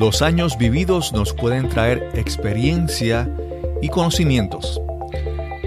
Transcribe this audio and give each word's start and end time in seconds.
Los 0.00 0.22
años 0.22 0.56
vividos 0.56 1.12
nos 1.12 1.34
pueden 1.34 1.68
traer 1.68 2.08
experiencia 2.14 3.30
y 3.82 3.90
conocimientos. 3.90 4.80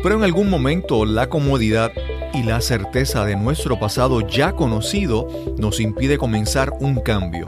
Pero 0.01 0.15
en 0.15 0.23
algún 0.23 0.49
momento 0.49 1.05
la 1.05 1.29
comodidad 1.29 1.91
y 2.33 2.41
la 2.41 2.59
certeza 2.59 3.25
de 3.25 3.35
nuestro 3.35 3.79
pasado 3.79 4.27
ya 4.27 4.53
conocido 4.53 5.27
nos 5.59 5.79
impide 5.79 6.17
comenzar 6.17 6.73
un 6.79 6.95
cambio. 6.95 7.45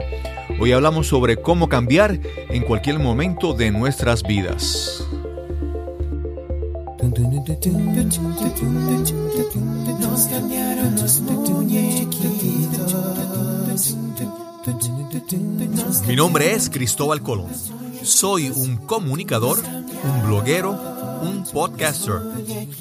Hoy 0.60 0.70
hablamos 0.70 1.08
sobre 1.08 1.38
cómo 1.38 1.68
cambiar 1.68 2.20
en 2.50 2.62
cualquier 2.62 3.00
momento 3.00 3.52
de 3.52 3.72
nuestras 3.72 4.22
vidas. 4.22 5.04
Mi 16.04 16.16
nombre 16.16 16.52
es 16.52 16.68
Cristóbal 16.68 17.22
Colón. 17.22 17.48
Soy 18.02 18.50
un 18.50 18.76
comunicador, 18.76 19.58
un 20.04 20.26
bloguero, 20.26 20.72
un 21.22 21.44
podcaster. 21.44 22.20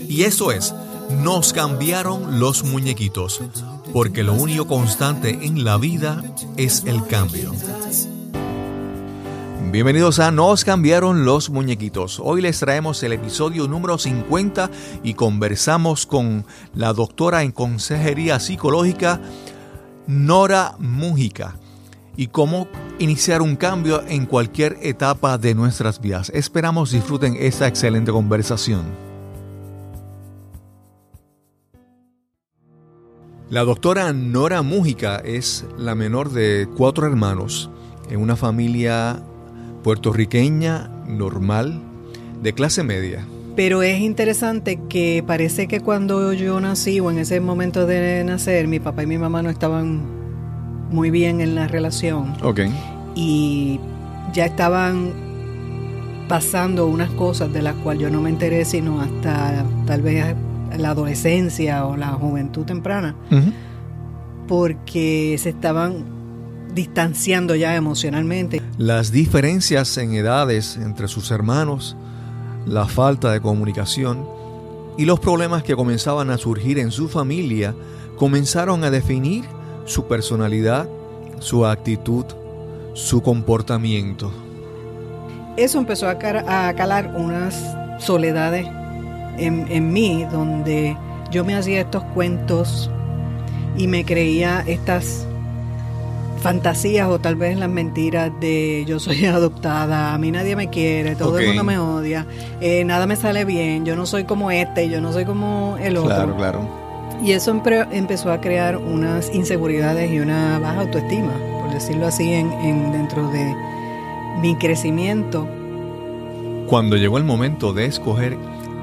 Y 0.08 0.24
eso 0.24 0.52
es, 0.52 0.74
nos 1.22 1.54
cambiaron 1.54 2.40
los 2.40 2.64
muñequitos, 2.64 3.42
porque 3.94 4.24
lo 4.24 4.34
único 4.34 4.68
constante 4.68 5.40
en 5.42 5.64
la 5.64 5.78
vida 5.78 6.24
es 6.58 6.84
el 6.86 7.06
cambio. 7.08 7.54
Bienvenidos 9.72 10.20
a 10.20 10.32
Nos 10.32 10.64
cambiaron 10.64 11.26
los 11.26 11.50
muñequitos. 11.50 12.20
Hoy 12.24 12.42
les 12.42 12.60
traemos 12.60 13.02
el 13.04 13.14
episodio 13.14 13.68
número 13.68 13.98
50 13.98 14.70
y 15.04 15.14
conversamos 15.14 16.06
con 16.06 16.46
la 16.74 16.94
doctora 16.94 17.44
en 17.44 17.52
consejería 17.52 18.40
psicológica 18.40 19.22
Nora 20.08 20.76
Mújica 20.80 21.56
y 22.18 22.28
cómo 22.28 22.68
iniciar 23.00 23.42
un 23.42 23.56
cambio 23.56 24.04
en 24.08 24.26
cualquier 24.26 24.78
etapa 24.82 25.38
de 25.38 25.56
nuestras 25.56 26.00
vidas. 26.00 26.32
Esperamos 26.34 26.92
disfruten 26.92 27.36
esta 27.40 27.68
excelente 27.68 28.12
conversación. 28.12 28.84
La 33.50 33.64
doctora 33.64 34.12
Nora 34.12 34.64
Mújica 34.64 35.18
es 35.18 35.66
la 35.78 35.94
menor 35.94 36.32
de 36.32 36.68
cuatro 36.76 37.06
hermanos 37.06 37.70
en 38.10 38.20
una 38.20 38.36
familia 38.36 39.22
puertorriqueña 39.84 40.90
normal 41.08 41.80
de 42.42 42.54
clase 42.54 42.84
media. 42.84 43.26
Pero 43.56 43.84
es 43.84 44.00
interesante 44.00 44.80
que 44.90 45.24
parece 45.26 45.68
que 45.68 45.80
cuando 45.80 46.34
yo 46.34 46.60
nací 46.60 47.00
o 47.00 47.12
en 47.12 47.20
ese 47.20 47.40
momento 47.40 47.86
de 47.86 48.24
nacer, 48.24 48.68
mi 48.68 48.80
papá 48.80 49.04
y 49.04 49.08
mi 49.08 49.18
mamá 49.18 49.44
no 49.44 49.50
estaban 49.50 50.25
muy 50.90 51.10
bien 51.10 51.42
en 51.42 51.56
la 51.56 51.68
relación. 51.68 52.34
Ok. 52.44 52.62
Y 53.16 53.80
ya 54.34 54.46
estaban 54.46 55.14
pasando 56.28 56.88
unas 56.88 57.10
cosas 57.12 57.54
de 57.54 57.62
las 57.62 57.76
cuales 57.76 58.04
yo 58.04 58.10
no 58.10 58.22
me 58.22 58.30
enteré 58.30 58.66
sino 58.66 59.00
hasta 59.00 59.64
tal 59.86 60.02
vez 60.02 60.36
la 60.78 60.90
adolescencia 60.90 61.86
o 61.86 61.96
la 61.96 62.10
juventud 62.10 62.66
temprana. 62.66 63.16
Porque 64.48 65.38
se 65.40 65.50
estaban 65.50 66.04
distanciando 66.74 67.56
ya 67.56 67.76
emocionalmente. 67.76 68.62
Las 68.78 69.12
diferencias 69.12 69.98
en 69.98 70.14
edades 70.14 70.78
entre 70.78 71.08
sus 71.08 71.32
hermanos 71.32 71.96
la 72.66 72.88
falta 72.88 73.32
de 73.32 73.42
comunicación 73.42 74.26
y 74.98 75.06
los 75.06 75.20
problemas 75.20 75.64
que 75.64 75.76
comenzaban 75.76 76.30
a 76.30 76.38
surgir 76.38 76.80
en 76.80 76.92
su 76.92 77.08
familia 77.08 77.76
comenzaron 78.18 78.84
a 78.84 78.92
definir 78.92 79.46
su 79.86 80.06
personalidad, 80.06 80.88
su 81.40 81.66
actitud, 81.66 82.26
su 82.94 83.22
comportamiento. 83.22 84.32
Eso 85.58 85.80
empezó 85.80 86.10
a, 86.10 86.18
calar 86.18 87.14
unas 87.16 87.56
soledades 88.00 88.68
en, 89.38 89.68
en 89.70 89.94
mí 89.94 90.26
donde 90.30 90.98
yo 91.32 91.46
me 91.46 91.56
hacía 91.56 91.82
estos 91.82 92.04
cuentos 92.14 92.90
y 93.78 93.88
me 93.88 94.06
creía 94.06 94.64
estas 94.68 95.26
fantasías 96.46 97.08
o 97.08 97.18
tal 97.18 97.36
vez 97.36 97.58
las 97.58 97.70
mentiras 97.70 98.32
de 98.40 98.84
yo 98.86 99.00
soy 99.00 99.26
adoptada, 99.26 100.14
a 100.14 100.18
mí 100.18 100.32
nadie 100.32 100.56
me 100.56 100.70
quiere, 100.70 101.16
todo 101.16 101.40
el 101.40 101.48
mundo 101.48 101.64
me 101.64 101.80
odia, 101.80 102.28
eh, 102.62 102.84
nada 102.86 103.08
me 103.08 103.16
sale 103.16 103.46
bien, 103.46 103.84
yo 103.84 103.96
no 103.96 104.06
soy 104.06 104.26
como 104.26 104.52
este, 104.52 104.88
yo 104.90 105.02
no 105.02 105.12
soy 105.12 105.26
como 105.26 105.78
el 105.82 105.98
otro. 105.98 106.10
Claro, 106.10 106.36
claro. 106.36 106.85
Y 107.24 107.32
eso 107.32 107.52
empezó 107.92 108.32
a 108.32 108.42
crear 108.42 108.78
unas 108.78 109.34
inseguridades 109.34 110.12
y 110.12 110.20
una 110.20 110.60
baja 110.60 110.82
autoestima, 110.82 111.34
por 111.62 111.74
decirlo 111.74 112.08
así, 112.08 112.34
en, 112.34 112.92
dentro 112.92 113.30
de 113.30 113.56
mi 114.42 114.56
crecimiento. 114.56 115.48
Cuando 116.68 116.98
llegó 116.98 117.18
el 117.18 117.24
momento 117.24 117.74
de 117.74 117.86
escoger 117.86 118.38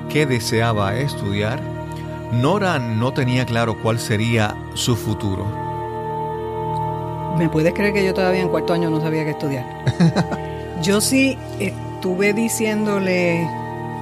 qué 0.09 0.27
deseaba 0.27 0.97
estudiar, 0.97 1.61
Nora 2.33 2.79
no 2.79 3.13
tenía 3.13 3.45
claro 3.45 3.77
cuál 3.83 3.99
sería 3.99 4.57
su 4.75 4.97
futuro. 4.97 5.45
¿Me 7.37 7.49
puedes 7.49 7.75
creer 7.75 7.93
que 7.93 8.05
yo 8.05 8.15
todavía 8.15 8.41
en 8.41 8.49
cuarto 8.49 8.73
año 8.73 8.91
no 8.91 9.01
sabía 9.01 9.25
qué 9.25 9.31
estudiar? 9.31 9.67
yo 10.83 11.01
sí 11.01 11.39
estuve 11.59 12.33
diciéndole, 12.33 13.49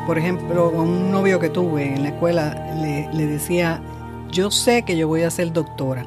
por 0.06 0.18
ejemplo, 0.18 0.66
a 0.66 0.82
un 0.82 1.10
novio 1.10 1.38
que 1.38 1.48
tuve 1.48 1.94
en 1.94 2.02
la 2.02 2.08
escuela, 2.10 2.54
le, 2.80 3.26
decía, 3.26 3.80
yo 4.32 4.50
sé 4.50 4.84
que 4.84 4.96
yo 4.96 5.08
voy 5.08 5.22
a 5.22 5.30
ser 5.30 5.52
doctora. 5.52 6.06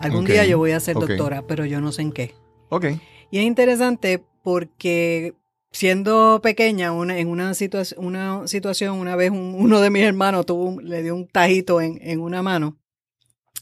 Algún 0.00 0.24
día 0.24 0.44
yo 0.44 0.58
voy 0.58 0.72
a 0.72 0.80
ser 0.80 0.94
doctora, 0.94 1.42
pero 1.46 1.64
yo 1.64 1.80
no 1.80 1.92
sé 1.92 2.02
en 2.02 2.12
qué. 2.12 2.34
Ok. 2.68 2.86
Y 3.30 3.38
es 3.38 3.44
interesante 3.44 4.24
porque 4.42 5.34
siendo 5.70 6.40
pequeña, 6.42 6.92
una, 6.92 7.18
en 7.18 7.28
una, 7.28 7.52
una 7.96 8.46
situación, 8.48 8.98
una 8.98 9.16
vez 9.16 9.30
uno 9.30 9.80
de 9.80 9.90
mis 9.90 10.02
hermanos 10.02 10.46
tuvo 10.46 10.80
le 10.80 11.02
dio 11.02 11.14
un 11.14 11.26
tajito 11.26 11.80
en, 11.80 11.98
en 12.02 12.20
una 12.20 12.42
mano, 12.42 12.78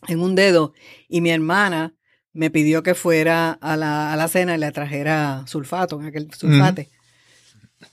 en 0.09 0.21
un 0.21 0.35
dedo, 0.35 0.73
y 1.09 1.21
mi 1.21 1.31
hermana 1.31 1.95
me 2.33 2.51
pidió 2.51 2.83
que 2.83 2.95
fuera 2.95 3.53
a 3.53 3.77
la, 3.77 4.13
a 4.13 4.17
la 4.17 4.29
cena 4.29 4.55
y 4.55 4.59
le 4.59 4.73
trajera 4.73 5.45
sulfato, 5.47 6.01
en 6.01 6.07
aquel 6.07 6.33
sulfate. 6.33 6.91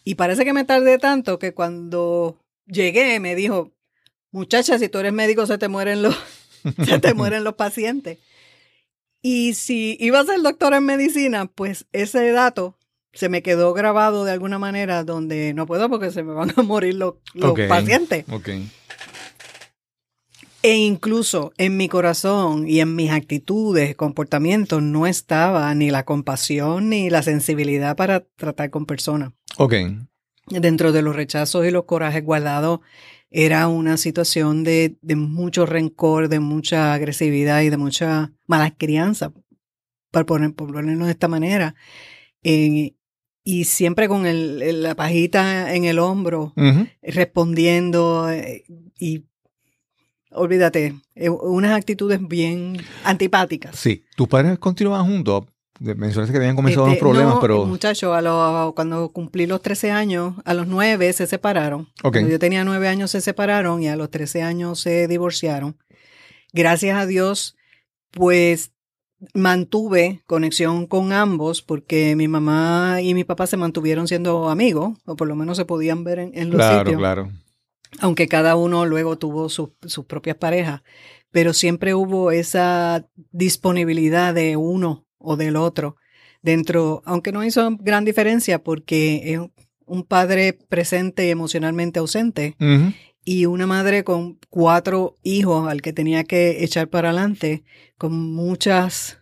Y 0.04 0.16
parece 0.16 0.46
que 0.46 0.54
me 0.54 0.66
tardé 0.66 0.98
tanto 0.98 1.38
que 1.38 1.54
cuando 1.54 2.40
llegué 2.66 3.20
me 3.20 3.36
dijo, 3.36 3.72
muchacha, 4.32 4.80
si 4.80 4.90
tú 4.90 5.00
eres 5.00 5.14
médico 5.14 5.46
se 5.46 5.58
te 5.58 5.68
mueren 5.68 6.02
los, 6.02 6.16
se 6.86 7.00
te 7.00 7.14
mueren 7.16 7.44
los 7.44 7.56
pacientes. 7.56 8.20
Y 9.22 9.54
si 9.54 9.98
iba 10.00 10.20
a 10.20 10.26
ser 10.26 10.42
doctor 10.42 10.74
en 10.74 10.86
medicina, 10.86 11.46
pues 11.46 11.86
ese 11.92 12.32
dato 12.32 12.78
se 13.14 13.30
me 13.30 13.44
quedó 13.44 13.74
grabado 13.74 14.24
de 14.24 14.32
alguna 14.32 14.58
manera 14.58 15.04
donde 15.04 15.54
no 15.54 15.68
puedo 15.68 15.90
porque 15.90 16.12
se 16.12 16.24
me 16.24 16.34
van 16.34 16.54
a 16.56 16.64
morir 16.64 16.96
los, 16.96 17.16
los 17.34 17.54
pacientes. 17.68 18.26
Okay. 18.32 18.68
E 20.64 20.76
incluso 20.76 21.54
en 21.58 21.76
mi 21.76 21.90
corazón 21.90 22.68
y 22.68 22.82
en 22.82 22.96
mis 22.96 23.10
actitudes, 23.12 23.96
comportamientos, 23.96 24.82
no 24.82 25.08
estaba 25.08 25.74
ni 25.74 25.90
la 25.90 26.06
compasión 26.06 26.90
ni 26.90 27.10
la 27.10 27.24
sensibilidad 27.24 27.96
para 27.96 28.22
tratar 28.36 28.70
con 28.70 28.86
personas. 28.86 29.32
Ok. 29.58 29.74
Dentro 30.48 30.92
de 30.92 31.02
los 31.02 31.16
rechazos 31.16 31.66
y 31.66 31.72
los 31.72 31.86
corajes 31.86 32.24
guardados, 32.24 32.82
era 33.32 33.70
una 33.70 33.96
situación 33.96 34.64
de, 34.64 34.98
mucho 35.16 35.66
rencor, 35.66 36.28
de 36.28 36.40
mucha 36.40 36.94
agresividad 36.94 37.62
y 37.62 37.70
de 37.70 37.78
mucha 37.78 38.34
mala 38.46 38.72
crianza, 38.72 39.34
para 40.12 40.26
poner, 40.26 40.54
por 40.54 40.72
ponerlo 40.74 41.06
de 41.06 41.12
esta 41.12 41.30
manera. 41.30 41.74
Eh, 42.44 42.96
y 43.44 43.64
siempre 43.64 44.08
con 44.08 44.26
el, 44.26 44.84
la 44.84 44.96
pajita 44.96 45.74
en 45.74 45.86
el 45.86 45.98
hombro, 45.98 46.54
respondiendo 47.02 48.30
eh, 48.30 48.66
y 49.00 49.24
olvídate, 50.32 50.96
eh, 51.16 51.30
unas 51.30 51.72
actitudes 51.72 52.20
bien 52.28 52.78
antipáticas. 53.04 53.76
Sí, 53.76 54.04
tus 54.16 54.28
padres 54.28 54.60
continuaban 54.60 55.06
juntos. 55.06 55.46
Mencionaste 55.82 56.32
que 56.32 56.38
habían 56.38 56.56
comenzado 56.56 56.84
unos 56.84 56.94
este, 56.94 57.04
problemas, 57.04 57.38
pero... 57.42 57.66
Muchachos, 57.66 58.16
cuando 58.76 59.10
cumplí 59.10 59.48
los 59.48 59.62
13 59.62 59.90
años, 59.90 60.36
a 60.46 60.54
los 60.54 60.68
9 60.68 61.12
se 61.14 61.26
separaron. 61.26 61.90
Cuando 62.02 62.30
yo 62.30 62.38
tenía 62.38 62.64
9 62.64 62.88
años 62.88 63.10
se 63.10 63.20
separaron 63.20 63.82
y 63.82 63.88
a 63.88 63.96
los 63.96 64.12
13 64.12 64.44
años 64.44 64.80
se 64.80 65.08
divorciaron. 65.08 65.78
Gracias 66.54 66.98
a 66.98 67.08
Dios, 67.08 67.56
pues 68.12 68.74
mantuve 69.34 70.22
conexión 70.28 70.86
con 70.86 71.14
ambos 71.14 71.62
porque 71.62 72.16
mi 72.16 72.28
mamá 72.28 73.02
y 73.02 73.14
mi 73.14 73.24
papá 73.24 73.48
se 73.48 73.58
mantuvieron 73.58 74.08
siendo 74.08 74.50
amigos, 74.50 74.98
o 75.06 75.16
por 75.16 75.28
lo 75.28 75.36
menos 75.36 75.58
se 75.58 75.66
podían 75.66 76.04
ver 76.04 76.20
en, 76.20 76.52
los 76.52 76.64
sitios. 76.64 76.98
Claro, 76.98 76.98
claro 76.98 77.32
aunque 78.00 78.28
cada 78.28 78.56
uno 78.56 78.86
luego 78.86 79.18
tuvo 79.18 79.50
sus 79.50 80.06
propias 80.08 80.38
parejas, 80.38 80.82
pero 81.32 81.54
siempre 81.54 81.94
hubo 81.94 82.32
esa 82.32 83.08
disponibilidad 83.32 84.34
de 84.34 84.56
uno 84.58 85.06
o 85.24 85.38
del 85.38 85.56
otro 85.56 85.96
dentro, 86.42 87.02
aunque 87.06 87.32
no 87.32 87.44
hizo 87.44 87.78
gran 87.80 88.06
diferencia 88.06 88.64
porque 88.64 89.34
es 89.34 89.40
un 89.86 90.04
padre 90.04 90.54
presente 90.54 91.28
y 91.28 91.30
emocionalmente 91.30 92.00
ausente 92.00 92.56
y 93.24 93.46
una 93.46 93.68
madre 93.68 94.04
con 94.04 94.40
cuatro 94.50 95.18
hijos 95.24 95.70
al 95.70 95.82
que 95.82 95.94
tenía 95.94 96.24
que 96.24 96.64
echar 96.64 96.88
para 96.88 97.10
adelante 97.10 97.64
con 97.98 98.14
muchas 98.34 99.20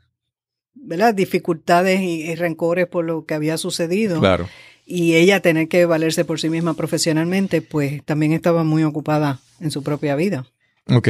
¿verdad? 0.73 1.13
dificultades 1.13 2.01
y, 2.01 2.21
y 2.21 2.35
rencores 2.35 2.87
por 2.87 3.05
lo 3.05 3.25
que 3.25 3.33
había 3.33 3.57
sucedido. 3.57 4.19
Claro. 4.19 4.47
Y 4.85 5.15
ella 5.15 5.41
tener 5.41 5.67
que 5.67 5.85
valerse 5.85 6.25
por 6.25 6.39
sí 6.39 6.49
misma 6.49 6.73
profesionalmente, 6.73 7.61
pues 7.61 8.03
también 8.05 8.31
estaba 8.31 8.63
muy 8.63 8.83
ocupada 8.83 9.39
en 9.59 9.69
su 9.69 9.83
propia 9.83 10.15
vida. 10.15 10.47
Ok. 10.87 11.09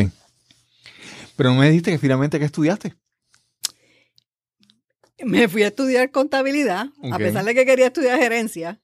Pero 1.38 1.52
no 1.52 1.60
me 1.60 1.70
dijiste 1.70 1.92
que 1.92 2.00
finalmente 2.00 2.40
que 2.40 2.46
estudiaste. 2.46 2.96
Me 5.24 5.48
fui 5.48 5.64
a 5.64 5.68
estudiar 5.68 6.12
contabilidad, 6.12 6.88
a 7.12 7.18
pesar 7.18 7.46
de 7.46 7.54
que 7.54 7.66
quería 7.66 7.88
estudiar 7.88 8.20
gerencia, 8.20 8.82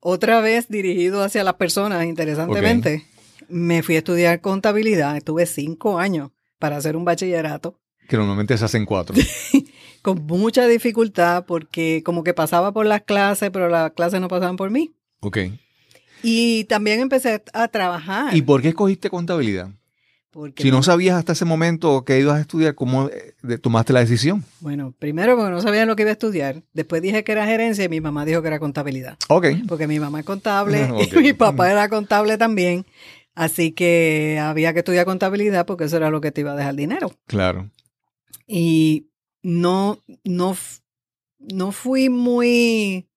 otra 0.00 0.40
vez 0.40 0.68
dirigido 0.68 1.22
hacia 1.22 1.44
las 1.44 1.54
personas, 1.54 2.04
interesantemente. 2.04 3.04
Me 3.48 3.82
fui 3.82 3.96
a 3.96 3.98
estudiar 3.98 4.40
contabilidad, 4.40 5.16
estuve 5.16 5.46
cinco 5.46 5.98
años 5.98 6.30
para 6.58 6.76
hacer 6.76 6.96
un 6.96 7.04
bachillerato, 7.04 7.80
Que 8.08 8.16
normalmente 8.16 8.56
se 8.56 8.64
hacen 8.64 8.86
cuatro. 8.86 9.16
con 10.02 10.24
mucha 10.24 10.68
dificultad 10.68 11.44
porque 11.46 12.02
como 12.04 12.22
que 12.22 12.32
pasaba 12.32 12.72
por 12.72 12.86
las 12.86 13.02
clases, 13.02 13.50
pero 13.50 13.68
las 13.68 13.90
clases 13.92 14.20
no 14.20 14.28
pasaban 14.28 14.56
por 14.56 14.70
mí. 14.70 14.94
Ok. 15.20 15.38
Y 16.22 16.62
también 16.64 17.00
empecé 17.00 17.42
a 17.52 17.68
trabajar. 17.68 18.36
¿Y 18.36 18.42
por 18.42 18.62
qué 18.62 18.68
escogiste 18.68 19.10
contabilidad? 19.10 19.70
Porque 20.36 20.62
Si 20.62 20.70
no 20.70 20.82
sabías 20.82 21.16
hasta 21.16 21.32
ese 21.32 21.46
momento 21.46 22.04
que 22.04 22.20
ibas 22.20 22.36
a 22.36 22.40
estudiar, 22.42 22.74
¿cómo 22.74 23.08
eh, 23.08 23.56
tomaste 23.56 23.94
la 23.94 24.00
decisión? 24.00 24.44
Bueno, 24.60 24.92
primero 24.98 25.34
porque 25.34 25.50
no 25.50 25.62
sabía 25.62 25.86
lo 25.86 25.96
que 25.96 26.02
iba 26.02 26.10
a 26.10 26.12
estudiar. 26.12 26.62
Después 26.74 27.00
dije 27.00 27.24
que 27.24 27.32
era 27.32 27.46
gerencia 27.46 27.86
y 27.86 27.88
mi 27.88 28.02
mamá 28.02 28.26
dijo 28.26 28.42
que 28.42 28.48
era 28.48 28.58
contabilidad. 28.58 29.16
Ok. 29.30 29.46
Porque 29.66 29.86
mi 29.86 29.98
mamá 29.98 30.20
es 30.20 30.26
contable 30.26 30.90
y 31.10 31.16
mi 31.16 31.32
papá 31.32 31.70
era 31.70 31.88
contable 31.88 32.36
también. 32.36 32.84
Así 33.34 33.72
que 33.72 34.38
había 34.38 34.74
que 34.74 34.80
estudiar 34.80 35.06
contabilidad 35.06 35.64
porque 35.64 35.84
eso 35.84 35.96
era 35.96 36.10
lo 36.10 36.20
que 36.20 36.32
te 36.32 36.42
iba 36.42 36.52
a 36.52 36.56
dejar 36.56 36.74
dinero. 36.74 37.10
Claro. 37.26 37.70
Y 38.46 39.08
no, 39.42 40.02
no, 40.22 40.54
no 41.38 41.72
fui 41.72 42.10
muy 42.10 43.08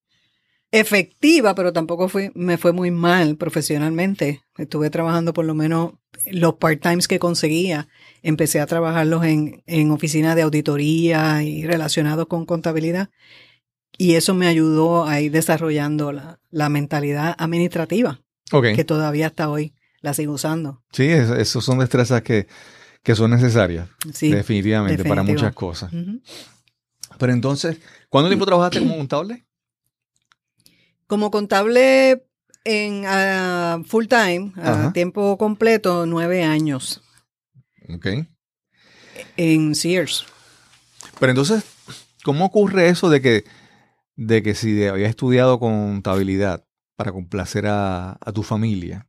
efectiva, 0.72 1.54
pero 1.54 1.74
tampoco 1.74 2.08
fui, 2.08 2.32
me 2.34 2.58
fue 2.58 2.72
muy 2.72 2.92
mal 2.92 3.36
profesionalmente. 3.36 4.42
Estuve 4.58 4.90
trabajando 4.90 5.34
por 5.34 5.44
lo 5.44 5.54
menos 5.54 5.96
los 6.32 6.56
part-times 6.56 7.08
que 7.08 7.20
conseguía. 7.20 7.88
Empecé 8.24 8.60
a 8.60 8.66
trabajarlos 8.66 9.24
en, 9.26 9.64
en 9.66 9.92
oficinas 9.92 10.36
de 10.36 10.42
auditoría 10.44 11.42
y 11.44 11.66
relacionados 11.66 12.28
con 12.28 12.46
contabilidad. 12.46 13.10
Y 13.98 14.16
eso 14.16 14.34
me 14.34 14.48
ayudó 14.48 15.06
a 15.06 15.20
ir 15.22 15.32
desarrollando 15.32 16.12
la, 16.12 16.40
la 16.52 16.70
mentalidad 16.70 17.36
administrativa, 17.38 18.22
Ok. 18.52 18.68
que 18.76 18.84
todavía 18.86 19.28
hasta 19.28 19.50
hoy 19.50 19.74
la 20.02 20.14
sigo 20.14 20.34
usando. 20.34 20.82
Sí, 20.94 21.04
es- 21.08 21.30
esos 21.32 21.66
son 21.66 21.80
destrezas 21.80 22.22
que, 22.22 22.48
que 23.04 23.16
son 23.16 23.32
necesarias. 23.32 23.90
Sí. 24.14 24.30
definitivamente, 24.32 25.04
para 25.04 25.24
muchas 25.24 25.54
cosas. 25.54 25.92
Pero 27.18 27.34
entonces, 27.34 27.78
¿cuánto 28.10 28.30
tiempo 28.30 28.46
trabajaste 28.46 28.80
como 28.80 28.96
contable? 28.98 29.46
Como 31.08 31.32
contable 31.32 32.26
en 32.64 33.04
ah, 33.06 33.80
full 33.86 34.06
time, 34.08 34.52
a 34.58 34.92
tiempo 34.94 35.38
completo, 35.38 36.06
nueve 36.06 36.44
años 36.44 37.02
Ok. 37.94 38.08
en 39.38 39.76
Sears. 39.76 40.26
Pero 41.20 41.32
entonces, 41.32 41.64
¿cómo 42.24 42.46
ocurre 42.46 42.90
eso 42.90 43.10
de 43.10 43.22
que, 43.22 43.44
de 44.16 44.44
que 44.44 44.56
si 44.56 44.86
habías 44.86 45.10
estudiado 45.10 45.60
contabilidad 45.60 46.66
para 46.96 47.12
complacer 47.12 47.66
a, 47.68 48.18
a 48.20 48.32
tu 48.34 48.44
familia 48.44 49.08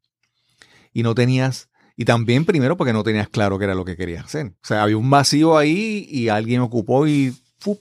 y 0.93 1.03
no 1.03 1.15
tenías, 1.15 1.69
y 1.97 2.05
también 2.05 2.45
primero 2.45 2.77
porque 2.77 2.93
no 2.93 3.03
tenías 3.03 3.29
claro 3.29 3.59
qué 3.59 3.65
era 3.65 3.75
lo 3.75 3.85
que 3.85 3.97
querías 3.97 4.25
hacer? 4.25 4.47
O 4.47 4.67
sea, 4.67 4.83
había 4.83 4.97
un 4.97 5.11
vacío 5.11 5.57
ahí 5.59 6.07
y 6.09 6.29
alguien 6.29 6.61
ocupó 6.61 7.07
y 7.07 7.35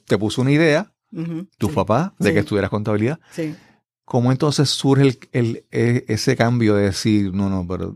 te 0.06 0.18
puso 0.18 0.42
una 0.42 0.51
idea, 0.51 0.92
Ujú, 1.12 1.48
tu 1.57 1.69
sí, 1.69 1.75
papá, 1.75 2.13
de 2.19 2.30
Sí. 2.30 2.33
que 2.33 2.39
estudiaras 2.39 2.69
contabilidad. 2.69 3.19
Sí. 3.31 3.56
¿Cómo 4.10 4.32
entonces 4.32 4.72
surge 4.72 5.04
el, 5.04 5.20
el- 5.34 5.66
e- 5.70 6.04
ese 6.08 6.36
cambio 6.36 6.74
de 6.74 6.86
decir, 6.86 7.32
no, 7.32 7.48
no, 7.48 7.68
pero 7.68 7.96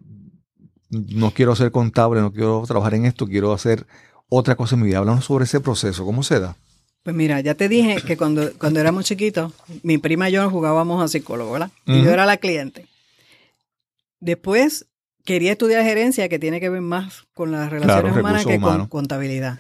no 0.92 1.32
quiero 1.32 1.56
ser 1.56 1.72
contable, 1.72 2.22
no 2.22 2.32
quiero 2.32 2.64
trabajar 2.68 2.94
en 2.94 3.06
esto, 3.06 3.26
quiero 3.26 3.52
hacer 3.52 3.88
otra 4.30 4.56
cosa 4.56 4.76
en 4.76 4.82
mi 4.82 4.88
vida? 4.90 5.00
Hablamos 5.00 5.26
sobre 5.26 5.46
ese 5.46 5.60
proceso, 5.60 6.06
¿cómo 6.06 6.22
se 6.22 6.40
da? 6.40 6.56
Pues 7.02 7.16
mira, 7.16 7.42
ya 7.42 7.56
te 7.56 7.68
dije 7.68 7.96
que 8.06 8.16
cuando, 8.16 8.54
cuando 8.60 8.80
éramos 8.80 9.06
chiquitos, 9.06 9.54
mi 9.82 9.98
prima 9.98 10.30
y 10.30 10.34
yo 10.34 10.48
jugábamos 10.52 11.04
a 11.04 11.08
psicólogo, 11.08 11.54
¿verdad? 11.54 11.72
Y 11.88 12.04
yo 12.04 12.12
era 12.12 12.28
la 12.28 12.38
cliente. 12.38 12.86
Después 14.20 14.86
quería 15.26 15.54
estudiar 15.54 15.84
gerencia, 15.84 16.30
que 16.30 16.38
tiene 16.38 16.60
que 16.60 16.70
ver 16.70 16.82
más 16.82 17.24
con 17.34 17.52
las 17.52 17.72
relaciones 17.72 18.04
Claro, 18.14 18.20
humanas 18.20 18.46
que 18.46 18.60
con 18.60 18.86
contabilidad. 18.86 19.60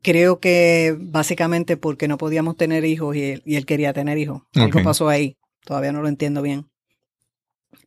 Creo 0.00 0.38
que 0.40 0.96
básicamente 0.98 1.76
porque 1.76 2.08
no 2.08 2.16
podíamos 2.18 2.56
tener 2.56 2.84
hijos 2.84 3.16
y 3.16 3.22
él, 3.24 3.42
y 3.44 3.56
él 3.56 3.66
quería 3.66 3.92
tener 3.92 4.16
hijos. 4.18 4.42
Algo 4.54 4.78
Ok. 4.78 4.84
pasó 4.84 5.08
ahí. 5.08 5.36
Todavía 5.64 5.92
no 5.92 6.02
lo 6.02 6.08
entiendo 6.08 6.40
bien. 6.40 6.70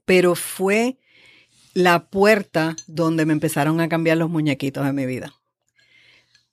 Pero 0.05 0.35
fue 0.35 0.97
la 1.73 2.09
puerta 2.09 2.75
donde 2.87 3.25
me 3.25 3.33
empezaron 3.33 3.81
a 3.81 3.89
cambiar 3.89 4.17
los 4.17 4.29
muñequitos 4.29 4.85
en 4.85 4.95
mi 4.95 5.05
vida. 5.05 5.33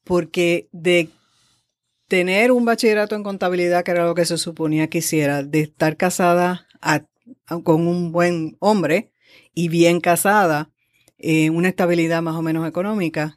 Porque 0.04 0.68
de 0.72 1.08
tener 2.08 2.52
un 2.52 2.64
bachillerato 2.64 3.16
en 3.16 3.22
contabilidad, 3.22 3.84
que 3.84 3.90
era 3.92 4.04
lo 4.06 4.14
que 4.14 4.24
se 4.26 4.38
suponía 4.38 4.88
que 4.88 4.98
hiciera, 4.98 5.42
de 5.42 5.60
estar 5.60 5.96
casada 5.96 6.66
a- 6.80 7.06
a- 7.46 7.60
con 7.62 7.86
un 7.86 8.12
buen 8.12 8.56
hombre 8.60 9.12
y 9.54 9.68
bien 9.68 10.00
casada, 10.00 10.70
eh, 11.18 11.50
una 11.50 11.68
estabilidad 11.68 12.20
más 12.22 12.34
o 12.36 12.42
menos 12.42 12.68
económica, 12.68 13.36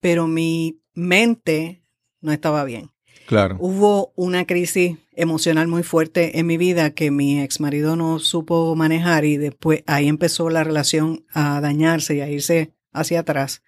pero 0.00 0.26
mi 0.26 0.80
mente 0.94 1.82
no 2.20 2.32
estaba 2.32 2.64
bien. 2.64 2.90
Claro. 3.26 3.56
Hubo 3.60 4.12
una 4.16 4.46
crisis 4.46 4.96
emocional 5.14 5.68
muy 5.68 5.82
fuerte 5.82 6.38
en 6.38 6.46
mi 6.46 6.56
vida 6.56 6.90
que 6.90 7.10
mi 7.10 7.40
ex 7.40 7.60
marido 7.60 7.94
no 7.94 8.18
supo 8.18 8.74
manejar 8.74 9.24
y 9.24 9.36
después 9.36 9.82
ahí 9.86 10.08
empezó 10.08 10.50
la 10.50 10.64
relación 10.64 11.24
a 11.32 11.60
dañarse 11.60 12.16
y 12.16 12.20
a 12.20 12.28
irse 12.30 12.72
hacia 12.92 13.20
atrás 13.20 13.62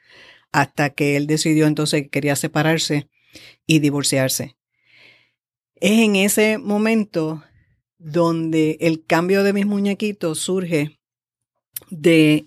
hasta 0.53 0.91
que 0.91 1.17
él 1.17 1.27
decidió 1.27 1.67
entonces 1.67 2.03
que 2.03 2.09
quería 2.11 2.37
separarse 2.37 3.09
y 3.67 3.79
divorciarse. 3.79 4.57
Es 5.77 6.01
en 6.01 6.17
ese 6.17 6.59
momento 6.59 7.43
donde 7.99 8.77
el 8.81 9.05
cambio 9.05 9.45
de 9.45 9.53
mis 9.53 9.67
muñequitos 9.67 10.39
surge 10.39 10.99
de 11.91 12.47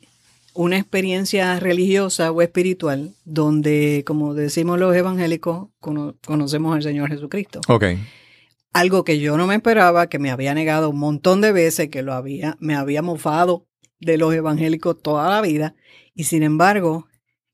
una 0.54 0.78
experiencia 0.78 1.60
religiosa 1.60 2.32
o 2.32 2.42
espiritual 2.42 3.16
donde, 3.26 4.04
como 4.06 4.34
decimos 4.36 4.80
los 4.80 4.96
evangélicos, 4.96 5.70
cono- 5.80 6.16
conocemos 6.26 6.76
al 6.76 6.84
Señor 6.84 7.10
Jesucristo. 7.10 7.62
Algo 8.72 9.04
que 9.04 9.20
yo 9.20 9.38
no 9.38 9.48
me 9.48 9.56
esperaba, 9.56 10.08
que 10.10 10.20
me 10.20 10.32
había 10.32 10.54
negado 10.54 10.90
un 10.90 11.00
montón 11.00 11.42
de 11.42 11.52
veces, 11.52 11.90
que 11.90 12.02
lo 12.04 12.14
había, 12.14 12.58
me 12.60 12.76
había 12.76 13.02
mofado 13.02 13.68
de 14.00 14.18
los 14.18 14.34
evangélicos 14.34 15.02
toda 15.02 15.30
la 15.30 15.42
vida. 15.42 15.76
Y 16.16 16.26
sin 16.26 16.44
embargo, 16.44 17.08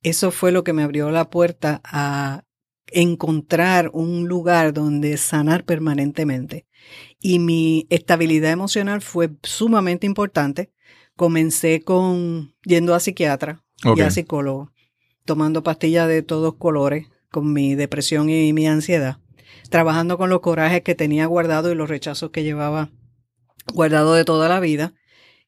eso 0.03 0.31
fue 0.31 0.51
lo 0.51 0.63
que 0.63 0.73
me 0.73 0.83
abrió 0.83 1.11
la 1.11 1.29
puerta 1.29 1.81
a 1.83 2.43
encontrar 2.87 3.89
un 3.93 4.27
lugar 4.27 4.73
donde 4.73 5.17
sanar 5.17 5.63
permanentemente. 5.65 6.65
Y 7.19 7.39
mi 7.39 7.85
estabilidad 7.89 8.51
emocional 8.51 9.01
fue 9.01 9.31
sumamente 9.43 10.07
importante. 10.07 10.71
Comencé 11.15 11.81
con 11.81 12.55
yendo 12.63 12.95
a 12.95 12.99
psiquiatra 12.99 13.63
y 13.95 14.01
a 14.01 14.09
psicólogo, 14.09 14.71
tomando 15.25 15.63
pastillas 15.63 16.07
de 16.07 16.23
todos 16.23 16.55
colores 16.55 17.07
con 17.29 17.53
mi 17.53 17.75
depresión 17.75 18.29
y 18.29 18.53
mi 18.53 18.67
ansiedad, 18.67 19.19
trabajando 19.69 20.17
con 20.17 20.29
los 20.29 20.39
corajes 20.39 20.81
que 20.81 20.95
tenía 20.95 21.25
guardado 21.25 21.71
y 21.71 21.75
los 21.75 21.89
rechazos 21.89 22.31
que 22.31 22.43
llevaba 22.43 22.89
guardado 23.73 24.13
de 24.13 24.25
toda 24.25 24.49
la 24.49 24.59
vida, 24.59 24.93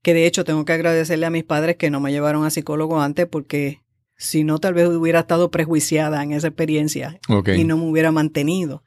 que 0.02 0.14
de 0.14 0.26
hecho 0.26 0.44
tengo 0.44 0.66
que 0.66 0.74
agradecerle 0.74 1.26
a 1.26 1.32
mis 1.32 1.44
padres 1.44 1.78
que 1.78 1.90
no 1.90 2.00
me 2.00 2.12
llevaron 2.12 2.44
a 2.46 2.52
psicólogo 2.52 3.02
antes 3.02 3.28
porque 3.28 3.82
si 4.22 4.44
no 4.44 4.60
tal 4.60 4.76
vez 4.76 4.88
hubiera 4.88 5.22
estado 5.22 5.50
prejuiciada 5.50 6.22
en 6.22 6.32
esa 6.32 6.48
experiencia 6.48 7.20
y 7.56 7.64
no 7.64 7.78
me 7.78 7.90
hubiera 7.90 8.12
mantenido. 8.12 8.84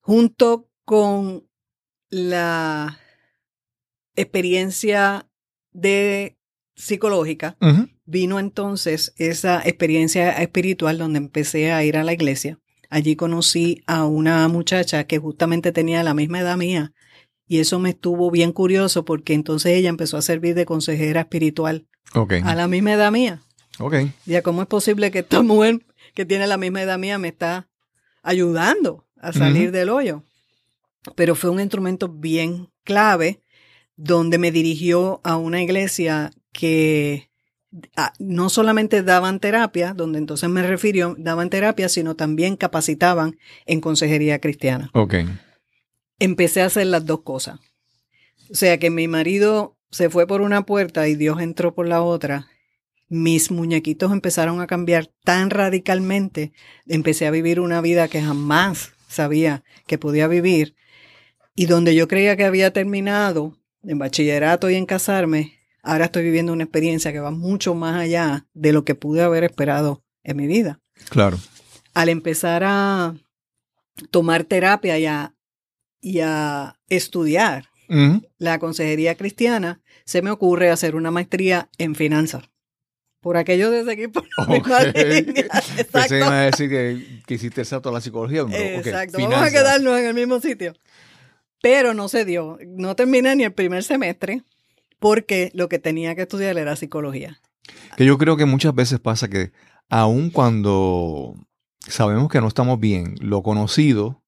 Junto 0.00 0.68
con 0.84 1.48
la 2.08 3.00
experiencia 4.14 5.28
de 5.72 6.38
psicológica, 6.76 7.56
vino 8.04 8.38
entonces 8.38 9.12
esa 9.16 9.60
experiencia 9.64 10.30
espiritual 10.40 10.98
donde 10.98 11.18
empecé 11.18 11.72
a 11.72 11.82
ir 11.82 11.96
a 11.96 12.04
la 12.04 12.12
iglesia. 12.12 12.60
Allí 12.88 13.16
conocí 13.16 13.82
a 13.88 14.04
una 14.04 14.46
muchacha 14.46 15.04
que 15.08 15.18
justamente 15.18 15.72
tenía 15.72 16.04
la 16.04 16.14
misma 16.14 16.38
edad 16.38 16.56
mía 16.56 16.92
y 17.48 17.58
eso 17.58 17.80
me 17.80 17.90
estuvo 17.90 18.30
bien 18.30 18.52
curioso 18.52 19.04
porque 19.04 19.34
entonces 19.34 19.72
ella 19.76 19.88
empezó 19.88 20.16
a 20.16 20.22
servir 20.22 20.54
de 20.54 20.64
consejera 20.64 21.22
espiritual 21.22 21.88
a 22.44 22.54
la 22.54 22.68
misma 22.68 22.92
edad 22.92 23.10
mía. 23.10 23.42
Ok. 23.78 23.94
Ya, 24.24 24.42
¿cómo 24.42 24.62
es 24.62 24.68
posible 24.68 25.10
que 25.10 25.20
esta 25.20 25.42
mujer 25.42 25.80
que 26.16 26.24
tiene 26.24 26.46
la 26.46 26.56
misma 26.56 26.82
edad 26.82 26.98
mía, 26.98 27.18
me 27.18 27.28
está 27.28 27.68
ayudando 28.22 29.06
a 29.20 29.32
salir 29.32 29.70
del 29.70 29.90
hoyo. 29.90 30.24
Pero 31.14 31.34
fue 31.34 31.50
un 31.50 31.60
instrumento 31.60 32.08
bien 32.08 32.70
clave 32.84 33.42
donde 33.96 34.38
me 34.38 34.50
dirigió 34.50 35.20
a 35.24 35.36
una 35.36 35.62
iglesia 35.62 36.30
que 36.52 37.30
ah, 37.96 38.14
no 38.18 38.48
solamente 38.48 39.02
daban 39.02 39.40
terapia, 39.40 39.92
donde 39.92 40.18
entonces 40.18 40.48
me 40.48 40.66
refirió, 40.66 41.14
daban 41.18 41.50
terapia, 41.50 41.88
sino 41.90 42.16
también 42.16 42.56
capacitaban 42.56 43.38
en 43.66 43.82
consejería 43.82 44.40
cristiana. 44.40 44.90
Ok. 44.94 45.16
Empecé 46.18 46.62
a 46.62 46.66
hacer 46.66 46.86
las 46.86 47.04
dos 47.04 47.22
cosas. 47.22 47.60
O 48.50 48.54
sea 48.54 48.78
que 48.78 48.88
mi 48.88 49.06
marido 49.06 49.76
se 49.90 50.08
fue 50.08 50.26
por 50.26 50.40
una 50.40 50.64
puerta 50.64 51.08
y 51.08 51.14
Dios 51.14 51.40
entró 51.42 51.74
por 51.74 51.86
la 51.86 52.02
otra. 52.02 52.48
Mis 53.08 53.50
muñequitos 53.50 54.12
empezaron 54.12 54.60
a 54.60 54.66
cambiar 54.66 55.10
tan 55.24 55.50
radicalmente. 55.50 56.52
Empecé 56.86 57.26
a 57.26 57.30
vivir 57.30 57.60
una 57.60 57.80
vida 57.80 58.08
que 58.08 58.20
jamás 58.20 58.92
sabía 59.08 59.62
que 59.86 59.98
podía 59.98 60.26
vivir. 60.26 60.74
Y 61.54 61.66
donde 61.66 61.94
yo 61.94 62.08
creía 62.08 62.36
que 62.36 62.44
había 62.44 62.72
terminado 62.72 63.56
en 63.82 63.98
bachillerato 63.98 64.68
y 64.68 64.74
en 64.74 64.86
casarme, 64.86 65.54
ahora 65.82 66.06
estoy 66.06 66.24
viviendo 66.24 66.52
una 66.52 66.64
experiencia 66.64 67.12
que 67.12 67.20
va 67.20 67.30
mucho 67.30 67.74
más 67.74 67.96
allá 67.96 68.46
de 68.52 68.72
lo 68.72 68.84
que 68.84 68.94
pude 68.94 69.22
haber 69.22 69.44
esperado 69.44 70.04
en 70.24 70.36
mi 70.36 70.46
vida. 70.46 70.80
Claro. 71.08 71.38
Al 71.94 72.08
empezar 72.08 72.62
a 72.64 73.14
tomar 74.10 74.44
terapia 74.44 74.98
y 74.98 75.06
a, 75.06 75.34
y 76.00 76.20
a 76.20 76.78
estudiar 76.88 77.68
la 78.38 78.58
consejería 78.58 79.14
cristiana, 79.14 79.80
se 80.04 80.20
me 80.20 80.30
ocurre 80.30 80.70
hacer 80.70 80.96
una 80.96 81.12
maestría 81.12 81.70
en 81.78 81.94
finanzas. 81.94 82.50
Por 83.26 83.36
aquello 83.36 83.72
de 83.72 83.84
seguir 83.84 84.12
por 84.12 84.24
la 84.38 84.92
Pensé 85.92 86.22
a 86.22 86.42
decir 86.42 86.70
que, 86.70 87.22
que 87.26 87.34
hiciste 87.34 87.62
el 87.62 87.66
salto 87.66 87.88
a 87.88 87.92
la 87.92 88.00
psicología. 88.00 88.42
Exacto, 88.52 89.18
vamos 89.18 89.42
a 89.42 89.50
quedarnos 89.50 89.98
en 89.98 90.06
el 90.06 90.14
mismo 90.14 90.38
sitio. 90.38 90.74
Pero 91.60 91.92
no 91.92 92.06
se 92.08 92.24
dio. 92.24 92.56
No 92.64 92.94
terminé 92.94 93.34
ni 93.34 93.42
el 93.42 93.52
primer 93.52 93.82
semestre 93.82 94.44
porque 95.00 95.50
lo 95.54 95.68
que 95.68 95.80
tenía 95.80 96.14
que 96.14 96.22
estudiar 96.22 96.56
era 96.56 96.76
psicología. 96.76 97.40
Que 97.96 98.04
yo 98.04 98.16
creo 98.16 98.36
que 98.36 98.44
muchas 98.44 98.72
veces 98.76 99.00
pasa 99.00 99.26
que 99.26 99.50
aun 99.88 100.30
cuando 100.30 101.34
sabemos 101.80 102.28
que 102.28 102.40
no 102.40 102.46
estamos 102.46 102.78
bien, 102.78 103.16
lo 103.18 103.42
conocido, 103.42 104.22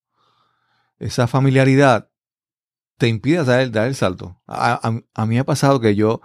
esa 0.99 1.29
familiaridad, 1.29 2.11
te 2.97 3.07
impide 3.07 3.45
dar, 3.45 3.71
dar 3.71 3.87
el 3.87 3.95
salto. 3.95 4.43
A, 4.49 4.91
mí 4.91 5.03
me 5.29 5.39
ha 5.39 5.45
pasado 5.45 5.79
que 5.79 5.95
yo 5.95 6.21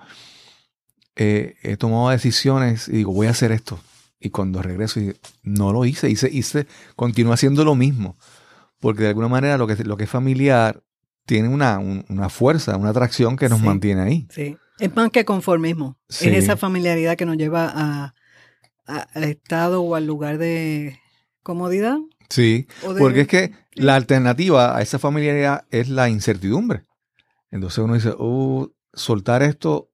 eh, 1.15 1.55
he 1.63 1.77
tomado 1.77 2.09
decisiones 2.09 2.87
y 2.87 2.93
digo, 2.93 3.13
voy 3.13 3.27
a 3.27 3.31
hacer 3.31 3.51
esto. 3.51 3.79
Y 4.19 4.29
cuando 4.29 4.61
regreso, 4.61 4.99
no 5.43 5.73
lo 5.73 5.85
hice, 5.85 6.09
hice, 6.09 6.29
hice, 6.31 6.65
continúo 6.95 7.33
haciendo 7.33 7.65
lo 7.65 7.75
mismo. 7.75 8.17
Porque 8.79 9.03
de 9.03 9.09
alguna 9.09 9.27
manera 9.27 9.57
lo 9.57 9.67
que, 9.67 9.83
lo 9.83 9.97
que 9.97 10.05
es 10.05 10.09
familiar 10.09 10.81
tiene 11.25 11.49
una, 11.49 11.79
fuerza, 12.29 12.77
una 12.77 12.89
atracción 12.89 13.35
que 13.35 13.49
nos 13.49 13.61
mantiene 13.61 14.01
ahí. 14.01 14.27
Sí. 14.29 14.57
Es 14.79 14.95
más 14.95 15.11
que 15.11 15.23
conformismo. 15.23 15.97
Es 16.09 16.23
esa 16.23 16.57
familiaridad 16.57 17.15
que 17.15 17.25
nos 17.25 17.37
lleva 17.37 17.71
a, 17.73 18.13
al 18.85 19.23
estado 19.23 19.81
o 19.81 19.95
al 19.95 20.05
lugar 20.05 20.37
de 20.37 20.99
comodidad. 21.43 21.97
Sí, 22.29 22.67
porque 22.97 23.21
es 23.21 23.27
que 23.27 23.51
la 23.75 23.95
alternativa 23.95 24.75
a 24.75 24.81
esa 24.81 24.99
familiaridad 24.99 25.65
es 25.69 25.89
la 25.89 26.09
incertidumbre. 26.09 26.83
Entonces 27.51 27.77
uno 27.77 27.93
dice, 27.93 28.09
uh, 28.17 28.73
soltar 28.93 29.43
esto 29.43 29.91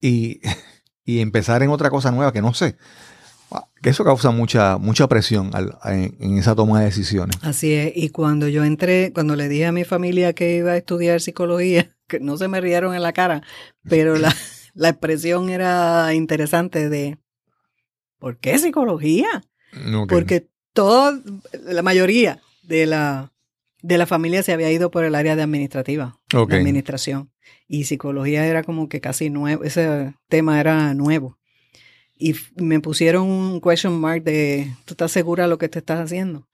y, 0.00 0.40
y 1.04 1.20
empezar 1.20 1.62
en 1.62 1.70
otra 1.70 1.90
cosa 1.90 2.10
nueva 2.10 2.32
que 2.32 2.42
no 2.42 2.54
sé. 2.54 2.76
Que 3.82 3.90
eso 3.90 4.04
causa 4.04 4.30
mucha, 4.30 4.76
mucha 4.78 5.08
presión 5.08 5.50
en, 5.84 6.38
esa 6.38 6.54
toma 6.54 6.80
de 6.80 6.84
decisiones. 6.84 7.36
Así 7.42 7.72
es. 7.72 7.92
Y 7.96 8.10
cuando 8.10 8.46
yo 8.46 8.62
entré, 8.64 9.10
cuando 9.12 9.34
le 9.34 9.48
dije 9.48 9.66
a 9.66 9.72
mi 9.72 9.84
familia 9.84 10.34
que 10.34 10.56
iba 10.56 10.72
a 10.72 10.76
estudiar 10.76 11.20
psicología, 11.20 11.90
que 12.06 12.20
no 12.20 12.36
se 12.36 12.46
me 12.46 12.60
rieron 12.60 12.94
en 12.94 13.02
la 13.02 13.12
cara, 13.12 13.42
pero 13.88 14.16
la, 14.16 14.34
expresión 14.88 15.50
era 15.50 16.14
interesante 16.14 16.88
de 16.88 17.18
¿por 18.18 18.38
qué 18.38 18.58
psicología? 18.58 19.42
Porque 20.08 20.48
toda, 20.72 21.18
la 21.64 21.82
mayoría 21.82 22.40
de 22.62 22.86
la, 22.86 23.32
de 23.82 23.98
la 23.98 24.06
familia 24.06 24.42
se 24.42 24.52
había 24.52 24.70
ido 24.70 24.90
por 24.90 25.04
el 25.04 25.14
área 25.14 25.36
de 25.36 25.42
administrativa, 25.42 26.18
de 26.30 26.56
administración. 26.56 27.30
Y 27.66 27.84
psicología 27.84 28.46
era 28.46 28.62
como 28.62 28.88
que 28.88 29.00
casi 29.00 29.30
nuevo, 29.30 29.64
ese 29.64 30.14
tema 30.28 30.60
era 30.60 30.94
nuevo 30.94 31.40
y 32.20 32.36
me 32.56 32.80
pusieron 32.80 33.26
un 33.26 33.60
question 33.60 33.98
mark 33.98 34.22
de, 34.22 34.76
¿tú 34.84 34.92
estás 34.92 35.10
segura 35.10 35.44
de 35.44 35.50
lo 35.50 35.58
que 35.58 35.70
te 35.70 35.78
estás 35.78 35.98
haciendo? 35.98 36.46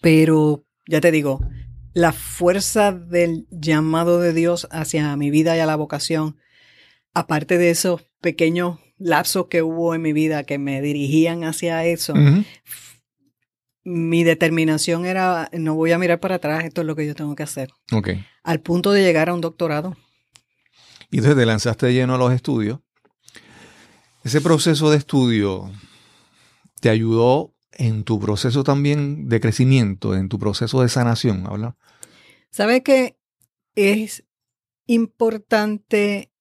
Pero 0.00 0.64
ya 0.88 1.00
te 1.02 1.10
digo, 1.10 1.46
la 1.92 2.12
fuerza 2.12 2.90
del 2.90 3.46
llamado 3.50 4.18
de 4.18 4.32
Dios 4.32 4.66
hacia 4.70 5.14
mi 5.16 5.30
vida 5.30 5.56
y 5.56 5.60
a 5.60 5.66
la 5.66 5.76
vocación, 5.76 6.38
aparte 7.12 7.58
de 7.58 7.68
esos 7.68 8.06
pequeños 8.22 8.78
lapsos 8.96 9.48
que 9.48 9.62
hubo 9.62 9.94
en 9.94 10.00
mi 10.00 10.14
vida 10.14 10.44
que 10.44 10.56
me 10.56 10.80
dirigían 10.80 11.44
hacia 11.44 11.84
eso, 11.84 12.14
mi 13.88 14.24
determinación 14.24 15.06
era, 15.06 15.48
no 15.52 15.76
voy 15.76 15.92
a 15.92 15.98
mirar 15.98 16.18
para 16.18 16.34
atrás, 16.34 16.64
esto 16.64 16.80
es 16.80 16.86
lo 16.88 16.96
que 16.96 17.06
yo 17.06 17.14
tengo 17.14 17.36
que 17.36 17.44
hacer. 17.44 17.70
Okay. 17.92 18.26
Al 18.42 18.60
punto 18.60 18.90
de 18.90 19.00
llegar 19.02 19.28
a 19.28 19.34
un 19.34 19.40
doctorado. 19.40 19.96
Y 21.08 21.18
entonces 21.18 21.38
te 21.38 21.46
lanzaste 21.46 21.92
lleno 21.92 22.16
a 22.16 22.18
los 22.18 22.32
estudios. 22.32 22.80
Ese 24.24 24.40
proceso 24.40 24.90
de 24.90 24.96
estudio 24.96 25.70
te 26.80 26.90
ayudó 26.90 27.54
en 27.70 28.02
tu 28.02 28.18
proceso 28.18 28.64
también 28.64 29.28
de 29.28 29.38
crecimiento, 29.38 30.16
en 30.16 30.28
tu 30.28 30.40
proceso 30.40 30.82
de 30.82 30.88
sanación, 30.88 31.46
¿habla? 31.46 31.76
¿Sabes 32.50 32.82
que 32.82 33.16
es 33.76 34.24
importante 34.86 36.32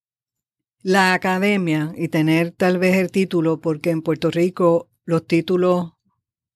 la 0.82 1.14
academia 1.14 1.94
y 1.96 2.08
tener 2.08 2.50
tal 2.50 2.80
vez 2.80 2.96
el 2.96 3.12
título? 3.12 3.62
Porque 3.62 3.92
en 3.92 4.02
Puerto 4.02 4.32
Rico 4.32 4.90
los 5.04 5.28
títulos 5.28 5.95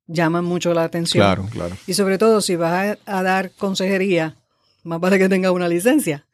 llaman 0.10 0.44
mucho 0.44 0.74
la 0.74 0.84
atención. 0.84 1.24
Claro, 1.24 1.48
claro. 1.50 1.78
Y 1.88 1.94
sobre 1.94 2.18
todo 2.18 2.42
si 2.42 2.56
vas 2.58 2.98
a, 3.06 3.24
dar 3.24 3.52
consejería, 3.52 4.36
más 4.84 5.00
vale 5.00 5.18
que 5.18 5.30
tengas 5.30 5.52
una 5.52 5.70
licencia. 5.70 6.26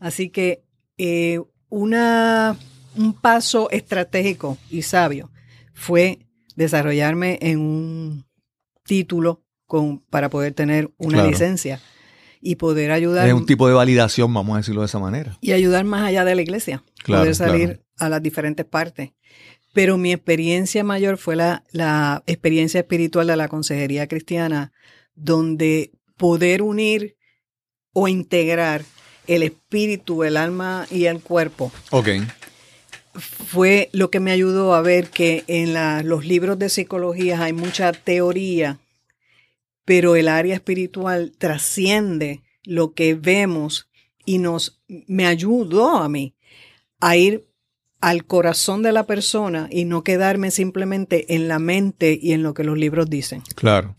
Así 0.00 0.28
que 0.28 0.64
eh, 0.98 1.40
una 1.68 2.58
un 2.94 3.14
paso 3.14 3.70
estratégico 3.70 4.58
y 4.70 4.82
sabio 4.82 5.30
fue 5.72 6.26
desarrollarme 6.56 7.38
en 7.40 7.58
un 7.58 8.26
título 8.84 9.42
con, 9.66 10.00
para 10.00 10.28
poder 10.28 10.52
tener 10.52 10.90
una 10.98 11.26
licencia 11.26 11.80
y 12.40 12.56
poder 12.56 12.90
ayudar. 12.90 13.26
Es 13.26 13.34
un 13.34 13.46
tipo 13.46 13.68
de 13.68 13.74
validación, 13.74 14.32
vamos 14.34 14.54
a 14.54 14.58
decirlo 14.58 14.82
de 14.82 14.86
esa 14.86 14.98
manera. 14.98 15.38
Y 15.40 15.52
ayudar 15.52 15.84
más 15.84 16.02
allá 16.02 16.24
de 16.24 16.34
la 16.34 16.42
iglesia, 16.42 16.82
poder 17.06 17.34
salir 17.34 17.82
a 17.98 18.08
las 18.08 18.22
diferentes 18.22 18.66
partes. 18.66 19.12
Pero 19.72 19.96
mi 19.96 20.12
experiencia 20.12 20.84
mayor 20.84 21.18
fue 21.18 21.36
la, 21.36 21.64
la 21.70 22.22
experiencia 22.26 22.80
espiritual 22.80 23.26
de 23.26 23.36
la 23.36 23.48
consejería 23.48 24.06
cristiana, 24.06 24.72
donde 25.14 25.92
poder 26.16 26.62
unir 26.62 27.16
o 27.92 28.08
integrar 28.08 28.84
el 29.26 29.42
espíritu, 29.42 30.24
el 30.24 30.36
alma 30.36 30.86
y 30.90 31.06
el 31.06 31.20
cuerpo. 31.20 31.72
Ok 31.90 32.08
fue 33.14 33.90
lo 33.92 34.10
que 34.10 34.20
me 34.20 34.30
ayudó 34.30 34.74
a 34.74 34.80
ver 34.80 35.10
que 35.10 35.44
en 35.46 35.74
los 36.08 36.24
libros 36.24 36.58
de 36.58 36.68
psicología 36.68 37.42
hay 37.42 37.52
mucha 37.52 37.92
teoría, 37.92 38.80
pero 39.84 40.16
el 40.16 40.28
área 40.28 40.54
espiritual 40.54 41.32
trasciende 41.36 42.42
lo 42.64 42.94
que 42.94 43.14
vemos 43.14 43.90
y 44.24 44.38
nos 44.38 44.80
me 44.88 45.26
ayudó 45.26 45.96
a 45.96 46.08
mí 46.08 46.34
a 47.00 47.16
ir 47.16 47.46
al 48.02 48.26
corazón 48.26 48.82
de 48.82 48.90
la 48.90 49.06
persona 49.06 49.68
y 49.70 49.84
no 49.84 50.02
quedarme 50.02 50.50
simplemente 50.50 51.36
en 51.36 51.46
la 51.46 51.60
mente 51.60 52.18
y 52.20 52.32
en 52.32 52.42
lo 52.42 52.52
que 52.52 52.64
los 52.64 52.76
libros 52.76 53.08
dicen. 53.08 53.42
Claro. 53.54 53.94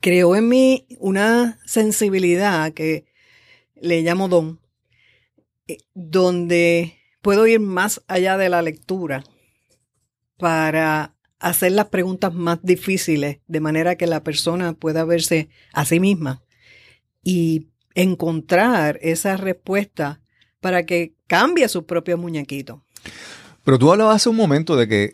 Creó 0.00 0.36
en 0.36 0.48
mí 0.48 0.86
una 1.00 1.58
sensibilidad 1.66 2.72
que 2.72 3.06
le 3.74 4.02
llamo 4.02 4.28
don, 4.28 4.60
eh, 5.66 5.78
donde 5.94 6.96
puedo 7.22 7.44
ir 7.48 7.58
más 7.58 8.02
allá 8.06 8.36
de 8.38 8.48
la 8.48 8.62
lectura 8.62 9.24
para 10.38 11.16
hacer 11.40 11.72
las 11.72 11.86
preguntas 11.86 12.32
más 12.32 12.60
difíciles 12.62 13.40
de 13.48 13.60
manera 13.60 13.96
que 13.96 14.06
la 14.06 14.22
persona 14.22 14.74
pueda 14.74 15.04
verse 15.04 15.48
a 15.72 15.84
sí 15.84 15.98
misma 15.98 16.40
y 17.24 17.66
encontrar 17.96 19.00
esa 19.02 19.36
respuesta 19.36 20.20
para 20.60 20.86
que 20.86 21.14
cambie 21.26 21.68
su 21.68 21.84
propio 21.84 22.16
muñequito. 22.16 22.84
Pero 23.64 23.78
tú 23.78 23.90
hablabas 23.90 24.16
hace 24.16 24.28
un 24.28 24.36
momento 24.36 24.76
de 24.76 24.88
que 24.88 25.12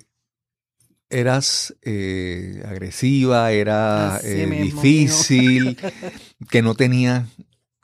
eras 1.09 1.75
eh, 1.83 2.63
agresiva, 2.67 3.53
era 3.53 4.21
eh, 4.25 4.47
difícil, 4.47 5.79
que 6.51 6.63
no 6.63 6.75
tenía 6.75 7.27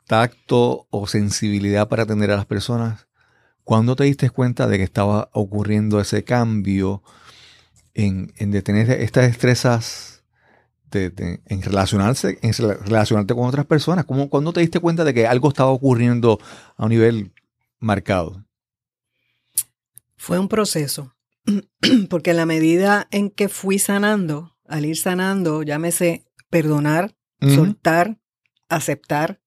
tacto 0.07 0.87
o 0.89 1.07
sensibilidad 1.07 1.87
para 1.87 2.03
atender 2.03 2.31
a 2.31 2.35
las 2.35 2.45
personas. 2.45 3.07
¿Cuándo 3.63 3.95
te 3.95 4.03
diste 4.03 4.29
cuenta 4.29 4.67
de 4.67 4.77
que 4.77 4.83
estaba 4.83 5.29
ocurriendo 5.31 6.01
ese 6.01 6.23
cambio? 6.23 7.01
en, 7.93 8.33
en 8.37 8.51
detener 8.51 8.89
estas 8.89 9.27
destrezas 9.27 10.09
en 10.95 11.61
relacionarse, 11.63 12.37
en 12.43 12.53
relacionarte 12.53 13.33
con 13.33 13.47
otras 13.47 13.65
personas? 13.65 14.05
¿Cómo, 14.05 14.29
¿Cuándo 14.29 14.53
te 14.53 14.61
diste 14.61 14.79
cuenta 14.79 15.03
de 15.03 15.11
que 15.15 15.25
algo 15.25 15.47
estaba 15.47 15.71
ocurriendo 15.71 16.39
a 16.77 16.83
un 16.83 16.89
nivel 16.89 17.31
marcado? 17.79 18.45
Fue 20.23 20.39
un 20.39 20.47
proceso, 20.47 21.13
porque 22.09 22.31
en 22.31 22.37
la 22.37 22.45
medida 22.45 23.09
en 23.11 23.29
que 23.29 23.49
fui 23.49 23.77
sanando, 23.77 24.55
al 24.65 24.85
ir 24.85 24.95
sanando, 24.95 25.63
llámese 25.63 26.23
perdonar, 26.49 27.13
soltar, 27.41 28.21
aceptar, 28.69 29.41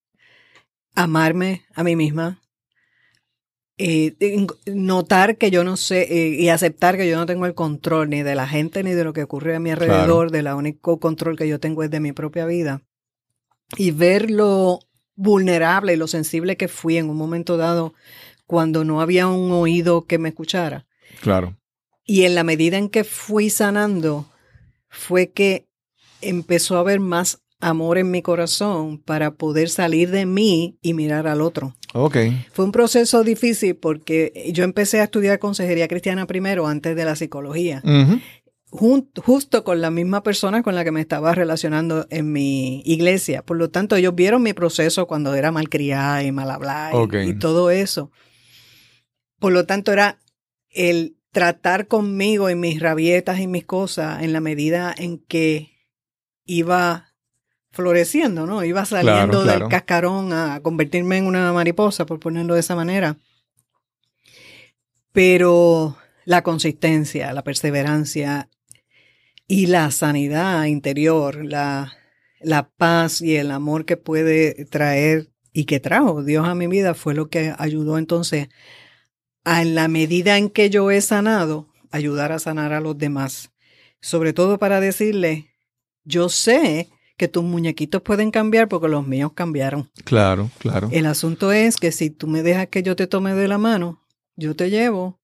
amarme 0.94 1.64
a 1.74 1.82
mí 1.82 1.96
misma, 1.96 2.42
eh, 3.78 4.16
notar 4.66 5.38
que 5.38 5.50
yo 5.50 5.64
no 5.64 5.78
sé 5.78 6.02
eh, 6.10 6.42
y 6.42 6.50
aceptar 6.50 6.98
que 6.98 7.08
yo 7.08 7.16
no 7.16 7.24
tengo 7.24 7.46
el 7.46 7.54
control 7.54 8.10
ni 8.10 8.22
de 8.22 8.34
la 8.34 8.46
gente 8.46 8.82
ni 8.82 8.92
de 8.92 9.04
lo 9.04 9.14
que 9.14 9.22
ocurre 9.22 9.56
a 9.56 9.60
mi 9.60 9.70
alrededor, 9.70 10.30
de 10.30 10.42
la 10.42 10.56
único 10.56 11.00
control 11.00 11.38
que 11.38 11.48
yo 11.48 11.58
tengo 11.58 11.84
es 11.84 11.90
de 11.90 12.00
mi 12.00 12.12
propia 12.12 12.44
vida. 12.44 12.82
Y 13.78 13.92
ver 13.92 14.30
lo 14.30 14.80
vulnerable 15.14 15.94
y 15.94 15.96
lo 15.96 16.06
sensible 16.06 16.58
que 16.58 16.68
fui 16.68 16.98
en 16.98 17.08
un 17.08 17.16
momento 17.16 17.56
dado 17.56 17.94
cuando 18.46 18.84
no 18.84 19.00
había 19.00 19.26
un 19.28 19.52
oído 19.52 20.06
que 20.06 20.18
me 20.18 20.30
escuchara. 20.30 20.86
Claro. 21.20 21.56
Y 22.04 22.24
en 22.24 22.34
la 22.34 22.44
medida 22.44 22.78
en 22.78 22.88
que 22.88 23.04
fui 23.04 23.50
sanando, 23.50 24.26
fue 24.88 25.30
que 25.30 25.66
empezó 26.20 26.76
a 26.76 26.80
haber 26.80 27.00
más 27.00 27.40
amor 27.60 27.98
en 27.98 28.10
mi 28.10 28.22
corazón 28.22 28.98
para 28.98 29.32
poder 29.32 29.68
salir 29.68 30.10
de 30.10 30.26
mí 30.26 30.78
y 30.82 30.94
mirar 30.94 31.26
al 31.26 31.40
otro. 31.40 31.74
Ok. 31.94 32.16
Fue 32.52 32.64
un 32.64 32.72
proceso 32.72 33.24
difícil 33.24 33.76
porque 33.76 34.50
yo 34.52 34.64
empecé 34.64 35.00
a 35.00 35.04
estudiar 35.04 35.38
consejería 35.38 35.88
cristiana 35.88 36.26
primero 36.26 36.66
antes 36.66 36.94
de 36.94 37.04
la 37.04 37.16
psicología. 37.16 37.82
justo 38.70 39.64
con 39.64 39.80
la 39.80 39.90
misma 39.90 40.22
persona 40.22 40.62
con 40.62 40.74
la 40.74 40.84
que 40.84 40.92
me 40.92 41.00
estaba 41.00 41.34
relacionando 41.34 42.06
en 42.10 42.30
mi 42.30 42.82
iglesia. 42.84 43.42
Por 43.42 43.56
lo 43.56 43.70
tanto, 43.70 43.96
ellos 43.96 44.14
vieron 44.14 44.42
mi 44.42 44.52
proceso 44.52 45.06
cuando 45.06 45.34
era 45.34 45.50
malcriada 45.50 46.22
y 46.22 46.32
mal 46.32 46.50
hablada 46.50 46.92
y, 47.24 47.30
y 47.30 47.34
todo 47.38 47.70
eso. 47.70 48.10
Por 49.38 49.52
lo 49.52 49.66
tanto, 49.66 49.92
era 49.92 50.18
el 50.70 51.16
tratar 51.32 51.86
conmigo 51.86 52.48
y 52.48 52.54
mis 52.54 52.80
rabietas 52.80 53.40
y 53.40 53.46
mis 53.46 53.64
cosas 53.64 54.22
en 54.22 54.32
la 54.32 54.40
medida 54.40 54.94
en 54.96 55.18
que 55.18 55.72
iba 56.46 57.12
floreciendo, 57.70 58.46
¿no? 58.46 58.64
Iba 58.64 58.86
saliendo 58.86 59.44
del 59.44 59.68
cascarón 59.68 60.32
a 60.32 60.60
convertirme 60.62 61.18
en 61.18 61.26
una 61.26 61.52
mariposa, 61.52 62.06
por 62.06 62.20
ponerlo 62.20 62.54
de 62.54 62.60
esa 62.60 62.74
manera. 62.74 63.18
Pero 65.12 65.98
la 66.24 66.42
consistencia, 66.42 67.32
la 67.34 67.44
perseverancia 67.44 68.48
y 69.46 69.66
la 69.66 69.90
sanidad 69.90 70.64
interior, 70.64 71.44
la, 71.44 71.92
la 72.40 72.70
paz 72.70 73.20
y 73.20 73.36
el 73.36 73.50
amor 73.50 73.84
que 73.84 73.98
puede 73.98 74.64
traer 74.64 75.28
y 75.52 75.64
que 75.64 75.80
trajo 75.80 76.22
Dios 76.22 76.48
a 76.48 76.54
mi 76.54 76.66
vida 76.66 76.94
fue 76.94 77.14
lo 77.14 77.28
que 77.28 77.54
ayudó 77.58 77.98
entonces 77.98 78.48
a 79.46 79.62
en 79.62 79.76
la 79.76 79.86
medida 79.86 80.36
en 80.38 80.50
que 80.50 80.70
yo 80.70 80.90
he 80.90 81.00
sanado, 81.00 81.68
ayudar 81.92 82.32
a 82.32 82.40
sanar 82.40 82.72
a 82.72 82.80
los 82.80 82.98
demás. 82.98 83.52
Sobre 84.00 84.32
todo 84.32 84.58
para 84.58 84.80
decirle, 84.80 85.54
yo 86.04 86.28
sé 86.28 86.90
que 87.16 87.28
tus 87.28 87.44
muñequitos 87.44 88.02
pueden 88.02 88.32
cambiar 88.32 88.68
porque 88.68 88.88
los 88.88 89.06
míos 89.06 89.32
cambiaron. 89.34 89.88
Claro, 90.04 90.50
claro. 90.58 90.88
El 90.90 91.06
asunto 91.06 91.52
es 91.52 91.76
que 91.76 91.92
si 91.92 92.10
tú 92.10 92.26
me 92.26 92.42
dejas 92.42 92.66
que 92.66 92.82
yo 92.82 92.96
te 92.96 93.06
tome 93.06 93.34
de 93.34 93.46
la 93.46 93.56
mano, 93.56 94.02
yo 94.34 94.56
te 94.56 94.68
llevo 94.68 95.20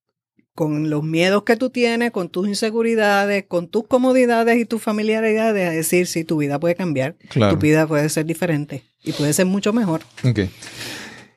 con 0.54 0.88
los 0.88 1.02
miedos 1.02 1.42
que 1.42 1.56
tú 1.56 1.70
tienes, 1.70 2.12
con 2.12 2.28
tus 2.28 2.46
inseguridades, 2.46 3.44
con 3.48 3.66
tus 3.66 3.88
comodidades 3.88 4.56
y 4.56 4.64
tus 4.66 4.80
familiaridades, 4.80 5.68
a 5.68 5.72
decir 5.72 6.06
si 6.06 6.22
tu 6.22 6.36
vida 6.36 6.60
puede 6.60 6.76
cambiar, 6.76 7.16
tu 7.28 7.56
vida 7.56 7.88
puede 7.88 8.08
ser 8.08 8.24
diferente 8.26 8.84
y 9.02 9.12
puede 9.12 9.32
ser 9.32 9.46
mucho 9.46 9.72
mejor. 9.72 10.02
Ok. 10.22 10.40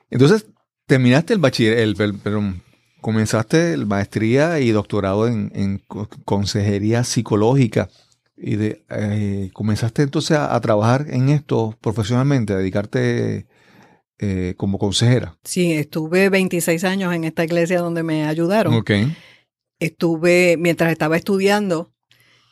Entonces, 0.08 0.46
terminaste 0.86 1.32
el 1.32 1.40
bachiller, 1.40 1.78
el, 1.78 1.96
perdón, 1.96 2.62
comenzaste 3.06 3.72
el 3.72 3.86
maestría 3.86 4.58
y 4.58 4.72
doctorado 4.72 5.28
en, 5.28 5.52
en 5.54 5.80
consejería 6.24 7.04
psicológica. 7.04 7.88
Y 8.36 8.56
de, 8.56 8.84
eh, 8.90 9.50
comenzaste 9.52 10.02
entonces 10.02 10.36
a, 10.36 10.60
trabajar 10.60 11.06
en 11.08 11.28
esto 11.28 11.78
profesionalmente, 11.80 12.52
a 12.52 12.56
dedicarte 12.56 13.46
eh, 14.18 14.54
como 14.56 14.80
consejera. 14.80 15.38
Sí, 15.44 15.70
estuve 15.70 16.30
26 16.30 16.82
años 16.82 17.14
en 17.14 17.22
esta 17.22 17.44
iglesia 17.44 17.78
donde 17.78 18.02
me 18.02 18.26
ayudaron. 18.26 18.74
Ok. 18.74 18.90
Estuve, 19.78 20.56
mientras 20.58 20.90
estaba 20.90 21.16
estudiando, 21.16 21.92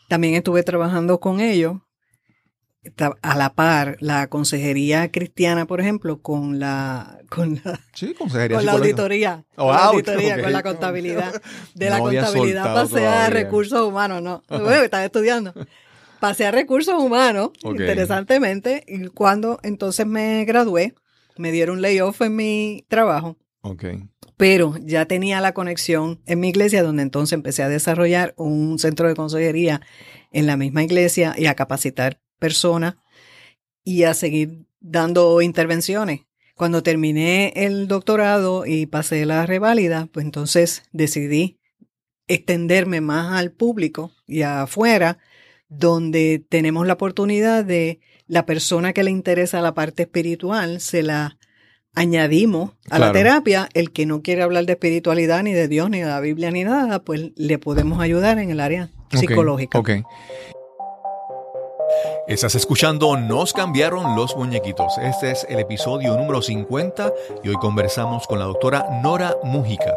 también 0.08 0.34
estuve 0.34 0.62
trabajando 0.62 1.18
con 1.18 1.40
ellos 1.40 1.78
a 3.22 3.36
la 3.36 3.54
par 3.54 3.96
la 4.00 4.28
consejería 4.28 5.10
cristiana, 5.10 5.66
por 5.66 5.80
ejemplo, 5.80 6.20
con 6.20 6.58
la 6.58 7.18
con 7.28 7.60
la, 7.64 7.80
con 8.48 8.64
la 8.64 8.72
auditoría, 8.72 9.44
oh, 9.56 9.66
con 9.66 9.76
la 9.76 9.84
auditoría, 9.86 10.42
con 10.42 10.52
la 10.52 10.62
contabilidad. 10.62 11.42
De 11.74 11.90
la 11.90 11.98
contabilidad 11.98 12.74
pasé 12.74 13.06
a 13.06 13.30
recursos 13.30 13.80
humanos, 13.86 14.22
no, 14.22 14.42
bueno, 14.48 14.82
estaba 14.82 15.04
estudiando. 15.04 15.52
Pasé 16.20 16.46
a 16.46 16.50
recursos 16.50 16.94
humanos, 17.02 17.50
interesantemente, 17.62 18.84
y 18.86 19.08
cuando 19.08 19.58
entonces 19.62 20.06
me 20.06 20.44
gradué, 20.44 20.94
me 21.36 21.52
dieron 21.52 21.82
layoff 21.82 22.22
en 22.22 22.36
mi 22.36 22.84
trabajo. 22.88 23.36
Okay. 23.62 24.08
Pero 24.36 24.74
ya 24.80 25.06
tenía 25.06 25.40
la 25.40 25.54
conexión 25.54 26.20
en 26.26 26.40
mi 26.40 26.48
iglesia, 26.48 26.82
donde 26.82 27.02
entonces 27.02 27.32
empecé 27.32 27.62
a 27.62 27.68
desarrollar 27.68 28.34
un 28.36 28.78
centro 28.78 29.08
de 29.08 29.14
consejería 29.14 29.80
en 30.32 30.46
la 30.46 30.56
misma 30.56 30.82
iglesia 30.82 31.34
y 31.36 31.46
a 31.46 31.54
capacitar 31.54 32.20
persona 32.44 32.98
y 33.84 34.02
a 34.02 34.12
seguir 34.12 34.66
dando 34.80 35.40
intervenciones. 35.40 36.26
Cuando 36.54 36.82
terminé 36.82 37.54
el 37.56 37.88
doctorado 37.88 38.66
y 38.66 38.84
pasé 38.84 39.24
la 39.24 39.46
reválida, 39.46 40.08
pues 40.12 40.26
entonces 40.26 40.82
decidí 40.92 41.58
extenderme 42.28 43.00
más 43.00 43.32
al 43.32 43.50
público 43.50 44.12
y 44.26 44.42
afuera, 44.42 45.16
donde 45.68 46.44
tenemos 46.46 46.86
la 46.86 46.92
oportunidad 46.92 47.64
de 47.64 48.00
la 48.26 48.44
persona 48.44 48.92
que 48.92 49.04
le 49.04 49.10
interesa 49.10 49.62
la 49.62 49.72
parte 49.72 50.02
espiritual, 50.02 50.82
se 50.82 51.02
la 51.02 51.38
añadimos 51.94 52.72
a 52.90 52.98
la 52.98 53.10
terapia. 53.10 53.70
El 53.72 53.90
que 53.90 54.04
no 54.04 54.20
quiere 54.20 54.42
hablar 54.42 54.66
de 54.66 54.74
espiritualidad, 54.74 55.42
ni 55.42 55.54
de 55.54 55.66
Dios, 55.66 55.88
ni 55.88 56.00
de 56.00 56.06
la 56.06 56.20
Biblia, 56.20 56.50
ni 56.50 56.64
nada, 56.64 57.04
pues 57.04 57.32
le 57.36 57.58
podemos 57.58 58.00
ayudar 58.00 58.38
en 58.38 58.50
el 58.50 58.60
área 58.60 58.90
psicológica. 59.10 59.78
Estás 62.26 62.54
escuchando 62.54 63.16
Nos 63.16 63.52
cambiaron 63.52 64.16
los 64.16 64.36
muñequitos. 64.36 64.98
Este 64.98 65.30
es 65.30 65.46
el 65.48 65.58
episodio 65.58 66.16
número 66.16 66.42
50 66.42 67.12
y 67.42 67.48
hoy 67.48 67.56
conversamos 67.56 68.26
con 68.26 68.38
la 68.38 68.46
doctora 68.46 68.86
Nora 69.02 69.36
Mújica. 69.42 69.94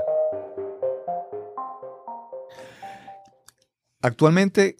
Actualmente 4.01 4.77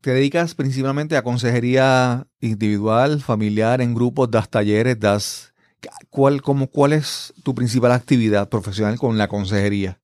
te 0.00 0.12
dedicas 0.12 0.54
principalmente 0.54 1.16
a 1.16 1.22
consejería 1.22 2.26
individual, 2.40 3.20
familiar, 3.20 3.80
en 3.80 3.94
grupos, 3.94 4.30
das 4.30 4.48
talleres, 4.48 4.98
das... 4.98 5.54
¿Cuál, 6.10 6.42
como, 6.42 6.68
¿Cuál 6.68 6.92
es 6.92 7.32
tu 7.44 7.54
principal 7.54 7.92
actividad 7.92 8.48
profesional 8.48 8.98
con 8.98 9.16
la 9.16 9.28
consejería? 9.28 10.00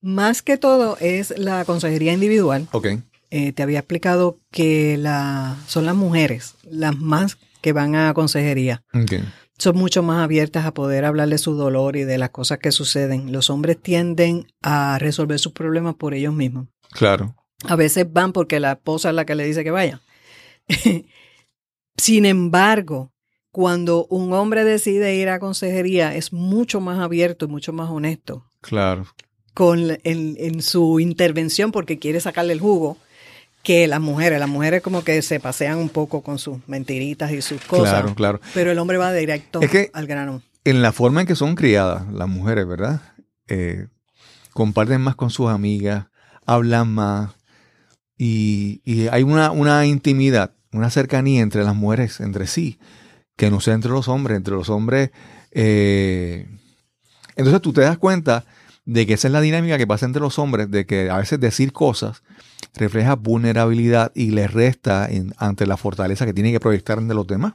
Más 0.00 0.42
que 0.42 0.56
todo 0.56 0.96
es 1.00 1.36
la 1.38 1.64
consejería 1.64 2.12
individual. 2.12 2.68
Ok. 2.72 2.88
Eh, 3.30 3.52
te 3.52 3.62
había 3.62 3.80
explicado 3.80 4.38
que 4.50 4.96
la, 4.96 5.56
son 5.66 5.86
las 5.86 5.94
mujeres 5.94 6.54
las 6.70 6.96
más 6.96 7.38
que 7.60 7.72
van 7.72 7.96
a 7.96 8.12
consejería. 8.14 8.84
Son 9.58 9.76
mucho 9.76 10.02
más 10.02 10.22
abiertas 10.22 10.66
a 10.66 10.74
poder 10.74 11.04
hablar 11.04 11.28
de 11.28 11.38
su 11.38 11.54
dolor 11.54 11.96
y 11.96 12.04
de 12.04 12.18
las 12.18 12.30
cosas 12.30 12.58
que 12.58 12.72
suceden. 12.72 13.32
Los 13.32 13.48
hombres 13.50 13.80
tienden 13.80 14.46
a 14.62 14.98
resolver 14.98 15.38
sus 15.38 15.52
problemas 15.52 15.94
por 15.94 16.12
ellos 16.12 16.34
mismos. 16.34 16.68
Claro. 16.90 17.34
A 17.66 17.76
veces 17.76 18.06
van 18.12 18.32
porque 18.32 18.60
la 18.60 18.72
esposa 18.72 19.08
es 19.08 19.14
la 19.14 19.24
que 19.24 19.34
le 19.34 19.46
dice 19.46 19.64
que 19.64 19.70
vaya. 19.70 20.02
Sin 21.96 22.26
embargo, 22.26 23.12
cuando 23.50 24.06
un 24.10 24.32
hombre 24.32 24.64
decide 24.64 25.14
ir 25.14 25.28
a 25.28 25.38
consejería, 25.38 26.14
es 26.14 26.32
mucho 26.32 26.80
más 26.80 26.98
abierto 26.98 27.46
y 27.46 27.48
mucho 27.48 27.72
más 27.72 27.88
honesto. 27.88 28.44
Claro. 28.60 29.06
Con, 29.54 29.92
en, 30.02 30.36
en 30.38 30.60
su 30.60 31.00
intervención 31.00 31.72
porque 31.72 31.98
quiere 31.98 32.20
sacarle 32.20 32.52
el 32.52 32.60
jugo 32.60 32.98
que 33.64 33.88
las 33.88 34.00
mujeres. 34.00 34.38
Las 34.38 34.48
mujeres 34.48 34.82
como 34.82 35.02
que 35.02 35.20
se 35.22 35.40
pasean 35.40 35.78
un 35.78 35.88
poco 35.88 36.20
con 36.22 36.38
sus 36.38 36.58
mentiritas 36.68 37.32
y 37.32 37.42
sus 37.42 37.60
cosas. 37.62 37.90
Claro, 37.90 38.14
claro. 38.14 38.40
Pero 38.52 38.70
el 38.70 38.78
hombre 38.78 38.98
va 38.98 39.12
directo 39.12 39.58
al 39.92 40.06
grano. 40.06 40.42
En 40.64 40.82
la 40.82 40.92
forma 40.92 41.22
en 41.22 41.26
que 41.26 41.34
son 41.34 41.56
criadas 41.56 42.06
las 42.12 42.28
mujeres, 42.28 42.66
¿verdad? 42.68 43.00
Eh, 43.48 43.88
comparten 44.52 45.00
más 45.00 45.16
con 45.16 45.30
sus 45.30 45.50
amigas, 45.50 46.06
hablan 46.46 46.88
más 46.88 47.32
y, 48.16 49.08
hay 49.10 49.22
una, 49.22 49.50
una 49.50 49.86
intimidad, 49.86 50.52
una 50.72 50.90
cercanía 50.90 51.42
entre 51.42 51.64
las 51.64 51.74
mujeres, 51.74 52.20
entre 52.20 52.46
sí, 52.46 52.78
que 53.36 53.50
no 53.50 53.60
sea 53.60 53.74
entre 53.74 53.90
los 53.90 54.06
hombres. 54.08 54.36
Entre 54.36 54.54
los 54.54 54.68
hombres... 54.68 55.10
Eh, 55.50 56.48
entonces 57.36 57.62
tú 57.62 57.72
te 57.72 57.80
das 57.80 57.98
cuenta 57.98 58.44
de 58.84 59.06
que 59.06 59.14
esa 59.14 59.28
es 59.28 59.32
la 59.32 59.40
dinámica 59.40 59.78
que 59.78 59.86
pasa 59.86 60.06
entre 60.06 60.20
los 60.20 60.38
hombres, 60.38 60.70
de 60.70 60.86
que 60.86 61.10
a 61.10 61.18
veces 61.18 61.40
decir 61.40 61.72
cosas 61.72 62.22
refleja 62.74 63.14
vulnerabilidad 63.14 64.12
y 64.14 64.30
le 64.30 64.46
resta 64.48 65.08
ante 65.36 65.66
la 65.66 65.76
fortaleza 65.76 66.26
que 66.26 66.34
tiene 66.34 66.52
que 66.52 66.60
proyectar 66.60 67.00
de 67.00 67.14
los 67.14 67.26
demás. 67.26 67.54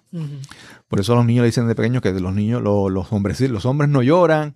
Por 0.87 0.99
eso 0.99 1.13
a 1.13 1.15
los 1.17 1.25
niños 1.25 1.43
le 1.43 1.47
dicen 1.47 1.67
de 1.67 1.75
pequeños 1.75 2.01
que 2.01 2.11
los 2.13 2.33
niños, 2.33 2.61
los 2.61 3.11
hombres, 3.11 3.39
los 3.41 3.65
hombres 3.65 3.89
no 3.89 4.01
lloran. 4.01 4.55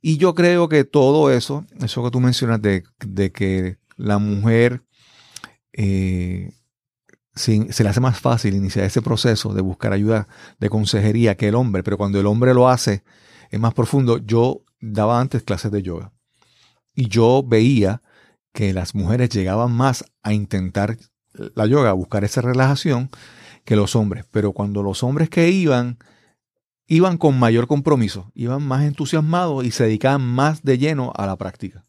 Y 0.00 0.18
yo 0.18 0.34
creo 0.34 0.68
que 0.68 0.84
todo 0.84 1.30
eso, 1.30 1.64
eso 1.80 2.04
que 2.04 2.10
tú 2.10 2.20
mencionas 2.20 2.60
de, 2.60 2.84
que 3.32 3.78
la 3.96 4.18
mujer 4.18 4.82
eh, 5.72 6.52
se 7.34 7.82
le 7.82 7.88
hace 7.88 8.00
más 8.00 8.20
fácil 8.20 8.54
iniciar 8.54 8.84
ese 8.84 9.00
proceso 9.00 9.54
de 9.54 9.62
buscar 9.62 9.92
ayuda 9.92 10.28
de 10.58 10.68
consejería 10.68 11.36
que 11.36 11.48
el 11.48 11.54
hombre, 11.54 11.82
pero 11.82 11.96
cuando 11.96 12.20
el 12.20 12.26
hombre 12.26 12.52
lo 12.52 12.68
hace 12.68 13.02
es 13.50 13.60
más 13.60 13.74
profundo. 13.74 14.18
Yo 14.18 14.64
daba 14.80 15.20
antes 15.20 15.42
clases 15.42 15.70
de 15.70 15.82
yoga 15.82 16.12
y 16.94 17.08
yo 17.08 17.42
veía 17.46 18.02
que 18.54 18.72
las 18.72 18.94
mujeres 18.94 19.28
llegaban 19.28 19.72
más 19.72 20.04
a 20.22 20.32
intentar 20.32 20.96
la 21.54 21.66
yoga, 21.66 21.90
a 21.90 21.94
buscar 21.94 22.24
esa 22.24 22.40
relajación 22.40 23.10
que 23.64 23.76
los 23.76 23.96
hombres, 23.96 24.24
pero 24.30 24.52
cuando 24.52 24.82
los 24.82 25.02
hombres 25.02 25.28
que 25.28 25.50
iban 25.50 25.98
iban 26.86 27.18
con 27.18 27.38
mayor 27.38 27.66
compromiso, 27.66 28.30
iban 28.34 28.62
más 28.62 28.84
entusiasmados 28.84 29.64
y 29.64 29.70
se 29.70 29.84
dedicaban 29.84 30.22
más 30.22 30.62
de 30.62 30.78
lleno 30.78 31.12
a 31.16 31.26
la 31.26 31.36
práctica. 31.36 31.84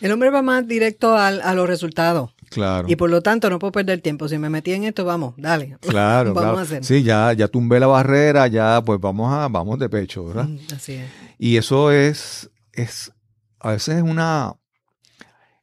El 0.00 0.12
hombre 0.12 0.30
va 0.30 0.42
más 0.42 0.66
directo 0.66 1.16
a 1.16 1.54
los 1.54 1.68
resultados. 1.68 2.30
Claro. 2.50 2.88
Y 2.88 2.96
por 2.96 3.10
lo 3.10 3.20
tanto 3.20 3.50
no 3.50 3.58
puedo 3.58 3.72
perder 3.72 4.00
tiempo. 4.00 4.28
Si 4.28 4.38
me 4.38 4.48
metí 4.48 4.72
en 4.72 4.84
esto, 4.84 5.04
vamos, 5.04 5.34
dale. 5.36 5.76
Claro, 5.88 6.32
vamos 6.32 6.60
A 6.60 6.62
hacer. 6.62 6.84
Sí, 6.84 7.02
ya, 7.02 7.32
ya 7.32 7.48
tumbé 7.48 7.80
la 7.80 7.88
barrera, 7.88 8.46
ya 8.46 8.80
pues 8.82 9.00
vamos 9.00 9.30
a, 9.32 9.48
vamos 9.48 9.78
de 9.78 9.88
pecho, 9.88 10.24
¿verdad? 10.24 10.44
Mm, 10.44 10.58
así 10.74 10.94
es. 10.94 11.10
Y 11.38 11.56
eso 11.56 11.90
es, 11.90 12.48
es, 12.72 13.12
a 13.58 13.72
veces 13.72 13.96
es 13.96 14.02
una, 14.02 14.54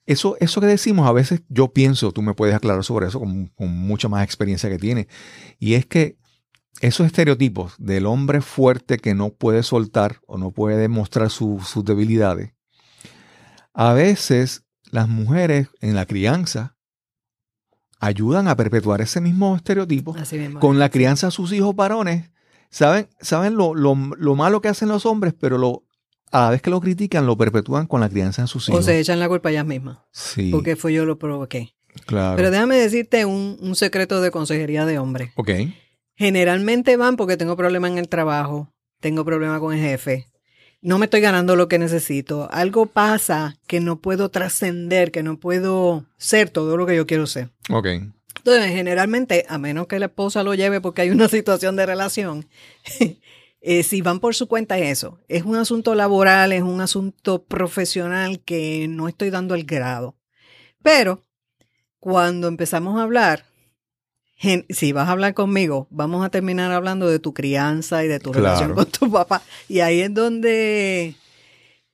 eso, 0.05 0.37
eso 0.39 0.61
que 0.61 0.67
decimos, 0.67 1.07
a 1.07 1.11
veces 1.11 1.41
yo 1.49 1.73
pienso, 1.73 2.11
tú 2.11 2.21
me 2.21 2.33
puedes 2.33 2.55
aclarar 2.55 2.83
sobre 2.83 3.07
eso 3.07 3.19
con, 3.19 3.51
mucha 3.57 4.07
más 4.07 4.23
experiencia 4.23 4.69
que 4.69 4.77
tiene. 4.77 5.07
Y 5.59 5.73
es 5.73 5.85
que 5.85 6.17
esos 6.81 7.07
estereotipos 7.07 7.73
del 7.77 8.05
hombre 8.05 8.41
fuerte 8.41 8.97
que 8.97 9.15
no 9.15 9.29
puede 9.29 9.63
soltar 9.63 10.19
o 10.27 10.37
no 10.37 10.51
puede 10.51 10.77
demostrar 10.77 11.29
sus 11.29 11.83
debilidades, 11.83 12.53
a 13.73 13.93
veces 13.93 14.63
las 14.91 15.09
mujeres 15.09 15.69
en 15.81 15.95
la 15.95 16.05
crianza 16.05 16.77
ayudan 17.99 18.47
a 18.47 18.55
perpetuar 18.55 19.01
ese 19.01 19.21
mismo 19.21 19.55
estereotipo 19.55 20.15
con 20.59 20.79
la 20.79 20.89
crianza 20.89 21.27
de 21.27 21.31
sus 21.31 21.51
hijos 21.51 21.75
varones. 21.75 22.31
Saben, 22.69 23.07
saben 23.21 23.55
lo, 23.55 23.73
lo, 23.73 23.95
malo 24.35 24.61
que 24.61 24.67
hacen 24.67 24.89
los 24.89 25.05
hombres, 25.05 25.33
pero 25.39 25.57
lo, 25.57 25.84
a 26.31 26.41
la 26.41 26.49
vez 26.49 26.61
que 26.61 26.69
lo 26.69 26.81
critican, 26.81 27.25
lo 27.25 27.37
perpetúan 27.37 27.87
con 27.87 28.01
la 28.01 28.09
crianza 28.09 28.41
de 28.41 28.47
sus 28.47 28.67
hijos. 28.69 28.81
O 28.81 28.83
se 28.83 28.99
echan 28.99 29.19
la 29.19 29.27
culpa 29.27 29.51
ellas 29.51 29.65
mismas. 29.65 29.99
Sí. 30.11 30.51
Porque 30.51 30.75
fue 30.75 30.93
yo 30.93 31.05
lo 31.05 31.17
provoqué. 31.17 31.75
Claro. 32.05 32.35
Pero 32.35 32.51
déjame 32.51 32.75
decirte 32.75 33.25
un, 33.25 33.57
un 33.61 33.75
secreto 33.75 34.21
de 34.21 34.31
consejería 34.31 34.85
de 34.85 34.99
hombre. 34.99 35.31
Ok. 35.35 35.51
Generalmente 36.15 36.97
van 36.97 37.15
porque 37.15 37.37
tengo 37.37 37.55
problemas 37.55 37.91
en 37.91 37.97
el 37.97 38.09
trabajo, 38.09 38.73
tengo 38.99 39.23
problemas 39.23 39.59
con 39.59 39.73
el 39.73 39.79
jefe, 39.79 40.27
no 40.85 40.99
me 40.99 41.05
estoy 41.05 41.19
ganando 41.21 41.55
lo 41.55 41.67
que 41.67 41.79
necesito. 41.79 42.47
Algo 42.51 42.85
pasa 42.85 43.57
que 43.65 43.79
no 43.79 43.99
puedo 44.01 44.29
trascender, 44.29 45.11
que 45.11 45.23
no 45.23 45.39
puedo 45.39 46.05
ser 46.17 46.51
todo 46.51 46.77
lo 46.77 46.85
que 46.85 46.95
yo 46.95 47.07
quiero 47.07 47.25
ser. 47.25 47.49
Ok. 47.71 47.87
Entonces, 48.37 48.69
generalmente, 48.69 49.45
a 49.49 49.57
menos 49.57 49.87
que 49.87 49.97
la 49.97 50.05
esposa 50.05 50.43
lo 50.43 50.53
lleve 50.53 50.81
porque 50.81 51.01
hay 51.01 51.09
una 51.09 51.27
situación 51.29 51.75
de 51.75 51.87
relación, 51.87 52.47
eh, 53.67 53.81
si 53.81 54.01
van 54.01 54.19
por 54.19 54.35
su 54.35 54.47
cuenta 54.47 54.77
es 54.77 54.99
eso. 54.99 55.19
Es 55.27 55.43
un 55.43 55.55
asunto 55.55 55.95
laboral, 55.95 56.53
es 56.53 56.61
un 56.61 56.81
asunto 56.81 57.45
profesional 57.45 58.39
que 58.41 58.87
no 58.87 59.07
estoy 59.07 59.31
dando 59.31 59.55
el 59.55 59.63
grado. 59.63 60.15
Pero 60.83 61.25
cuando 61.99 62.47
empezamos 62.47 62.99
a 62.99 63.01
hablar, 63.01 63.45
si 64.69 64.91
vas 64.91 65.07
a 65.07 65.13
hablar 65.13 65.33
conmigo, 65.33 65.87
vamos 65.89 66.23
a 66.23 66.29
terminar 66.29 66.71
hablando 66.71 67.09
de 67.09 67.17
tu 67.17 67.33
crianza 67.33 68.05
y 68.05 68.07
de 68.07 68.19
tu 68.19 68.33
relación 68.33 68.75
con 68.75 68.85
tu 68.85 69.11
papá. 69.11 69.41
Y 69.67 69.79
ahí 69.79 70.01
es 70.01 70.13
donde 70.13 71.15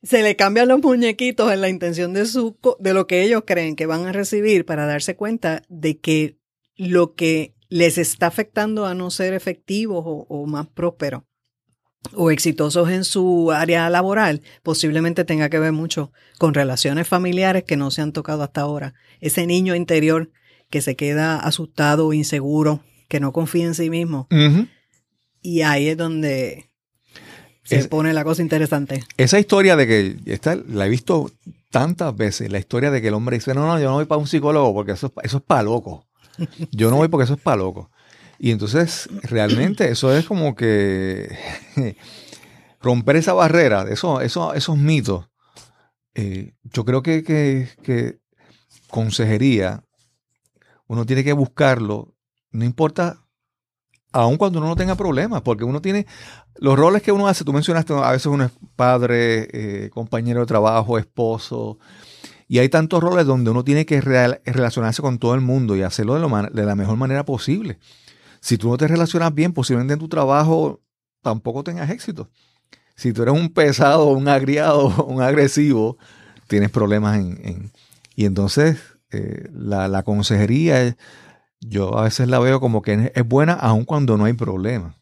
se 0.04 0.24
le 0.24 0.36
cambian 0.36 0.68
los 0.68 0.82
muñequitos 0.82 1.54
en 1.54 1.62
la 1.62 1.70
intención 1.70 2.12
de, 2.12 2.26
su, 2.26 2.58
de 2.80 2.94
lo 2.94 3.08
que 3.08 3.24
ellos 3.24 3.44
creen 3.48 3.78
que 3.78 3.86
van 3.86 4.06
a 4.08 4.12
recibir 4.12 4.66
para 4.66 4.88
darse 4.88 5.16
cuenta 5.16 5.62
de 5.70 5.98
que 6.00 6.38
lo 6.76 7.16
que 7.16 7.56
les 7.70 7.98
está 7.98 8.28
afectando 8.28 8.86
a 8.86 8.94
no 8.94 9.10
ser 9.10 9.34
efectivos 9.34 10.04
o, 10.06 10.26
o 10.28 10.46
más 10.48 10.68
prósperos 10.68 11.24
o 12.14 12.32
exitosos 12.32 12.90
en 12.90 13.04
su 13.04 13.52
área 13.52 13.90
laboral, 13.90 14.42
posiblemente 14.64 15.24
tenga 15.24 15.50
que 15.50 15.60
ver 15.60 15.72
mucho 15.72 16.12
con 16.38 16.54
relaciones 16.54 17.08
familiares 17.08 17.64
que 17.64 17.78
no 17.78 17.92
se 17.92 18.02
han 18.02 18.12
tocado 18.12 18.44
hasta 18.44 18.62
ahora. 18.62 18.94
Ese 19.20 19.46
niño 19.46 19.76
interior 19.76 20.32
que 20.70 20.82
se 20.82 20.96
queda 20.96 21.38
asustado, 21.38 22.14
inseguro, 22.14 22.84
que 23.08 23.20
no 23.20 23.32
confía 23.34 23.66
en 23.66 23.76
sí 23.76 23.90
mismo. 23.90 24.28
Y 25.42 25.62
ahí 25.62 25.90
es 25.90 25.98
donde 25.98 26.70
se 27.64 27.88
pone 27.88 28.14
la 28.14 28.24
cosa 28.24 28.42
interesante. 28.42 29.04
Esa 29.18 29.40
historia 29.40 29.76
de 29.76 29.88
que, 29.88 30.18
esta 30.26 30.56
la 30.56 30.88
he 30.88 30.90
visto 30.90 31.32
tantas 31.70 32.16
veces, 32.16 32.52
la 32.52 32.60
historia 32.60 32.92
de 32.92 33.02
que 33.02 33.10
el 33.10 33.14
hombre 33.14 33.38
dice, 33.38 33.54
no, 33.54 33.66
no, 33.66 33.80
yo 33.80 33.90
no 33.90 33.96
voy 33.96 34.06
para 34.06 34.20
un 34.20 34.28
psicólogo 34.28 34.74
porque 34.74 34.94
eso, 34.94 35.14
eso 35.24 35.38
es 35.38 35.44
para 35.44 35.64
loco. 35.64 36.08
Yo 36.72 36.90
no 36.90 36.96
voy 36.98 37.08
porque 37.08 37.26
eso 37.26 37.36
es 37.36 37.42
para 37.42 37.58
loco. 37.58 37.92
Y 38.44 38.50
entonces, 38.50 39.08
realmente, 39.22 39.92
eso 39.92 40.12
es 40.18 40.26
como 40.26 40.56
que 40.56 41.38
romper 42.82 43.18
esa 43.18 43.34
barrera, 43.34 43.86
eso, 43.88 44.20
eso, 44.20 44.56
esos 44.56 44.80
mitos. 44.80 45.30
Eh, 46.16 46.56
yo 46.64 46.84
creo 46.84 47.04
que, 47.04 47.24
que, 47.24 47.70
que 47.84 48.20
consejería 48.88 49.84
uno 50.88 51.06
tiene 51.06 51.24
que 51.24 51.34
buscarlo, 51.34 52.16
no 52.50 52.66
importa, 52.66 53.24
aun 54.12 54.38
cuando 54.38 54.58
uno 54.58 54.70
no 54.70 54.76
tenga 54.76 54.96
problemas, 54.96 55.44
porque 55.44 55.64
uno 55.64 55.80
tiene 55.80 56.08
los 56.56 56.76
roles 56.80 57.04
que 57.04 57.12
uno 57.12 57.28
hace, 57.28 57.46
tú 57.46 57.54
mencionaste, 57.54 57.94
a 57.94 58.12
veces 58.12 58.26
uno 58.26 58.46
es 58.46 58.52
padre, 58.76 59.50
eh, 59.54 59.90
compañero 59.92 60.40
de 60.40 60.48
trabajo, 60.48 60.98
esposo, 60.98 61.78
y 62.48 62.58
hay 62.58 62.70
tantos 62.70 63.04
roles 63.04 63.28
donde 63.28 63.52
uno 63.52 63.64
tiene 63.64 63.86
que 63.86 64.02
relacionarse 64.02 65.04
con 65.04 65.20
todo 65.20 65.36
el 65.36 65.42
mundo 65.42 65.76
y 65.76 65.84
hacerlo 65.84 66.16
de, 66.16 66.50
de 66.52 66.66
la 66.66 66.76
mejor 66.76 66.98
manera 66.98 67.24
posible. 67.24 67.78
Si 68.42 68.58
tú 68.58 68.70
no 68.70 68.78
te 68.78 68.88
relacionas 68.88 69.34
bien, 69.34 69.54
posiblemente 69.54 69.94
en 69.94 70.00
tu 70.00 70.10
trabajo 70.10 70.82
tampoco 71.22 71.64
tengas 71.64 71.90
éxito. 71.90 72.30
Si 72.96 73.14
tú 73.14 73.22
eres 73.24 73.34
un 73.34 73.50
pesado, 73.50 74.08
un 74.08 74.28
agriado, 74.28 75.06
un 75.06 75.22
agresivo, 75.22 75.98
tienes 76.48 76.72
problemas 76.72 77.18
en 77.18 77.72
y 78.16 78.26
entonces 78.26 78.78
eh, 79.12 79.50
la, 79.54 80.04
consejería, 80.04 80.96
yo 81.60 81.98
a 81.98 82.04
veces 82.04 82.28
la 82.28 82.40
veo 82.40 82.60
como 82.60 82.82
que 82.82 83.12
es 83.14 83.28
buena 83.28 83.54
aun 83.54 83.86
cuando 83.86 84.18
no 84.18 84.26
hay 84.26 84.34
problema. 84.34 84.96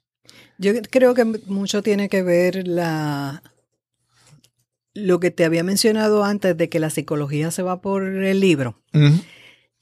Yo 0.58 0.74
creo 0.90 1.14
que 1.14 1.26
mucho 1.26 1.82
tiene 1.84 2.10
que 2.10 2.24
ver 2.24 2.68
la 2.68 3.44
lo 4.94 5.20
que 5.20 5.32
te 5.32 5.46
había 5.46 5.64
mencionado 5.64 6.24
antes 6.26 6.58
de 6.58 6.68
que 6.70 6.80
la 6.80 6.90
psicología 6.90 7.52
se 7.52 7.62
va 7.62 7.82
por 7.82 8.04
el 8.04 8.40
libro. 8.40 8.82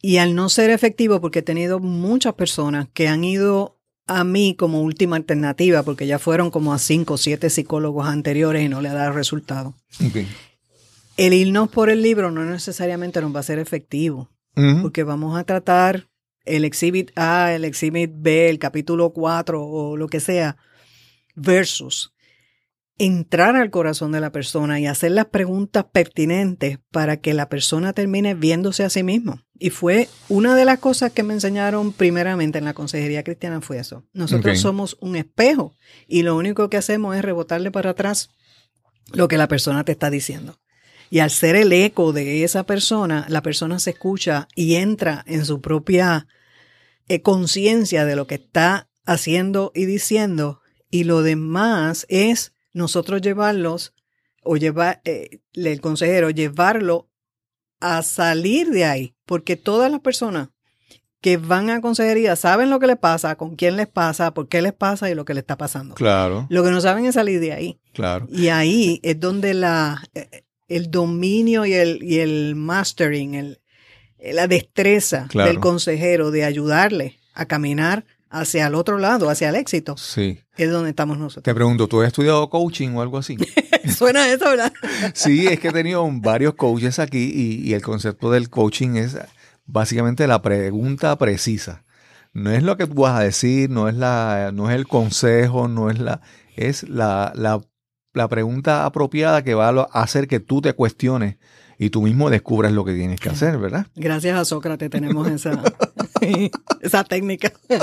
Y 0.01 0.17
al 0.17 0.35
no 0.35 0.49
ser 0.49 0.69
efectivo, 0.69 1.19
porque 1.21 1.39
he 1.39 1.43
tenido 1.43 1.79
muchas 1.79 2.33
personas 2.35 2.87
que 2.93 3.07
han 3.07 3.23
ido 3.23 3.77
a 4.05 4.23
mí 4.23 4.55
como 4.57 4.81
última 4.81 5.15
alternativa, 5.17 5.83
porque 5.83 6.07
ya 6.07 6.19
fueron 6.19 6.49
como 6.49 6.73
a 6.73 6.79
cinco 6.79 7.15
o 7.15 7.17
siete 7.17 7.49
psicólogos 7.49 8.07
anteriores 8.07 8.63
y 8.63 8.69
no 8.69 8.81
le 8.81 8.89
ha 8.89 8.93
dado 8.93 9.11
resultado. 9.13 9.75
El 11.17 11.33
irnos 11.33 11.69
por 11.69 11.89
el 11.89 12.01
libro 12.01 12.31
no 12.31 12.45
necesariamente 12.45 13.21
nos 13.21 13.35
va 13.35 13.41
a 13.41 13.43
ser 13.43 13.59
efectivo, 13.59 14.29
porque 14.81 15.03
vamos 15.03 15.37
a 15.37 15.43
tratar 15.43 16.07
el 16.45 16.63
exhibit 16.63 17.11
A, 17.15 17.53
el 17.53 17.65
exhibit 17.65 18.11
B, 18.13 18.49
el 18.49 18.59
capítulo 18.59 19.11
4 19.11 19.61
o 19.61 19.97
lo 19.97 20.07
que 20.07 20.19
sea, 20.19 20.57
versus 21.35 22.13
entrar 22.99 23.55
al 23.55 23.69
corazón 23.69 24.11
de 24.11 24.21
la 24.21 24.31
persona 24.31 24.79
y 24.79 24.87
hacer 24.87 25.11
las 25.11 25.27
preguntas 25.27 25.85
pertinentes 25.91 26.79
para 26.91 27.17
que 27.17 27.33
la 27.33 27.47
persona 27.49 27.93
termine 27.93 28.33
viéndose 28.33 28.83
a 28.83 28.89
sí 28.89 29.03
mismo. 29.03 29.41
Y 29.59 29.69
fue 29.69 30.09
una 30.29 30.55
de 30.55 30.65
las 30.65 30.79
cosas 30.79 31.11
que 31.11 31.23
me 31.23 31.33
enseñaron 31.33 31.93
primeramente 31.93 32.57
en 32.57 32.65
la 32.65 32.73
consejería 32.73 33.23
cristiana 33.23 33.61
fue 33.61 33.79
eso. 33.79 34.03
Nosotros 34.13 34.59
somos 34.59 34.97
un 34.99 35.15
espejo 35.15 35.73
y 36.07 36.23
lo 36.23 36.35
único 36.35 36.69
que 36.69 36.77
hacemos 36.77 37.15
es 37.15 37.23
rebotarle 37.23 37.71
para 37.71 37.91
atrás 37.91 38.29
lo 39.13 39.27
que 39.27 39.37
la 39.37 39.47
persona 39.47 39.83
te 39.83 39.91
está 39.91 40.09
diciendo. 40.09 40.59
Y 41.09 41.19
al 41.19 41.31
ser 41.31 41.55
el 41.55 41.71
eco 41.71 42.13
de 42.13 42.43
esa 42.43 42.65
persona, 42.65 43.25
la 43.29 43.41
persona 43.41 43.79
se 43.79 43.91
escucha 43.91 44.47
y 44.55 44.75
entra 44.75 45.23
en 45.27 45.45
su 45.45 45.61
propia 45.61 46.27
eh, 47.07 47.21
conciencia 47.21 48.05
de 48.05 48.15
lo 48.15 48.27
que 48.27 48.35
está 48.35 48.89
haciendo 49.05 49.71
y 49.73 49.85
diciendo. 49.85 50.61
Y 50.89 51.05
lo 51.05 51.21
demás 51.21 52.05
es 52.09 52.56
nosotros 52.77 53.21
llevarlos 53.21 53.93
o 54.43 54.55
llevar, 54.55 55.01
eh, 55.03 55.39
el 55.53 55.81
consejero, 55.81 56.29
llevarlo 56.29 57.09
a 57.79 58.01
salir 58.03 58.69
de 58.69 58.85
ahí. 58.85 59.15
Porque 59.25 59.57
todas 59.57 59.91
las 59.91 59.99
personas 59.99 60.49
que 61.19 61.37
van 61.37 61.69
a 61.69 61.81
consejería 61.81 62.35
saben 62.35 62.69
lo 62.69 62.79
que 62.79 62.87
les 62.87 62.97
pasa, 62.97 63.35
con 63.35 63.55
quién 63.55 63.75
les 63.75 63.87
pasa, 63.87 64.33
por 64.33 64.47
qué 64.47 64.61
les 64.61 64.73
pasa 64.73 65.09
y 65.09 65.15
lo 65.15 65.25
que 65.25 65.33
les 65.33 65.41
está 65.41 65.57
pasando. 65.57 65.95
Claro. 65.95 66.47
Lo 66.49 66.63
que 66.63 66.71
no 66.71 66.79
saben 66.79 67.05
es 67.05 67.15
salir 67.15 67.39
de 67.39 67.53
ahí. 67.53 67.79
Claro. 67.93 68.27
Y 68.31 68.47
ahí 68.49 68.99
es 69.03 69.19
donde 69.19 69.53
la, 69.53 70.01
eh, 70.13 70.43
el 70.67 70.91
dominio 70.91 71.65
y 71.65 71.73
el, 71.73 72.03
y 72.03 72.19
el 72.19 72.55
mastering, 72.55 73.33
el, 73.33 73.59
la 74.19 74.47
destreza 74.47 75.27
del 75.33 75.59
consejero 75.59 76.31
de 76.31 76.45
ayudarle 76.45 77.19
a 77.33 77.45
caminar 77.45 78.05
hacia 78.29 78.67
el 78.67 78.75
otro 78.75 78.97
lado, 78.97 79.29
hacia 79.29 79.49
el 79.49 79.55
éxito. 79.55 79.95
Sí. 79.97 80.39
Es 80.57 80.71
donde 80.71 80.89
estamos 80.89 81.17
nosotros. 81.17 81.43
Te 81.43 81.53
pregunto, 81.53 81.87
¿tú 81.87 82.01
has 82.01 82.07
estudiado 82.07 82.49
coaching 82.49 82.89
o 82.95 83.01
algo 83.01 83.17
así? 83.17 83.37
Suena 83.95 84.29
eso, 84.29 84.45
¿verdad? 84.45 84.73
sí, 85.13 85.47
es 85.47 85.59
que 85.59 85.69
he 85.69 85.73
tenido 85.73 86.07
varios 86.11 86.55
coaches 86.55 86.99
aquí 86.99 87.31
y, 87.63 87.73
el 87.73 87.81
concepto 87.81 88.31
del 88.31 88.49
coaching 88.49 88.95
es 88.95 89.17
básicamente 89.65 90.27
la 90.27 90.41
pregunta 90.41 91.17
precisa. 91.17 91.83
No 92.33 92.51
es 92.51 92.63
lo 92.63 92.77
que 92.77 92.85
tú 92.85 93.01
vas 93.01 93.19
a 93.19 93.23
decir, 93.23 93.69
no 93.69 93.87
es, 93.89 93.95
la, 93.95 94.51
no 94.53 94.69
es 94.69 94.75
el 94.75 94.87
consejo, 94.87 95.67
no 95.67 95.89
es 95.89 95.99
la, 95.99 96.21
es 96.55 96.87
la, 96.87 97.31
la, 97.35 97.61
la 98.13 98.27
pregunta 98.27 98.85
apropiada 98.85 99.43
que 99.43 99.55
va 99.55 99.69
a 99.69 100.01
hacer 100.01 100.27
que 100.27 100.39
tú 100.39 100.61
te 100.61 100.73
cuestiones 100.73 101.37
y 101.79 101.89
tú 101.89 102.01
mismo 102.01 102.29
descubras 102.29 102.71
lo 102.71 102.83
que 102.85 102.93
tienes 102.93 103.19
que 103.19 103.29
hacer, 103.29 103.57
¿verdad? 103.57 103.87
Gracias 103.95 104.37
a 104.37 104.45
Sócrates 104.45 104.89
tenemos 104.89 105.27
esa, 105.27 105.61
esa 106.81 107.03
técnica. 107.03 107.51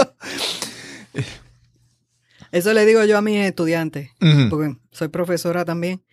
Eso 2.52 2.72
le 2.72 2.86
digo 2.86 3.04
yo 3.04 3.18
a 3.18 3.22
mis 3.22 3.38
estudiantes, 3.38 4.10
porque 4.48 4.76
soy 4.92 5.08
profesora 5.08 5.64
también 5.64 6.04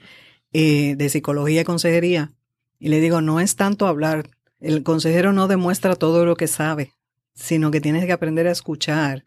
eh, 0.53 0.95
de 0.97 1.09
psicología 1.09 1.61
y 1.61 1.65
consejería, 1.65 2.33
y 2.79 2.89
le 2.89 2.99
digo, 2.99 3.21
no 3.21 3.39
es 3.39 3.55
tanto 3.55 3.85
hablar, 3.85 4.31
el 4.59 4.81
consejero 4.81 5.33
no 5.33 5.47
demuestra 5.47 5.95
todo 5.95 6.25
lo 6.25 6.35
que 6.35 6.47
sabe, 6.47 6.93
sino 7.35 7.69
que 7.69 7.79
tienes 7.79 8.05
que 8.05 8.11
aprender 8.11 8.47
a 8.47 8.51
escuchar 8.51 9.23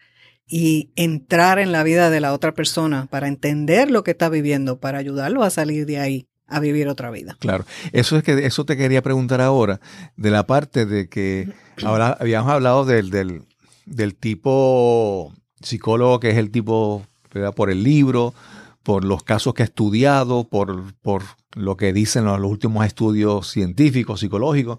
y 0.47 0.91
entrar 0.97 1.61
en 1.61 1.71
la 1.71 1.85
vida 1.85 2.11
de 2.11 2.21
la 2.21 2.33
otra 2.33 2.53
persona 2.53 3.07
para 3.07 3.29
entender 3.29 3.93
lo 3.93 4.03
que 4.03 4.11
está 4.11 4.29
viviendo, 4.29 4.81
para 4.81 4.99
ayudarlo 4.99 5.45
a 5.45 5.51
salir 5.51 5.87
de 5.87 5.99
ahí 6.01 6.29
a 6.47 6.61
vivir 6.61 6.89
otra 6.89 7.11
vida. 7.11 7.37
Claro, 7.41 7.65
eso 7.93 8.17
es 8.17 8.23
que 8.23 8.47
eso 8.47 8.65
te 8.65 8.77
quería 8.77 9.03
preguntar 9.03 9.41
ahora, 9.41 9.81
de 10.17 10.31
la 10.31 10.47
parte 10.47 10.87
de 10.87 11.09
que 11.09 11.49
ahora 11.83 12.17
habíamos 12.21 12.51
hablado 12.51 12.85
del, 12.85 13.11
del, 13.11 13.43
del 13.87 14.15
tipo 14.15 15.33
psicólogo 15.63 16.21
que 16.21 16.31
es 16.31 16.37
el 16.37 16.51
tipo 16.51 17.07
por 17.57 17.71
el 17.71 17.83
libro, 17.83 18.33
por 18.85 19.05
los 19.05 19.25
casos 19.25 19.55
que 19.55 19.63
ha 19.63 19.67
estudiado, 19.67 20.45
por, 20.45 20.95
por 21.01 21.23
lo 21.55 21.77
que 21.77 21.93
dicen 21.93 22.25
los, 22.25 22.39
últimos 22.41 22.87
estudios 22.87 23.51
científicos, 23.51 24.21
psicológicos. 24.21 24.79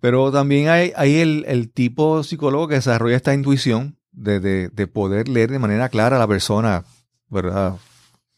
Pero 0.00 0.32
también 0.32 0.68
hay, 0.68 0.92
hay 0.96 1.16
el, 1.16 1.44
el, 1.46 1.70
tipo 1.70 2.22
psicólogo 2.22 2.68
que 2.68 2.76
desarrolla 2.76 3.16
esta 3.16 3.34
intuición 3.34 3.98
de, 4.12 4.40
de, 4.40 4.68
de, 4.68 4.86
poder 4.86 5.28
leer 5.28 5.50
de 5.50 5.58
manera 5.58 5.88
clara 5.88 6.16
a 6.16 6.18
la 6.18 6.26
persona, 6.26 6.84
¿verdad? 7.28 7.76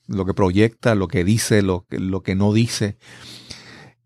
Lo 0.07 0.27
que 0.27 0.35
proyecta, 0.35 0.95
lo 0.95 1.09
que 1.09 1.25
dice, 1.25 1.63
lo, 1.63 1.87
lo 1.91 2.23
que 2.23 2.35
no 2.35 2.53
dice. 2.53 2.97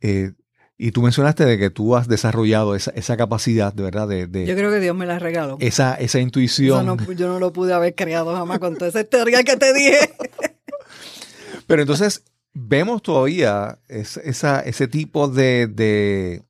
Eh, 0.01 0.33
y 0.81 0.93
tú 0.93 1.03
mencionaste 1.03 1.45
de 1.45 1.59
que 1.59 1.71
tú 1.71 1.97
has 1.97 2.07
desarrollado 2.07 2.77
esa, 2.77 2.93
esa 2.93 3.17
capacidad, 3.17 3.73
de 3.73 3.83
verdad, 3.83 4.07
de, 4.07 4.47
Yo 4.47 4.55
creo 4.55 4.71
que 4.71 4.79
Dios 4.79 4.95
me 4.97 5.07
la 5.07 5.19
regaló. 5.19 5.57
Esa, 5.59 5.95
esa 5.97 6.21
intuición. 6.21 6.97
yo 7.17 7.27
no 7.27 7.41
lo 7.41 7.53
pude 7.53 7.75
haber 7.75 7.97
creado 7.97 8.35
jamás 8.37 8.61
con 8.61 8.77
toda 8.77 8.89
esa 8.89 9.03
teoría 9.03 9.43
que 9.43 9.57
te 9.57 9.75
dije. 9.75 10.15
Pero 11.67 11.83
entonces 11.83 12.23
vemos 12.55 13.03
todavía 13.03 13.81
esa, 13.89 14.61
ese 14.61 14.87
tipo 14.87 15.29
de, 15.29 15.67
de, 15.67 16.43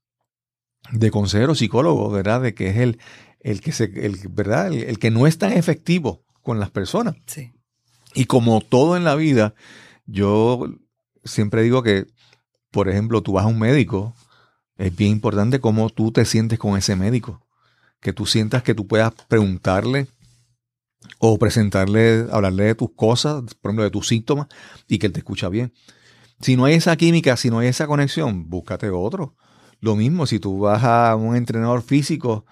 de 0.92 1.10
consejero 1.10 1.54
psicólogo, 1.54 2.10
¿verdad? 2.10 2.42
De 2.42 2.54
que 2.54 2.68
es 2.68 2.76
el, 2.76 2.98
el 3.40 3.60
que 3.62 3.72
se, 3.72 3.84
el, 3.84 4.18
¿verdad? 4.30 4.72
El, 4.72 4.98
que 4.98 5.10
no 5.10 5.26
es 5.26 5.38
tan 5.38 5.52
efectivo 5.52 6.22
con 6.42 6.60
las 6.60 6.70
personas. 6.70 7.16
Sí. 7.26 7.52
Y 8.14 8.24
como 8.24 8.60
todo 8.60 8.96
en 8.96 9.04
la 9.04 9.14
vida, 9.14 9.54
yo 10.06 10.66
siempre 11.24 11.62
digo 11.62 11.82
que 11.82 12.06
por 12.70 12.88
ejemplo, 12.88 13.22
tú 13.22 13.32
vas 13.32 13.44
a 13.44 13.48
un 13.48 13.58
médico, 13.58 14.14
es 14.76 14.94
bien 14.94 15.12
importante 15.12 15.60
cómo 15.60 15.90
tú 15.90 16.12
te 16.12 16.24
sientes 16.24 16.58
con 16.58 16.76
ese 16.76 16.96
médico. 16.96 17.46
Que 18.00 18.12
tú 18.12 18.26
sientas 18.26 18.62
que 18.62 18.74
tú 18.74 18.86
puedas 18.86 19.12
preguntarle 19.26 20.06
o 21.18 21.38
presentarle, 21.38 22.26
hablarle 22.30 22.64
de 22.64 22.74
tus 22.74 22.90
cosas, 22.94 23.42
por 23.60 23.70
ejemplo, 23.70 23.84
de 23.84 23.90
tus 23.90 24.08
síntomas, 24.08 24.48
y 24.86 24.98
que 24.98 25.06
él 25.06 25.12
te 25.12 25.20
escucha 25.20 25.48
bien. 25.48 25.72
Si 26.40 26.56
no 26.56 26.66
hay 26.66 26.74
esa 26.74 26.96
química, 26.96 27.36
si 27.36 27.50
no 27.50 27.58
hay 27.58 27.68
esa 27.68 27.86
conexión, 27.86 28.48
búscate 28.48 28.90
otro. 28.90 29.34
Lo 29.80 29.96
mismo, 29.96 30.26
si 30.26 30.38
tú 30.38 30.60
vas 30.60 30.84
a 30.84 31.16
un 31.16 31.34
entrenador 31.34 31.82
físico 31.82 32.44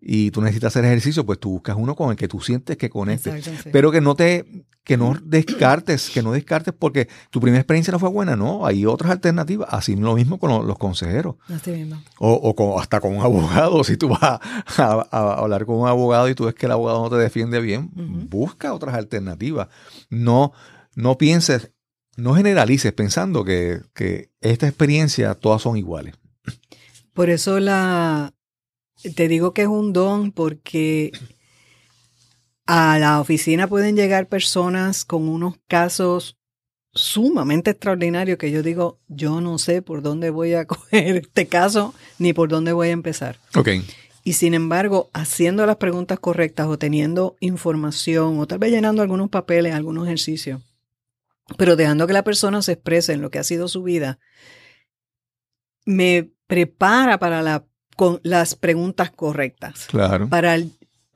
y 0.00 0.30
tú 0.30 0.40
necesitas 0.40 0.68
hacer 0.68 0.84
ejercicio, 0.86 1.26
pues 1.26 1.38
tú 1.38 1.50
buscas 1.50 1.76
uno 1.78 1.94
con 1.94 2.10
el 2.10 2.16
que 2.16 2.26
tú 2.26 2.40
sientes 2.40 2.76
que 2.78 2.88
conectes. 2.88 3.50
Pero 3.70 3.90
que 3.90 4.00
no 4.00 4.14
te, 4.14 4.64
que 4.82 4.96
no 4.96 5.14
descartes, 5.22 6.08
que 6.08 6.22
no 6.22 6.32
descartes 6.32 6.72
porque 6.76 7.08
tu 7.30 7.40
primera 7.40 7.60
experiencia 7.60 7.92
no 7.92 7.98
fue 7.98 8.08
buena, 8.08 8.34
no, 8.34 8.64
hay 8.64 8.86
otras 8.86 9.10
alternativas. 9.10 9.68
Así 9.70 9.94
lo 9.96 10.14
mismo 10.14 10.38
con 10.38 10.66
los, 10.66 10.78
consejeros. 10.78 11.36
Así 11.48 11.72
mismo. 11.72 12.02
O, 12.18 12.32
o 12.32 12.80
hasta 12.80 13.00
con 13.00 13.14
un 13.14 13.22
abogado, 13.24 13.84
si 13.84 13.98
tú 13.98 14.08
vas 14.08 14.22
a, 14.22 15.40
hablar 15.40 15.66
con 15.66 15.76
un 15.76 15.86
abogado 15.86 16.28
y 16.30 16.34
tú 16.34 16.46
ves 16.46 16.54
que 16.54 16.66
el 16.66 16.72
abogado 16.72 17.02
no 17.02 17.10
te 17.10 17.16
defiende 17.16 17.60
bien, 17.60 17.90
busca 18.30 18.72
otras 18.72 18.94
alternativas. 18.94 19.68
No, 20.08 20.52
no 20.94 21.18
pienses, 21.18 21.72
no 22.16 22.34
generalices 22.34 22.92
pensando 22.94 23.44
que, 23.44 23.82
que 23.94 24.30
esta 24.40 24.66
experiencia 24.66 25.34
todas 25.34 25.60
son 25.60 25.76
iguales. 25.76 26.14
Por 27.12 27.28
eso 27.28 27.60
la, 27.60 28.32
te 29.14 29.28
digo 29.28 29.54
que 29.54 29.62
es 29.62 29.68
un 29.68 29.92
don 29.92 30.32
porque 30.32 31.12
a 32.66 32.98
la 32.98 33.20
oficina 33.20 33.66
pueden 33.66 33.96
llegar 33.96 34.28
personas 34.28 35.04
con 35.04 35.28
unos 35.28 35.54
casos 35.66 36.38
sumamente 36.92 37.70
extraordinarios 37.70 38.38
que 38.38 38.50
yo 38.50 38.62
digo, 38.62 39.00
yo 39.08 39.40
no 39.40 39.58
sé 39.58 39.82
por 39.82 40.02
dónde 40.02 40.30
voy 40.30 40.54
a 40.54 40.66
coger 40.66 41.16
este 41.16 41.46
caso 41.46 41.94
ni 42.18 42.32
por 42.32 42.48
dónde 42.48 42.72
voy 42.72 42.88
a 42.88 42.92
empezar. 42.92 43.38
Okay. 43.54 43.84
Y 44.22 44.34
sin 44.34 44.54
embargo, 44.54 45.10
haciendo 45.12 45.64
las 45.66 45.76
preguntas 45.76 46.18
correctas 46.20 46.66
o 46.66 46.78
teniendo 46.78 47.36
información 47.40 48.38
o 48.38 48.46
tal 48.46 48.58
vez 48.58 48.70
llenando 48.70 49.02
algunos 49.02 49.30
papeles, 49.30 49.74
algunos 49.74 50.06
ejercicios, 50.06 50.60
pero 51.56 51.74
dejando 51.74 52.06
que 52.06 52.12
la 52.12 52.24
persona 52.24 52.62
se 52.62 52.72
exprese 52.72 53.12
en 53.12 53.22
lo 53.22 53.30
que 53.30 53.38
ha 53.38 53.44
sido 53.44 53.66
su 53.66 53.82
vida, 53.82 54.18
me 55.84 56.30
prepara 56.46 57.18
para 57.18 57.42
la 57.42 57.64
con 58.00 58.18
las 58.22 58.54
preguntas 58.54 59.10
correctas. 59.10 59.84
Claro. 59.86 60.26
Para 60.30 60.56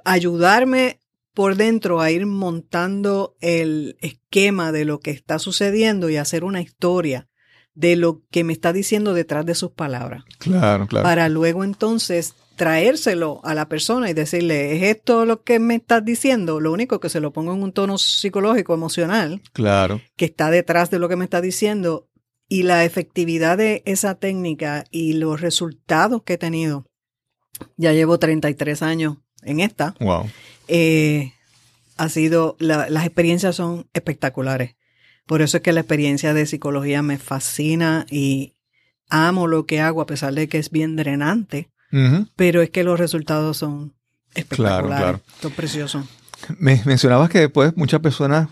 ayudarme 0.05 1.01
por 1.33 1.57
dentro 1.57 2.03
a 2.03 2.11
ir 2.11 2.27
montando 2.27 3.37
el 3.41 3.97
esquema 4.03 4.71
de 4.71 4.85
lo 4.85 5.01
que 5.01 5.11
está 5.11 5.39
sucediendo 5.39 6.11
y 6.11 6.19
hacer 6.19 6.45
una 6.45 6.61
historia 6.61 7.27
de 7.73 7.97
lo 7.97 8.21
que 8.31 8.45
me 8.45 8.53
está 8.53 8.75
diciendo 8.75 9.15
detrás 9.15 9.47
de 9.47 9.55
sus 9.55 9.71
palabras. 9.71 10.25
Claro, 10.37 10.87
claro. 10.87 11.05
Para 11.05 11.31
luego 11.31 11.65
entonces 11.65 12.35
traérselo 12.55 13.41
a 13.45 13.55
la 13.55 13.67
persona 13.67 14.11
y 14.11 14.13
decirle, 14.13 14.77
¿es 14.77 14.83
esto 14.83 15.25
lo 15.25 15.43
que 15.43 15.61
me 15.61 15.77
estás 15.77 16.05
diciendo? 16.05 16.61
Lo 16.61 16.71
único 16.71 17.01
que 17.01 17.09
se 17.09 17.21
lo 17.21 17.33
pongo 17.33 17.55
en 17.55 17.63
un 17.63 17.73
tono 17.73 17.97
psicológico, 17.97 18.75
emocional. 18.75 19.41
Claro. 19.55 20.03
Que 20.17 20.27
está 20.27 20.51
detrás 20.51 20.91
de 20.91 20.99
lo 20.99 21.09
que 21.09 21.17
me 21.17 21.25
está 21.25 21.41
diciendo 21.41 22.11
y 22.55 22.63
la 22.63 22.85
efectividad 22.85 23.59
de 23.59 23.83
esa 23.85 24.15
técnica 24.15 24.85
y 24.93 25.15
los 25.15 25.41
resultados 25.41 26.23
que 26.23 26.35
he 26.35 26.39
tenido, 26.39 26.87
ya 27.77 27.93
llevo 27.93 28.21
33 28.21 28.81
años 28.83 29.17
en 29.43 29.59
esta, 29.59 29.97
wow. 29.99 30.31
Eh, 30.69 31.33
ha 31.97 32.09
sido, 32.09 32.55
las 32.61 33.05
experiencias 33.05 33.57
son 33.57 33.89
espectaculares. 33.93 34.77
Por 35.27 35.43
eso 35.43 35.57
es 35.57 35.65
que 35.65 35.73
la 35.73 35.81
experiencia 35.81 36.33
de 36.33 36.47
psicología 36.47 37.03
me 37.03 37.19
fascina 37.19 38.07
y 38.09 38.55
amo 39.11 39.49
lo 39.49 39.67
que 39.67 39.81
hago 39.81 40.01
a 40.01 40.07
pesar 40.07 40.33
de 40.35 40.49
que 40.49 40.59
es 40.59 40.71
bien 40.71 40.95
drenante, 40.95 41.73
pero 42.37 42.63
es 42.63 42.71
que 42.71 42.85
los 42.85 43.01
resultados 43.01 43.57
son 43.57 43.97
espectaculares. 44.33 44.87
Claro, 44.87 45.03
claro. 45.03 45.21
Son 45.43 45.51
preciosos. 45.51 46.05
Me 46.57 46.81
mencionabas 46.85 47.31
que 47.31 47.41
después 47.41 47.77
muchas 47.77 47.99
personas 47.99 48.49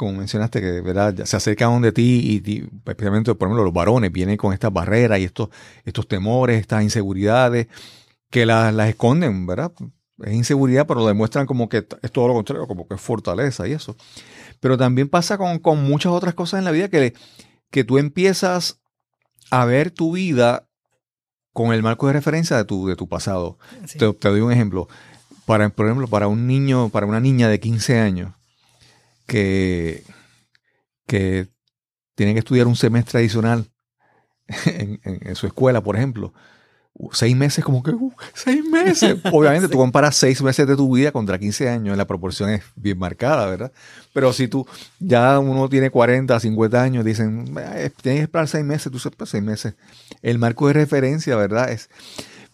como 0.00 0.14
mencionaste, 0.14 0.62
que 0.62 0.80
¿verdad? 0.80 1.26
se 1.26 1.36
acercan 1.36 1.82
de 1.82 1.92
ti 1.92 2.42
y, 2.42 2.64
especialmente, 2.88 3.34
por 3.34 3.48
ejemplo, 3.48 3.64
los 3.64 3.72
varones 3.74 4.10
vienen 4.10 4.38
con 4.38 4.54
estas 4.54 4.72
barreras 4.72 5.20
y 5.20 5.24
estos, 5.24 5.50
estos 5.84 6.08
temores, 6.08 6.58
estas 6.58 6.82
inseguridades, 6.82 7.66
que 8.30 8.46
las, 8.46 8.74
esconden, 8.88 9.46
¿verdad? 9.46 9.72
Es 10.24 10.32
inseguridad, 10.32 10.86
pero 10.86 11.00
lo 11.00 11.06
demuestran 11.06 11.44
como 11.44 11.68
que 11.68 11.86
es 12.00 12.12
todo 12.12 12.28
lo 12.28 12.32
contrario, 12.32 12.66
como 12.66 12.88
que 12.88 12.94
es 12.94 13.00
fortaleza 13.00 13.68
y 13.68 13.72
eso. 13.72 13.94
Pero 14.58 14.78
también 14.78 15.10
pasa 15.10 15.36
con, 15.36 15.84
muchas 15.84 16.12
otras 16.12 16.32
cosas 16.32 16.60
en 16.60 16.64
la 16.64 16.70
vida 16.70 16.88
que, 16.88 17.12
que 17.70 17.84
tú 17.84 17.98
empiezas 17.98 18.80
a 19.50 19.66
ver 19.66 19.90
tu 19.90 20.12
vida 20.12 20.66
con 21.52 21.74
el 21.74 21.82
marco 21.82 22.06
de 22.06 22.14
referencia 22.14 22.56
de 22.56 22.64
tu, 22.64 22.86
de 22.86 22.96
tu 22.96 23.06
pasado. 23.06 23.58
Te, 23.98 24.10
te, 24.14 24.28
doy 24.30 24.40
un 24.40 24.50
ejemplo. 24.50 24.88
Para, 25.44 25.68
por 25.68 25.84
ejemplo, 25.84 26.06
para 26.06 26.26
un 26.26 26.46
niño, 26.46 26.88
para 26.88 27.04
una 27.04 27.20
niña 27.20 27.48
de 27.48 27.60
15 27.60 27.98
años, 27.98 28.32
que, 29.30 30.02
que 31.06 31.46
tienen 32.16 32.34
que 32.34 32.40
estudiar 32.40 32.66
un 32.66 32.74
semestre 32.74 33.20
adicional 33.20 33.70
en, 34.66 35.36
su 35.36 35.46
escuela, 35.46 35.80
por 35.80 35.94
ejemplo, 35.94 36.34
seis 37.12 37.36
meses, 37.36 37.64
como 37.64 37.84
que, 37.84 37.92
uh, 37.92 38.12
seis 38.34 38.64
meses. 38.64 39.18
Obviamente 39.32 39.68
tú 39.68 39.78
comparas 39.78 40.16
seis 40.16 40.42
meses 40.42 40.66
de 40.66 40.74
tu 40.74 40.92
vida 40.96 41.12
contra 41.12 41.38
15 41.38 41.68
años, 41.68 41.96
la 41.96 42.08
proporción 42.08 42.50
es 42.50 42.64
bien 42.74 42.98
marcada, 42.98 43.46
¿verdad? 43.46 43.70
Pero 44.12 44.32
si 44.32 44.48
tú, 44.48 44.66
ya 44.98 45.38
uno 45.38 45.68
tiene 45.68 45.90
40, 45.90 46.40
50 46.40 46.82
años, 46.82 47.04
dicen, 47.04 47.44
tienes 47.44 47.92
que 48.02 48.22
esperar 48.22 48.48
seis 48.48 48.64
meses, 48.64 48.90
tú 48.90 48.98
sabes, 48.98 49.16
pues, 49.16 49.30
seis 49.30 49.44
meses. 49.44 49.74
El 50.22 50.40
marco 50.40 50.66
de 50.66 50.72
referencia, 50.72 51.36
¿verdad? 51.36 51.70
Es, 51.70 51.88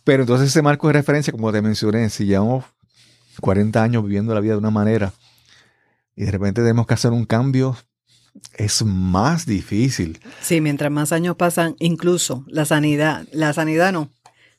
pero 0.05 0.25
entonces 0.25 0.51
ese 0.51 0.61
marco 0.61 0.89
de 0.89 0.93
referencia, 0.93 1.33
como 1.33 1.51
te 1.53 1.63
mencioné, 1.63 2.11
si 2.11 2.27
llevamos 2.27 2.67
40 3.41 3.83
años 3.83 4.05
viviendo 4.05 4.35
la 4.35 4.41
vida 4.41 4.53
de 4.53 4.59
una 4.59 4.71
manera 4.71 5.15
y 6.17 6.25
de 6.25 6.31
repente 6.31 6.63
tenemos 6.63 6.87
que 6.87 6.95
hacer 6.95 7.13
un 7.13 7.27
cambio, 7.27 7.77
es 8.55 8.85
más 8.85 9.47
difícil. 9.47 10.19
Sí, 10.41 10.61
mientras 10.61 10.91
más 10.91 11.13
años 11.13 11.37
pasan, 11.37 11.77
incluso 11.79 12.45
la 12.49 12.65
sanidad, 12.65 13.27
la 13.33 13.53
sanidad 13.53 13.93
no, 13.93 14.11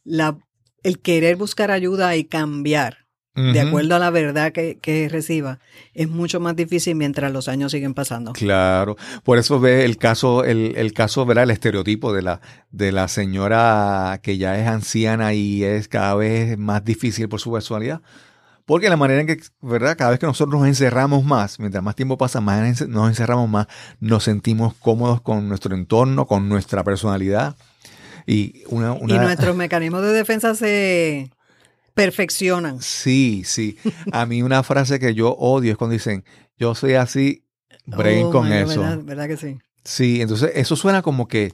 la, 0.03 0.37
el 0.83 0.99
querer 0.99 1.35
buscar 1.35 1.71
ayuda 1.71 2.15
y 2.15 2.23
cambiar 2.23 3.07
de 3.37 3.59
acuerdo 3.59 3.95
a 3.95 3.99
la 3.99 4.09
verdad 4.09 4.51
que, 4.51 5.09
reciba, 5.11 5.59
es 5.93 6.09
mucho 6.09 6.39
más 6.39 6.55
difícil 6.55 6.95
mientras 6.95 7.31
los 7.31 7.47
años 7.47 7.71
siguen 7.71 7.93
pasando. 7.93 8.33
Claro, 8.33 8.97
por 9.23 9.37
eso 9.37 9.59
ve 9.59 9.85
el 9.85 9.97
caso, 9.97 10.43
el, 10.43 10.73
el 10.75 10.91
caso, 10.93 11.23
¿verdad? 11.23 11.43
El 11.43 11.51
estereotipo 11.51 12.13
de 12.13 12.23
la, 12.23 12.41
de 12.71 12.91
la 12.91 13.07
señora 13.07 14.19
que 14.23 14.39
ya 14.39 14.59
es 14.59 14.67
anciana 14.67 15.35
y 15.35 15.63
es 15.63 15.87
cada 15.87 16.15
vez 16.15 16.57
más 16.57 16.83
difícil 16.83 17.29
por 17.29 17.39
su 17.39 17.51
personalidad. 17.51 18.01
Porque 18.67 18.89
la 18.89 18.97
manera 18.97 19.21
en 19.21 19.27
que, 19.27 19.39
¿verdad? 19.61 19.95
Cada 19.97 20.09
vez 20.09 20.19
que 20.19 20.25
nosotros 20.25 20.59
nos 20.59 20.67
encerramos 20.67 21.23
más, 21.23 21.57
mientras 21.57 21.81
más 21.81 21.95
tiempo 21.95 22.17
pasa, 22.17 22.41
más 22.41 22.81
nos 22.81 23.07
encerramos 23.07 23.49
más, 23.49 23.67
nos 24.01 24.25
sentimos 24.25 24.73
cómodos 24.73 25.21
con 25.21 25.47
nuestro 25.47 25.73
entorno, 25.73 26.27
con 26.27 26.49
nuestra 26.49 26.83
personalidad. 26.83 27.55
Y, 28.25 28.63
una, 28.67 28.97
y 29.07 29.17
nuestros 29.19 29.55
mecanismos 29.55 30.01
de 30.01 30.11
defensa 30.11 30.53
se 30.53 31.31
perfeccionan. 31.93 32.81
Sí, 32.81 33.43
sí. 33.45 33.77
A 34.11 34.25
mí 34.25 34.41
una 34.41 34.61
frase 34.63 34.99
que 34.99 35.13
yo 35.15 35.29
odio 35.29 35.71
es 35.71 35.77
cuando 35.77 35.93
dicen, 35.93 36.25
yo 36.57 36.75
soy 36.75 36.95
así, 36.95 37.45
brain 37.85 38.25
oh, 38.25 38.31
con 38.31 38.51
eso. 38.51 38.81
¿verdad, 38.81 38.99
¿verdad, 39.01 39.27
que 39.29 39.37
sí? 39.37 39.57
Sí, 39.85 40.21
entonces 40.21 40.51
eso 40.55 40.75
suena 40.75 41.01
como 41.01 41.29
que, 41.29 41.53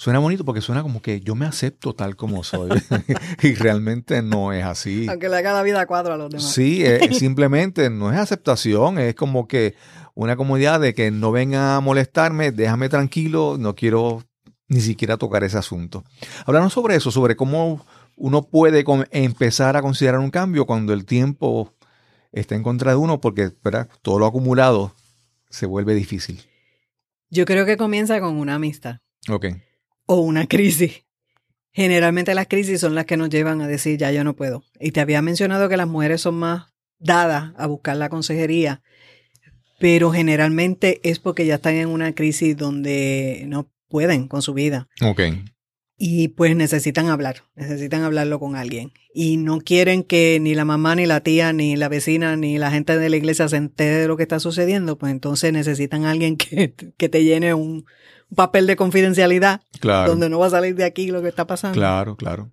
suena 0.00 0.18
bonito 0.18 0.46
porque 0.46 0.62
suena 0.62 0.82
como 0.82 1.02
que 1.02 1.20
yo 1.20 1.34
me 1.34 1.44
acepto 1.44 1.94
tal 1.94 2.16
como 2.16 2.42
soy. 2.42 2.70
y 3.42 3.54
realmente 3.54 4.22
no 4.22 4.50
es 4.50 4.64
así. 4.64 5.06
Aunque 5.10 5.28
le 5.28 5.36
haga 5.36 5.52
la 5.52 5.62
vida 5.62 5.82
a 5.82 5.86
cuatro 5.86 6.14
a 6.14 6.16
los 6.16 6.30
demás. 6.30 6.50
Sí, 6.50 6.82
simplemente 7.12 7.90
no 7.90 8.10
es 8.10 8.18
aceptación, 8.18 8.98
es 8.98 9.14
como 9.14 9.46
que 9.46 9.74
una 10.14 10.36
comodidad 10.36 10.80
de 10.80 10.94
que 10.94 11.10
no 11.10 11.32
venga 11.32 11.76
a 11.76 11.80
molestarme, 11.80 12.50
déjame 12.50 12.88
tranquilo, 12.88 13.56
no 13.58 13.74
quiero 13.74 14.24
ni 14.68 14.80
siquiera 14.80 15.18
tocar 15.18 15.44
ese 15.44 15.58
asunto. 15.58 16.02
Hablaron 16.46 16.70
sobre 16.70 16.96
eso, 16.96 17.10
sobre 17.10 17.36
cómo 17.36 17.84
uno 18.16 18.48
puede 18.48 18.82
empezar 19.10 19.76
a 19.76 19.82
considerar 19.82 20.20
un 20.20 20.30
cambio 20.30 20.64
cuando 20.64 20.94
el 20.94 21.04
tiempo 21.04 21.74
está 22.32 22.54
en 22.54 22.62
contra 22.62 22.92
de 22.92 22.96
uno, 22.96 23.20
porque 23.20 23.50
todo 24.00 24.18
lo 24.18 24.24
acumulado 24.24 24.94
se 25.50 25.66
vuelve 25.66 25.94
difícil. 25.94 26.40
Yo 27.28 27.44
creo 27.44 27.66
que 27.66 27.76
comienza 27.76 28.18
con 28.18 28.38
una 28.38 28.54
amistad. 28.54 29.00
Ok. 29.28 29.44
O 30.12 30.22
una 30.22 30.48
crisis. 30.48 31.04
Generalmente 31.70 32.34
las 32.34 32.48
crisis 32.48 32.80
son 32.80 32.96
las 32.96 33.04
que 33.06 33.16
nos 33.16 33.30
llevan 33.30 33.60
a 33.60 33.68
decir, 33.68 33.96
ya 33.96 34.10
yo 34.10 34.24
no 34.24 34.34
puedo. 34.34 34.64
Y 34.80 34.90
te 34.90 34.98
había 34.98 35.22
mencionado 35.22 35.68
que 35.68 35.76
las 35.76 35.86
mujeres 35.86 36.20
son 36.20 36.34
más 36.34 36.64
dadas 36.98 37.52
a 37.56 37.68
buscar 37.68 37.96
la 37.96 38.08
consejería, 38.08 38.82
pero 39.78 40.10
generalmente 40.10 40.98
es 41.04 41.20
porque 41.20 41.46
ya 41.46 41.54
están 41.54 41.76
en 41.76 41.88
una 41.88 42.12
crisis 42.12 42.56
donde 42.56 43.44
no 43.46 43.70
pueden 43.86 44.26
con 44.26 44.42
su 44.42 44.52
vida. 44.52 44.88
Ok. 45.00 45.20
Y 45.96 46.26
pues 46.26 46.56
necesitan 46.56 47.06
hablar, 47.06 47.44
necesitan 47.54 48.02
hablarlo 48.02 48.40
con 48.40 48.56
alguien. 48.56 48.92
Y 49.14 49.36
no 49.36 49.60
quieren 49.60 50.02
que 50.02 50.40
ni 50.40 50.56
la 50.56 50.64
mamá, 50.64 50.96
ni 50.96 51.06
la 51.06 51.20
tía, 51.20 51.52
ni 51.52 51.76
la 51.76 51.88
vecina, 51.88 52.34
ni 52.34 52.58
la 52.58 52.72
gente 52.72 52.98
de 52.98 53.10
la 53.10 53.16
iglesia 53.16 53.48
se 53.48 53.58
entere 53.58 53.98
de 53.98 54.08
lo 54.08 54.16
que 54.16 54.24
está 54.24 54.40
sucediendo, 54.40 54.98
pues 54.98 55.12
entonces 55.12 55.52
necesitan 55.52 56.04
alguien 56.04 56.36
que, 56.36 56.74
que 56.96 57.08
te 57.08 57.22
llene 57.22 57.54
un, 57.54 57.84
papel 58.34 58.66
de 58.66 58.76
confidencialidad, 58.76 59.62
claro. 59.80 60.10
donde 60.10 60.28
no 60.28 60.38
va 60.38 60.46
a 60.46 60.50
salir 60.50 60.74
de 60.74 60.84
aquí 60.84 61.10
lo 61.10 61.22
que 61.22 61.28
está 61.28 61.46
pasando. 61.46 61.74
Claro, 61.74 62.16
claro. 62.16 62.52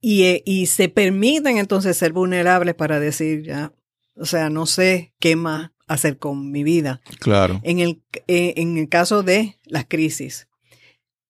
Y, 0.00 0.24
eh, 0.24 0.42
y 0.44 0.66
se 0.66 0.88
permiten 0.88 1.58
entonces 1.58 1.96
ser 1.96 2.12
vulnerables 2.12 2.74
para 2.74 3.00
decir, 3.00 3.42
ya, 3.42 3.72
o 4.16 4.26
sea, 4.26 4.50
no 4.50 4.66
sé 4.66 5.14
qué 5.18 5.36
más 5.36 5.70
hacer 5.86 6.18
con 6.18 6.50
mi 6.50 6.62
vida. 6.62 7.00
Claro. 7.20 7.60
En 7.62 7.78
el, 7.78 8.02
eh, 8.26 8.54
en 8.56 8.76
el 8.76 8.88
caso 8.88 9.22
de 9.22 9.58
las 9.64 9.86
crisis, 9.86 10.48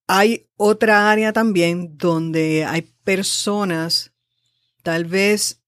hay 0.07 0.49
otra 0.57 1.11
área 1.11 1.33
también 1.33 1.97
donde 1.97 2.65
hay 2.65 2.83
personas, 3.05 4.13
tal 4.83 5.05
vez 5.05 5.63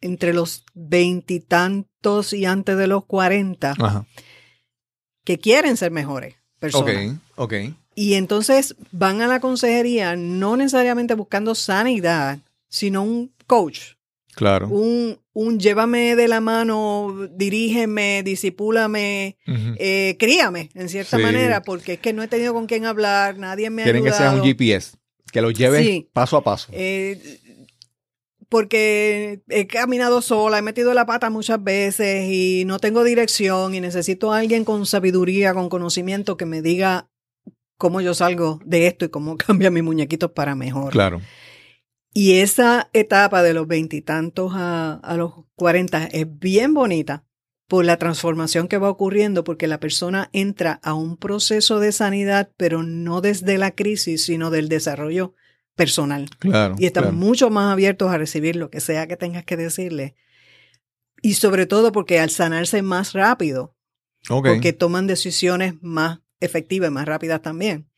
entre 0.00 0.32
los 0.32 0.64
veintitantos 0.74 2.32
y, 2.32 2.46
antes 2.46 2.76
de 2.76 2.86
los 2.86 3.04
cuarenta, 3.04 3.74
que 5.24 5.38
quieren 5.38 5.76
ser 5.76 5.90
mejores 5.90 6.39
personas. 6.60 7.16
Ok, 7.34 7.52
ok. 7.52 7.74
Y 7.96 8.14
entonces 8.14 8.76
van 8.92 9.20
a 9.20 9.26
la 9.26 9.40
consejería 9.40 10.14
no 10.14 10.56
necesariamente 10.56 11.14
buscando 11.14 11.56
sanidad, 11.56 12.38
sino 12.68 13.02
un 13.02 13.32
coach, 13.48 13.94
Claro. 14.34 14.68
Un, 14.68 15.18
un 15.32 15.58
llévame 15.58 16.16
de 16.16 16.28
la 16.28 16.40
mano, 16.40 17.28
dirígeme, 17.34 18.22
disipúlame, 18.22 19.36
eh, 19.76 20.16
críame, 20.18 20.70
en 20.74 20.88
cierta 20.88 21.18
manera, 21.18 21.62
porque 21.62 21.94
es 21.94 22.00
que 22.00 22.12
no 22.12 22.22
he 22.22 22.28
tenido 22.28 22.54
con 22.54 22.66
quién 22.66 22.86
hablar, 22.86 23.36
nadie 23.38 23.70
me 23.70 23.82
ha 23.82 23.84
Quieren 23.84 24.04
que 24.04 24.12
sea 24.12 24.32
un 24.32 24.42
GPS, 24.42 24.96
que 25.32 25.42
lo 25.42 25.50
lleve 25.50 26.06
paso 26.12 26.36
a 26.36 26.42
paso. 26.42 26.68
Eh, 26.72 27.38
porque 28.50 29.42
he 29.48 29.66
caminado 29.68 30.20
sola, 30.20 30.58
he 30.58 30.62
metido 30.62 30.92
la 30.92 31.06
pata 31.06 31.30
muchas 31.30 31.62
veces 31.62 32.28
y 32.28 32.64
no 32.66 32.80
tengo 32.80 33.04
dirección 33.04 33.74
y 33.74 33.80
necesito 33.80 34.32
a 34.32 34.38
alguien 34.38 34.64
con 34.64 34.86
sabiduría, 34.86 35.54
con 35.54 35.68
conocimiento 35.68 36.36
que 36.36 36.46
me 36.46 36.60
diga 36.60 37.08
cómo 37.78 38.00
yo 38.00 38.12
salgo 38.12 38.60
de 38.64 38.88
esto 38.88 39.04
y 39.04 39.08
cómo 39.08 39.36
cambia 39.38 39.70
mis 39.70 39.84
muñequitos 39.84 40.32
para 40.32 40.56
mejor. 40.56 40.92
Claro. 40.92 41.22
Y 42.12 42.40
esa 42.40 42.90
etapa 42.92 43.44
de 43.44 43.54
los 43.54 43.68
veintitantos 43.68 44.52
a, 44.56 44.94
a 44.94 45.16
los 45.16 45.32
cuarenta 45.54 46.06
es 46.06 46.26
bien 46.28 46.74
bonita 46.74 47.24
por 47.68 47.84
la 47.84 47.98
transformación 47.98 48.66
que 48.66 48.78
va 48.78 48.90
ocurriendo, 48.90 49.44
porque 49.44 49.68
la 49.68 49.78
persona 49.78 50.28
entra 50.32 50.80
a 50.82 50.94
un 50.94 51.16
proceso 51.16 51.78
de 51.78 51.92
sanidad, 51.92 52.50
pero 52.56 52.82
no 52.82 53.20
desde 53.20 53.58
la 53.58 53.76
crisis, 53.76 54.24
sino 54.24 54.50
del 54.50 54.68
desarrollo 54.68 55.34
personal. 55.80 56.28
Claro. 56.38 56.74
Y 56.78 56.84
están 56.84 57.16
mucho 57.16 57.48
más 57.48 57.72
abiertos 57.72 58.10
a 58.10 58.18
recibir 58.18 58.54
lo 58.54 58.68
que 58.68 58.80
sea 58.80 59.06
que 59.06 59.16
tengas 59.16 59.46
que 59.46 59.56
decirle. 59.56 60.14
Y 61.22 61.34
sobre 61.34 61.64
todo 61.64 61.90
porque 61.90 62.20
al 62.20 62.28
sanarse 62.28 62.82
más 62.82 63.14
rápido, 63.14 63.74
porque 64.28 64.74
toman 64.74 65.06
decisiones 65.06 65.76
más 65.80 66.18
efectivas, 66.38 66.90
más 66.90 67.06
rápidas 67.06 67.40
también. 67.40 67.88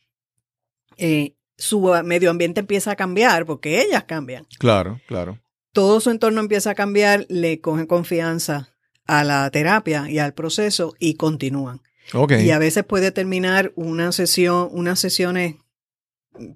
Eh, 0.96 1.34
su 1.58 1.80
medio 2.04 2.30
ambiente 2.30 2.60
empieza 2.60 2.92
a 2.92 2.96
cambiar 2.96 3.46
porque 3.46 3.82
ellas 3.82 4.04
cambian. 4.04 4.46
Claro, 4.60 5.00
claro. 5.08 5.40
Todo 5.72 5.98
su 5.98 6.10
entorno 6.10 6.40
empieza 6.40 6.70
a 6.70 6.74
cambiar, 6.76 7.26
le 7.28 7.60
cogen 7.60 7.86
confianza 7.86 8.68
a 9.08 9.24
la 9.24 9.50
terapia 9.50 10.08
y 10.08 10.20
al 10.20 10.34
proceso 10.34 10.94
y 11.00 11.14
continúan. 11.14 11.80
Okay. 12.14 12.46
Y 12.46 12.52
a 12.52 12.60
veces 12.60 12.84
puede 12.84 13.10
terminar 13.10 13.72
una 13.74 14.12
sesión, 14.12 14.68
unas 14.70 15.00
sesiones, 15.00 15.56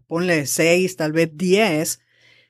ponle 0.06 0.46
seis, 0.46 0.96
tal 0.96 1.12
vez 1.12 1.30
diez, 1.34 2.00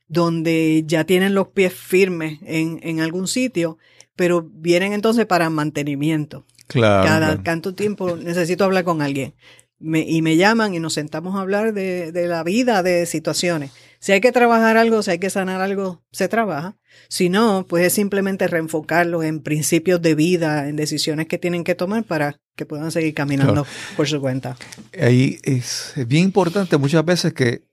donde 0.09 0.85
ya 0.87 1.05
tienen 1.05 1.35
los 1.35 1.49
pies 1.49 1.73
firmes 1.73 2.39
en, 2.43 2.81
en 2.83 3.01
algún 3.01 3.27
sitio, 3.27 3.79
pero 4.15 4.43
vienen 4.43 4.93
entonces 4.93 5.27
para 5.27 5.51
mantenimiento. 5.51 6.47
Claro. 6.67 7.07
Cada 7.07 7.43
tanto 7.43 7.75
tiempo 7.75 8.17
necesito 8.17 8.65
hablar 8.65 8.85
con 8.85 9.03
alguien 9.03 9.35
y 9.79 10.23
me 10.23 10.37
llaman 10.37 10.75
y 10.75 10.81
nos 10.81 10.95
sentamos 10.95 11.37
a 11.37 11.41
hablar 11.41 11.75
de, 11.75 12.11
de, 12.11 12.27
la 12.27 12.43
vida, 12.43 12.83
de 12.83 13.05
situaciones. 13.05 13.73
Si 13.99 14.13
hay 14.13 14.21
que 14.21 14.33
trabajar 14.33 14.77
algo, 14.77 15.03
si 15.03 15.11
hay 15.11 15.19
que 15.19 15.31
sanar 15.31 15.61
algo, 15.61 16.03
se 16.13 16.29
trabaja. 16.29 16.77
Si 17.09 17.29
no, 17.29 17.67
pues 17.69 17.87
es 17.87 17.93
simplemente 17.93 18.49
reenfocarlos 18.49 19.25
en 19.25 19.41
principios 19.41 20.01
de 20.01 20.15
vida, 20.15 20.69
en 20.69 20.77
decisiones 20.77 21.27
que 21.27 21.39
tienen 21.39 21.63
que 21.63 21.75
tomar 21.75 22.05
para 22.05 22.37
que 22.57 22.65
puedan 22.65 22.91
seguir 22.91 23.13
caminando 23.13 23.67
por 23.97 24.09
su 24.09 24.21
cuenta. 24.21 24.57
Ahí 24.99 25.39
es 25.43 25.93
bien 26.07 26.25
importante 26.25 26.79
muchas 26.79 27.05
veces 27.05 27.35
que, 27.35 27.65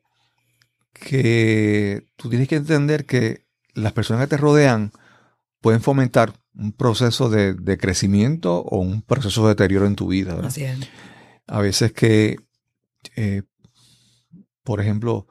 que 0.93 2.05
tú 2.17 2.29
tienes 2.29 2.49
que 2.49 2.57
entender 2.57 3.05
que 3.05 3.45
las 3.73 3.93
personas 3.93 4.23
que 4.23 4.35
te 4.35 4.37
rodean 4.37 4.91
pueden 5.61 5.81
fomentar 5.81 6.33
un 6.53 6.73
proceso 6.73 7.29
de, 7.29 7.53
de 7.53 7.77
crecimiento 7.77 8.59
o 8.59 8.79
un 8.79 9.01
proceso 9.01 9.43
de 9.43 9.49
deterioro 9.49 9.87
en 9.87 9.95
tu 9.95 10.07
vida. 10.07 10.37
Así 10.43 10.65
es 10.65 10.77
a 11.47 11.61
veces 11.61 11.93
que, 11.93 12.37
eh, 13.15 13.43
por 14.63 14.79
ejemplo, 14.79 15.27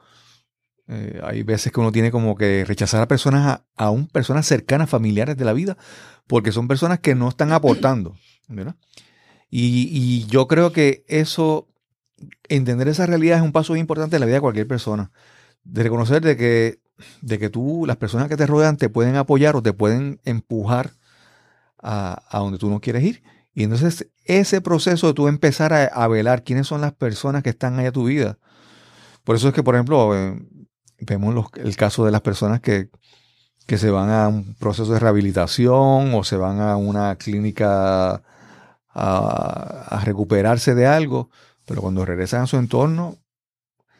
eh, 0.87 1.21
hay 1.23 1.43
veces 1.43 1.71
que 1.71 1.79
uno 1.79 1.91
tiene 1.91 2.11
como 2.11 2.35
que 2.35 2.65
rechazar 2.65 3.01
a 3.01 3.07
personas, 3.07 3.47
a, 3.47 3.65
aún 3.85 4.07
personas 4.07 4.45
cercanas, 4.45 4.89
familiares 4.89 5.37
de 5.37 5.45
la 5.45 5.53
vida, 5.53 5.77
porque 6.27 6.51
son 6.51 6.67
personas 6.67 6.99
que 6.99 7.15
no 7.15 7.29
están 7.29 7.51
aportando, 7.51 8.15
¿verdad? 8.47 8.75
Y, 9.49 9.89
y, 9.91 10.25
yo 10.27 10.47
creo 10.47 10.71
que 10.71 11.05
eso, 11.07 11.67
entender 12.49 12.87
esa 12.87 13.05
realidad 13.05 13.37
es 13.37 13.43
un 13.43 13.51
paso 13.51 13.75
importante 13.75 14.15
en 14.15 14.21
la 14.21 14.25
vida 14.25 14.35
de 14.35 14.41
cualquier 14.41 14.67
persona. 14.67 15.11
de 15.63 15.83
reconocer 15.83 16.21
de 16.21 16.37
que, 16.37 16.81
de 17.21 17.39
que 17.39 17.49
tú, 17.49 17.85
las 17.87 17.97
personas 17.97 18.27
que 18.29 18.37
te 18.37 18.47
rodean 18.47 18.77
te 18.77 18.89
pueden 18.89 19.15
apoyar 19.15 19.55
o 19.55 19.63
te 19.63 19.73
pueden 19.73 20.19
empujar 20.25 20.91
a, 21.81 22.23
a 22.29 22.39
donde 22.39 22.57
tú 22.59 22.69
no 22.69 22.81
quieres 22.81 23.03
ir. 23.03 23.23
Y 23.53 23.63
entonces 23.63 24.07
ese 24.25 24.61
proceso 24.61 25.07
de 25.07 25.13
tú 25.13 25.27
empezar 25.27 25.73
a, 25.73 26.07
velar 26.07 26.43
quiénes 26.43 26.67
son 26.67 26.81
las 26.81 26.93
personas 26.93 27.43
que 27.43 27.51
están 27.51 27.77
ahí 27.79 27.85
a 27.85 27.91
tu 27.91 28.05
vida. 28.05 28.37
Por 29.23 29.35
eso 29.35 29.49
es 29.49 29.53
que, 29.53 29.63
por 29.63 29.75
ejemplo, 29.75 30.15
eh, 30.17 30.41
vemos 30.99 31.49
el 31.55 31.75
caso 31.75 32.05
de 32.05 32.11
las 32.11 32.21
personas 32.21 32.61
que, 32.61 32.89
que 33.67 33.77
se 33.77 33.89
van 33.89 34.09
a 34.09 34.27
un 34.27 34.55
proceso 34.55 34.91
de 34.91 34.99
rehabilitación 34.99 36.13
o 36.13 36.23
se 36.23 36.35
van 36.35 36.59
a 36.59 36.75
una 36.77 37.15
clínica 37.15 38.15
a, 38.15 38.21
a, 38.89 40.01
recuperarse 40.03 40.75
de 40.75 40.85
algo, 40.85 41.29
pero 41.65 41.81
cuando 41.81 42.05
regresan 42.05 42.41
a 42.41 42.47
su 42.47 42.57
entorno, 42.57 43.17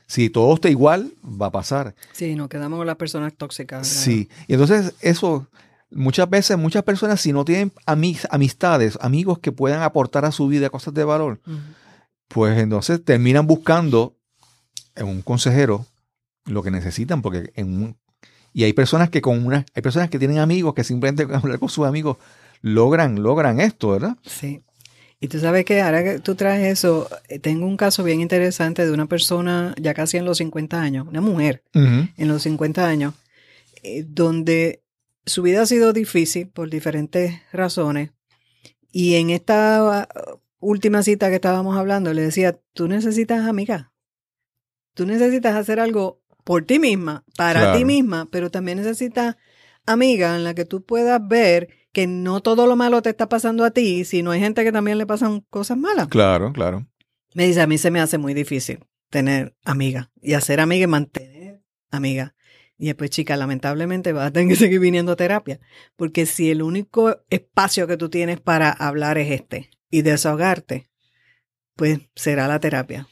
si 0.08 0.30
todo 0.30 0.54
está 0.56 0.70
igual, 0.70 1.14
va 1.24 1.48
a 1.48 1.52
pasar. 1.52 1.96
Sí, 2.12 2.36
nos 2.36 2.50
quedamos 2.50 2.78
con 2.78 2.88
las 2.88 2.98
personas 2.98 3.34
tóxicas. 3.36 3.88
Sí, 3.88 4.30
y 4.48 4.54
entonces 4.54 4.94
eso, 5.02 5.48
muchas 5.96 6.30
veces, 6.30 6.58
muchas 6.58 6.84
personas, 6.84 7.22
si 7.22 7.34
no 7.34 7.46
tienen 7.46 7.72
amistades, 7.86 8.98
amigos 9.02 9.40
que 9.40 9.52
puedan 9.52 9.82
aportar 9.82 10.26
a 10.26 10.32
su 10.32 10.48
vida 10.48 10.70
cosas 10.70 10.94
de 10.94 11.04
valor, 11.04 11.40
pues 12.28 12.58
entonces 12.58 13.04
terminan 13.04 13.48
buscando 13.48 14.16
en 14.96 15.08
un 15.08 15.22
consejero 15.22 15.86
lo 16.46 16.64
que 16.64 16.72
necesitan, 16.72 17.22
porque 17.22 17.52
en 17.56 17.84
un, 17.84 17.98
y 18.54 18.64
hay 18.64 18.74
personas 18.74 19.10
que 19.10 19.22
con 19.22 19.46
una, 19.46 19.66
hay 19.74 19.82
personas 19.82 20.10
que 20.10 20.20
tienen 20.20 20.40
amigos 20.40 20.74
que 20.74 20.84
simplemente 20.84 21.24
hablar 21.34 21.60
con 21.60 21.70
sus 21.70 21.86
amigos 21.86 22.18
logran, 22.62 23.22
logran 23.22 23.60
esto, 23.60 23.90
¿verdad? 23.90 24.18
Sí. 24.26 24.62
Y 25.20 25.30
tú 25.30 25.40
sabes 25.40 25.64
que 25.64 25.82
ahora 25.82 26.04
que 26.04 26.20
tú 26.20 26.36
traes 26.36 26.68
eso, 26.68 27.08
eh, 27.30 27.40
tengo 27.40 27.66
un 27.66 27.78
caso 27.78 28.04
bien 28.04 28.20
interesante 28.20 28.86
de 28.86 28.92
una 28.92 29.06
persona 29.06 29.74
ya 29.80 29.94
casi 29.94 30.18
en 30.18 30.26
los 30.26 30.40
50 30.40 30.82
años, 30.82 31.08
una 31.08 31.22
mujer 31.22 31.64
en 31.74 32.28
los 32.28 32.44
50 32.44 32.86
años, 32.86 33.14
eh, 33.84 34.06
donde 34.06 34.83
su 35.26 35.42
vida 35.42 35.62
ha 35.62 35.66
sido 35.66 35.94
difícil 35.94 36.48
por 36.48 36.70
diferentes 36.70 37.42
razones. 37.52 38.12
Y 38.92 39.16
en 39.16 39.30
esta 39.30 40.08
uh, 40.14 40.40
última 40.60 41.04
cita 41.04 41.30
que 41.30 41.36
estábamos 41.36 41.78
hablando, 41.78 42.14
le 42.14 42.22
decía, 42.22 42.60
tú 42.74 42.88
necesitas 42.88 43.48
amiga. 43.48 43.92
Tú 44.94 45.06
necesitas 45.06 45.56
hacer 45.56 45.80
algo 45.80 46.22
por 46.44 46.66
ti 46.66 46.78
misma, 46.78 47.24
para 47.38 47.76
ti 47.76 47.86
misma, 47.86 48.28
pero 48.30 48.52
también 48.52 48.78
necesitas 48.78 49.38
amiga 49.86 50.36
en 50.36 50.44
la 50.44 50.54
que 50.54 50.66
tú 50.66 50.84
puedas 50.84 51.26
ver 51.28 51.70
que 51.92 52.08
no 52.08 52.42
todo 52.42 52.68
lo 52.68 52.76
malo 52.76 53.02
te 53.02 53.10
está 53.10 53.30
pasando 53.30 53.64
a 53.64 53.72
ti, 53.72 54.04
sino 54.04 54.32
hay 54.32 54.40
gente 54.40 54.64
que 54.64 54.72
también 54.72 54.98
le 54.98 55.06
pasan 55.06 55.42
cosas 55.50 55.78
malas. 55.78 56.08
Claro, 56.08 56.52
claro. 56.52 56.88
Me 57.34 57.48
dice, 57.48 57.62
a 57.62 57.68
mí 57.68 57.78
se 57.78 57.92
me 57.92 58.02
hace 58.02 58.18
muy 58.18 58.34
difícil 58.34 58.80
tener 59.10 59.56
amiga 59.64 60.12
y 60.22 60.34
hacer 60.34 60.60
amiga 60.60 60.84
y 60.84 60.88
mantener 60.88 61.62
amiga. 61.92 62.36
Y 62.78 62.88
después, 62.88 63.10
chica, 63.12 63.38
lamentablemente 63.38 64.14
vas 64.14 64.28
a 64.28 64.32
tener 64.32 64.50
que 64.50 64.56
seguir 64.56 64.80
viniendo 64.80 65.12
a 65.12 65.16
terapia, 65.16 65.60
porque 65.96 66.26
si 66.26 66.52
el 66.52 66.62
único 66.62 67.18
espacio 67.30 67.88
que 67.88 67.98
tú 67.98 68.10
tienes 68.10 68.40
para 68.40 68.72
hablar 68.72 69.18
es 69.18 69.32
este 69.32 69.70
y 69.90 70.02
desahogarte, 70.02 70.90
pues 71.76 72.00
será 72.16 72.48
la 72.48 72.60
terapia. 72.60 73.08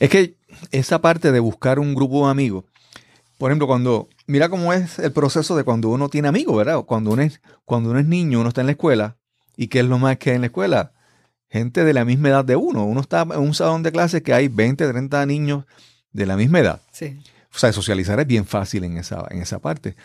Es 0.00 0.10
que 0.10 0.36
esa 0.70 1.00
parte 1.00 1.32
de 1.32 1.40
buscar 1.40 1.78
un 1.78 1.94
grupo 1.94 2.24
de 2.24 2.30
amigos, 2.30 2.64
por 3.38 3.50
ejemplo, 3.50 3.66
cuando, 3.66 4.08
mira 4.26 4.48
cómo 4.48 4.72
es 4.72 4.98
el 4.98 5.12
proceso 5.12 5.56
de 5.56 5.64
cuando 5.64 5.88
uno 5.90 6.08
tiene 6.08 6.28
amigos, 6.28 6.56
¿verdad? 6.56 6.82
Cuando 6.82 7.10
uno 7.10 7.22
es, 7.22 7.40
cuando 7.64 7.90
uno 7.90 7.98
es 7.98 8.06
niño, 8.06 8.40
uno 8.40 8.48
está 8.48 8.60
en 8.60 8.68
la 8.68 8.72
escuela, 8.72 9.18
¿y 9.56 9.68
qué 9.68 9.80
es 9.80 9.86
lo 9.86 9.98
más 9.98 10.18
que 10.18 10.30
hay 10.30 10.36
en 10.36 10.42
la 10.42 10.46
escuela? 10.46 10.92
Gente 11.50 11.84
de 11.84 11.92
la 11.92 12.04
misma 12.04 12.30
edad 12.30 12.44
de 12.44 12.56
uno. 12.56 12.84
Uno 12.84 13.00
está 13.00 13.22
en 13.22 13.38
un 13.38 13.54
salón 13.54 13.82
de 13.82 13.92
clases 13.92 14.22
que 14.22 14.32
hay 14.32 14.48
20, 14.48 14.88
30 14.88 15.26
niños 15.26 15.64
de 16.12 16.26
la 16.26 16.36
misma 16.36 16.60
edad. 16.60 16.80
Sí. 16.90 17.18
O 17.54 17.58
sea, 17.58 17.72
socializar 17.72 18.18
es 18.20 18.26
bien 18.26 18.46
fácil 18.46 18.84
en 18.84 18.98
esa, 18.98 19.24
en 19.30 19.40
esa 19.40 19.58
parte. 19.60 19.96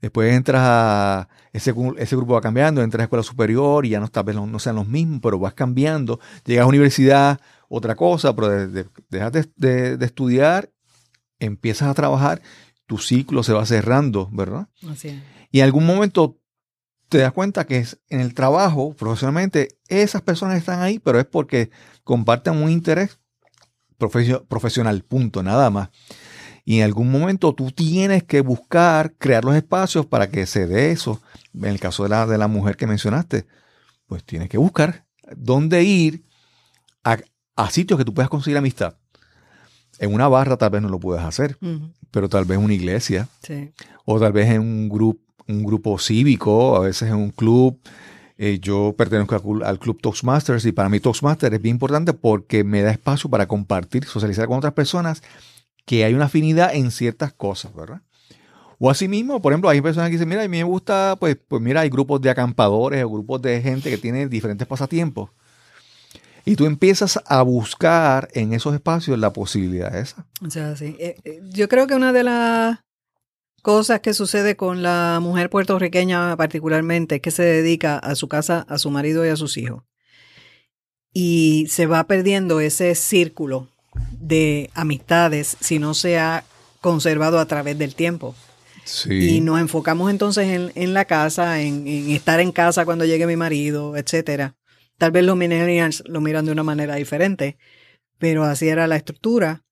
Después 0.00 0.32
entras 0.32 0.62
a, 0.64 1.28
ese, 1.52 1.74
ese 1.98 2.16
grupo 2.16 2.34
va 2.34 2.40
cambiando, 2.40 2.82
entras 2.82 3.00
a 3.00 3.04
escuela 3.04 3.22
superior 3.22 3.86
y 3.86 3.90
ya 3.90 4.00
no, 4.00 4.08
tal 4.08 4.24
vez 4.24 4.36
no, 4.36 4.58
sean 4.58 4.76
los 4.76 4.86
mismos, 4.86 5.20
pero 5.22 5.38
vas 5.38 5.54
cambiando. 5.54 6.20
Llegas 6.44 6.64
a 6.64 6.68
universidad, 6.68 7.40
otra 7.68 7.96
cosa, 7.96 8.34
pero 8.34 8.48
dejas 9.10 9.32
de, 9.32 9.96
de, 9.96 10.06
estudiar, 10.06 10.70
empiezas 11.38 11.88
a 11.88 11.94
trabajar 11.94 12.40
tu 12.86 12.98
ciclo 12.98 13.42
se 13.42 13.52
va 13.52 13.66
cerrando, 13.66 14.28
¿verdad? 14.32 14.68
Así 14.88 15.08
es. 15.08 15.22
Y 15.50 15.58
en 15.58 15.64
algún 15.64 15.86
momento 15.86 16.38
te 17.08 17.18
das 17.18 17.32
cuenta 17.32 17.66
que 17.66 17.84
en 18.08 18.20
el 18.20 18.34
trabajo, 18.34 18.94
profesionalmente, 18.94 19.78
esas 19.88 20.22
personas 20.22 20.58
están 20.58 20.82
ahí, 20.82 20.98
pero 20.98 21.18
es 21.18 21.26
porque 21.26 21.70
comparten 22.04 22.56
un 22.56 22.70
interés 22.70 23.18
profesional, 23.98 25.02
punto, 25.02 25.42
nada 25.42 25.70
más. 25.70 25.88
Y 26.68 26.78
en 26.78 26.84
algún 26.84 27.12
momento 27.12 27.54
tú 27.54 27.70
tienes 27.70 28.24
que 28.24 28.40
buscar, 28.40 29.14
crear 29.18 29.44
los 29.44 29.54
espacios 29.54 30.04
para 30.04 30.28
que 30.28 30.46
se 30.46 30.66
dé 30.66 30.90
eso. 30.90 31.22
En 31.54 31.66
el 31.66 31.78
caso 31.78 32.02
de 32.02 32.08
la, 32.08 32.26
de 32.26 32.38
la 32.38 32.48
mujer 32.48 32.76
que 32.76 32.88
mencionaste, 32.88 33.46
pues 34.08 34.24
tienes 34.24 34.48
que 34.48 34.58
buscar 34.58 35.06
dónde 35.36 35.84
ir 35.84 36.24
a, 37.04 37.18
a 37.54 37.70
sitios 37.70 37.96
que 37.96 38.04
tú 38.04 38.12
puedas 38.12 38.28
conseguir 38.28 38.58
amistad. 38.58 38.96
En 40.00 40.12
una 40.12 40.26
barra 40.26 40.56
tal 40.56 40.70
vez 40.70 40.82
no 40.82 40.88
lo 40.88 40.98
puedas 40.98 41.24
hacer, 41.24 41.56
pero 42.10 42.28
tal 42.28 42.44
vez 42.44 42.58
en 42.58 42.64
una 42.64 42.74
iglesia. 42.74 43.28
O 44.04 44.18
tal 44.18 44.32
vez 44.32 44.50
en 44.50 44.60
un, 44.60 44.88
grupo 44.88 45.20
un 45.48 45.62
grupo 45.62 46.00
cívico, 46.00 46.76
a 46.76 46.80
veces 46.80 47.08
en 47.08 47.16
un 47.16 47.30
club. 47.30 47.78
Eh, 48.38 48.58
yo 48.60 48.92
pertenezco 48.98 49.62
al, 49.64 49.78
club 49.78 50.00
Toastmasters 50.00 50.66
y 50.66 50.72
para 50.72 50.88
mí 50.88 50.98
Toastmasters 50.98 51.54
es 51.54 51.62
bien 51.62 51.76
importante 51.76 52.12
porque 52.12 52.64
me 52.64 52.82
da 52.82 52.90
espacio 52.90 53.30
para 53.30 53.46
compartir, 53.46 54.04
socializar 54.04 54.46
con 54.46 54.58
otras 54.58 54.74
personas 54.74 55.22
que 55.86 56.04
hay 56.04 56.12
una 56.12 56.26
afinidad 56.26 56.74
en 56.74 56.90
ciertas 56.90 57.32
cosas, 57.32 57.74
¿verdad? 57.74 58.02
O 58.78 58.90
asimismo, 58.90 59.40
por 59.40 59.52
ejemplo, 59.52 59.70
hay 59.70 59.80
personas 59.80 60.10
que 60.10 60.16
dicen, 60.16 60.28
mira, 60.28 60.42
a 60.42 60.48
mí 60.48 60.58
me 60.58 60.64
gusta, 60.64 61.16
pues, 61.18 61.38
pues 61.48 61.62
mira, 61.62 61.80
hay 61.80 61.88
grupos 61.88 62.20
de 62.20 62.28
acampadores 62.28 63.02
o 63.04 63.08
grupos 63.08 63.40
de 63.40 63.62
gente 63.62 63.88
que 63.88 63.96
tiene 63.96 64.28
diferentes 64.28 64.66
pasatiempos. 64.66 65.30
Y 66.44 66.56
tú 66.56 66.66
empiezas 66.66 67.18
a 67.26 67.42
buscar 67.42 68.28
en 68.34 68.52
esos 68.52 68.74
espacios 68.74 69.18
la 69.18 69.32
posibilidad 69.32 69.96
esa. 69.96 70.26
O 70.46 70.50
sea, 70.50 70.76
sí. 70.76 70.94
Eh, 70.98 71.16
eh, 71.24 71.40
yo 71.50 71.68
creo 71.68 71.86
que 71.86 71.94
una 71.94 72.12
de 72.12 72.22
las 72.22 72.80
cosas 73.62 74.00
que 74.00 74.14
sucede 74.14 74.56
con 74.56 74.82
la 74.82 75.18
mujer 75.20 75.50
puertorriqueña 75.50 76.36
particularmente 76.36 77.16
es 77.16 77.20
que 77.20 77.30
se 77.30 77.42
dedica 77.42 77.98
a 77.98 78.14
su 78.14 78.28
casa, 78.28 78.64
a 78.68 78.78
su 78.78 78.90
marido 78.90 79.24
y 79.24 79.30
a 79.30 79.36
sus 79.36 79.56
hijos. 79.56 79.84
Y 81.12 81.66
se 81.68 81.86
va 81.86 82.06
perdiendo 82.06 82.60
ese 82.60 82.94
círculo 82.94 83.68
de 84.20 84.70
amistades 84.74 85.56
si 85.60 85.78
no 85.78 85.94
se 85.94 86.18
ha 86.18 86.44
conservado 86.80 87.38
a 87.38 87.46
través 87.46 87.78
del 87.78 87.94
tiempo. 87.94 88.34
Sí. 88.84 89.36
Y 89.36 89.40
nos 89.40 89.58
enfocamos 89.58 90.10
entonces 90.10 90.46
en, 90.48 90.72
en 90.74 90.94
la 90.94 91.04
casa, 91.04 91.60
en, 91.60 91.86
en, 91.88 92.10
estar 92.10 92.40
en 92.40 92.52
casa 92.52 92.84
cuando 92.84 93.04
llegue 93.04 93.26
mi 93.26 93.36
marido, 93.36 93.96
etcétera. 93.96 94.56
Tal 94.98 95.10
vez 95.10 95.24
los 95.24 95.36
millennials 95.36 96.02
lo 96.06 96.20
miran 96.20 96.46
de 96.46 96.52
una 96.52 96.62
manera 96.62 96.94
diferente, 96.94 97.58
pero 98.18 98.44
así 98.44 98.68
era 98.68 98.86
la 98.86 98.96
estructura. 98.96 99.64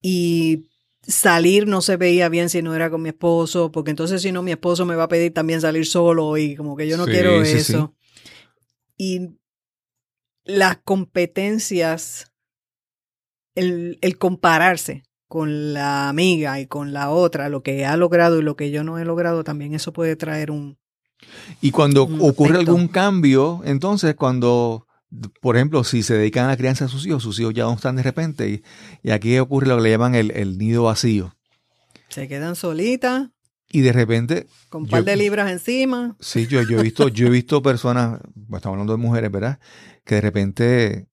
Y 0.00 0.68
salir 1.06 1.66
no 1.66 1.82
se 1.82 1.96
veía 1.96 2.28
bien 2.28 2.48
si 2.48 2.62
no 2.62 2.74
era 2.74 2.90
con 2.90 3.02
mi 3.02 3.10
esposo, 3.10 3.70
porque 3.70 3.90
entonces 3.90 4.22
si 4.22 4.32
no 4.32 4.42
mi 4.42 4.52
esposo 4.52 4.86
me 4.86 4.96
va 4.96 5.04
a 5.04 5.08
pedir 5.08 5.32
también 5.32 5.60
salir 5.60 5.86
solo 5.86 6.36
y 6.36 6.56
como 6.56 6.76
que 6.76 6.88
yo 6.88 6.96
no 6.96 7.04
quiero 7.04 7.42
eso. 7.42 7.94
Y 8.96 9.36
las 10.44 10.78
competencias, 10.78 12.32
el, 13.54 13.98
el, 14.00 14.18
compararse 14.18 15.02
con 15.28 15.72
la 15.72 16.08
amiga 16.08 16.60
y 16.60 16.66
con 16.66 16.92
la 16.92 17.10
otra, 17.10 17.48
lo 17.48 17.62
que 17.62 17.86
ha 17.86 17.96
logrado 17.96 18.38
y 18.38 18.42
lo 18.42 18.56
que 18.56 18.70
yo 18.70 18.84
no 18.84 18.98
he 18.98 19.04
logrado, 19.04 19.44
también 19.44 19.74
eso 19.74 19.92
puede 19.92 20.16
traer 20.16 20.50
un, 20.50 20.78
y 21.60 21.70
cuando 21.70 22.04
ocurre 22.04 22.58
algún 22.58 22.88
cambio, 22.88 23.62
entonces 23.64 24.14
cuando, 24.14 24.86
por 25.40 25.56
ejemplo, 25.56 25.84
si 25.84 26.02
se 26.02 26.14
dedican 26.14 26.46
a 26.46 26.48
la 26.48 26.56
crianza 26.56 26.84
de 26.84 26.90
sus 26.90 27.06
hijos, 27.06 27.22
sus 27.22 27.38
hijos 27.40 27.54
ya 27.54 27.64
no 27.64 27.74
están 27.74 27.96
de 27.96 28.02
repente, 28.02 28.62
y, 29.02 29.10
aquí 29.10 29.38
ocurre 29.38 29.66
lo 29.66 29.76
que 29.76 29.82
le 29.82 29.90
llaman 29.90 30.14
el, 30.14 30.58
nido 30.58 30.84
vacío. 30.84 31.34
Se 32.08 32.28
quedan 32.28 32.56
solitas. 32.56 33.30
Y 33.70 33.80
de 33.80 33.92
repente. 33.92 34.46
Con 34.68 34.82
un 34.82 34.88
par 34.88 35.04
de 35.04 35.16
libras 35.16 35.50
encima. 35.50 36.16
Sí, 36.20 36.46
yo, 36.46 36.62
yo 36.62 36.78
he 36.78 36.82
visto, 36.82 37.08
yo 37.08 37.26
he 37.26 37.30
visto 37.30 37.60
personas, 37.60 38.20
estamos 38.52 38.66
hablando 38.66 38.92
de 38.92 38.98
mujeres, 38.98 39.32
¿verdad? 39.32 39.58
Que 40.04 40.16
de 40.16 40.20
repente 40.20 41.08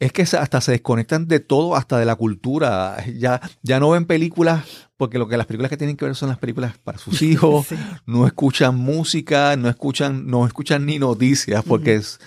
es 0.00 0.12
que 0.12 0.22
hasta 0.22 0.60
se 0.60 0.72
desconectan 0.72 1.26
de 1.26 1.40
todo, 1.40 1.74
hasta 1.74 1.98
de 1.98 2.04
la 2.04 2.14
cultura. 2.14 3.04
Ya, 3.16 3.40
ya 3.62 3.80
no 3.80 3.90
ven 3.90 4.04
películas, 4.04 4.64
porque 4.96 5.18
lo 5.18 5.28
que 5.28 5.36
las 5.36 5.46
películas 5.46 5.70
que 5.70 5.76
tienen 5.76 5.96
que 5.96 6.04
ver 6.04 6.14
son 6.14 6.28
las 6.28 6.38
películas 6.38 6.78
para 6.78 6.98
sus 6.98 7.20
hijos. 7.22 7.66
No 8.06 8.26
escuchan 8.26 8.76
música, 8.76 9.56
no 9.56 9.68
escuchan, 9.68 10.26
no 10.26 10.46
escuchan 10.46 10.86
ni 10.86 10.98
noticias, 10.98 11.64
porque 11.64 11.96
es, 11.96 12.20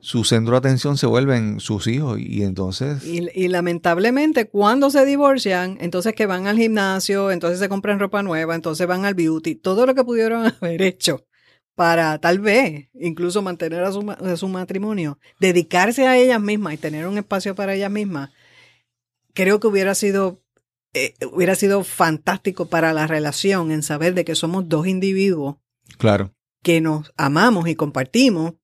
su 0.00 0.24
centro 0.24 0.52
de 0.52 0.58
atención 0.58 0.96
se 0.96 1.06
vuelven 1.06 1.60
sus 1.60 1.86
hijos. 1.86 2.18
Y 2.18 2.42
entonces... 2.44 3.04
Y, 3.04 3.28
y, 3.34 3.48
lamentablemente 3.48 4.48
cuando 4.48 4.90
se 4.90 5.04
divorcian, 5.04 5.76
entonces 5.80 6.14
que 6.14 6.26
van 6.26 6.46
al 6.46 6.56
gimnasio, 6.56 7.30
entonces 7.30 7.58
se 7.58 7.68
compran 7.68 7.98
ropa 7.98 8.22
nueva, 8.22 8.54
entonces 8.54 8.86
van 8.86 9.04
al 9.04 9.14
beauty, 9.14 9.54
todo 9.54 9.86
lo 9.86 9.94
que 9.94 10.04
pudieron 10.04 10.46
haber 10.60 10.82
hecho 10.82 11.27
para 11.78 12.18
tal 12.18 12.40
vez 12.40 12.88
incluso 12.92 13.40
mantener 13.40 13.84
a 13.84 13.92
su, 13.92 14.48
matrimonio, 14.48 15.20
dedicarse 15.38 16.08
a 16.08 16.16
ellas 16.16 16.40
mismas 16.40 16.74
y 16.74 16.76
tener 16.76 17.06
un 17.06 17.18
espacio 17.18 17.54
para 17.54 17.72
ellas 17.72 17.88
mismas, 17.92 18.30
creo 19.32 19.60
que 19.60 19.68
hubiera 19.68 19.94
sido 19.94 20.42
eh, 20.92 21.14
hubiera 21.32 21.54
sido 21.54 21.84
fantástico 21.84 22.66
para 22.66 22.92
la 22.92 23.06
relación 23.06 23.70
en 23.70 23.84
saber 23.84 24.14
de 24.14 24.24
que 24.24 24.34
somos 24.34 24.68
dos 24.68 24.88
individuos 24.88 25.54
Claro. 25.98 26.34
que 26.64 26.80
nos 26.80 27.12
amamos 27.16 27.68
y 27.68 27.76
compartimos, 27.76 28.54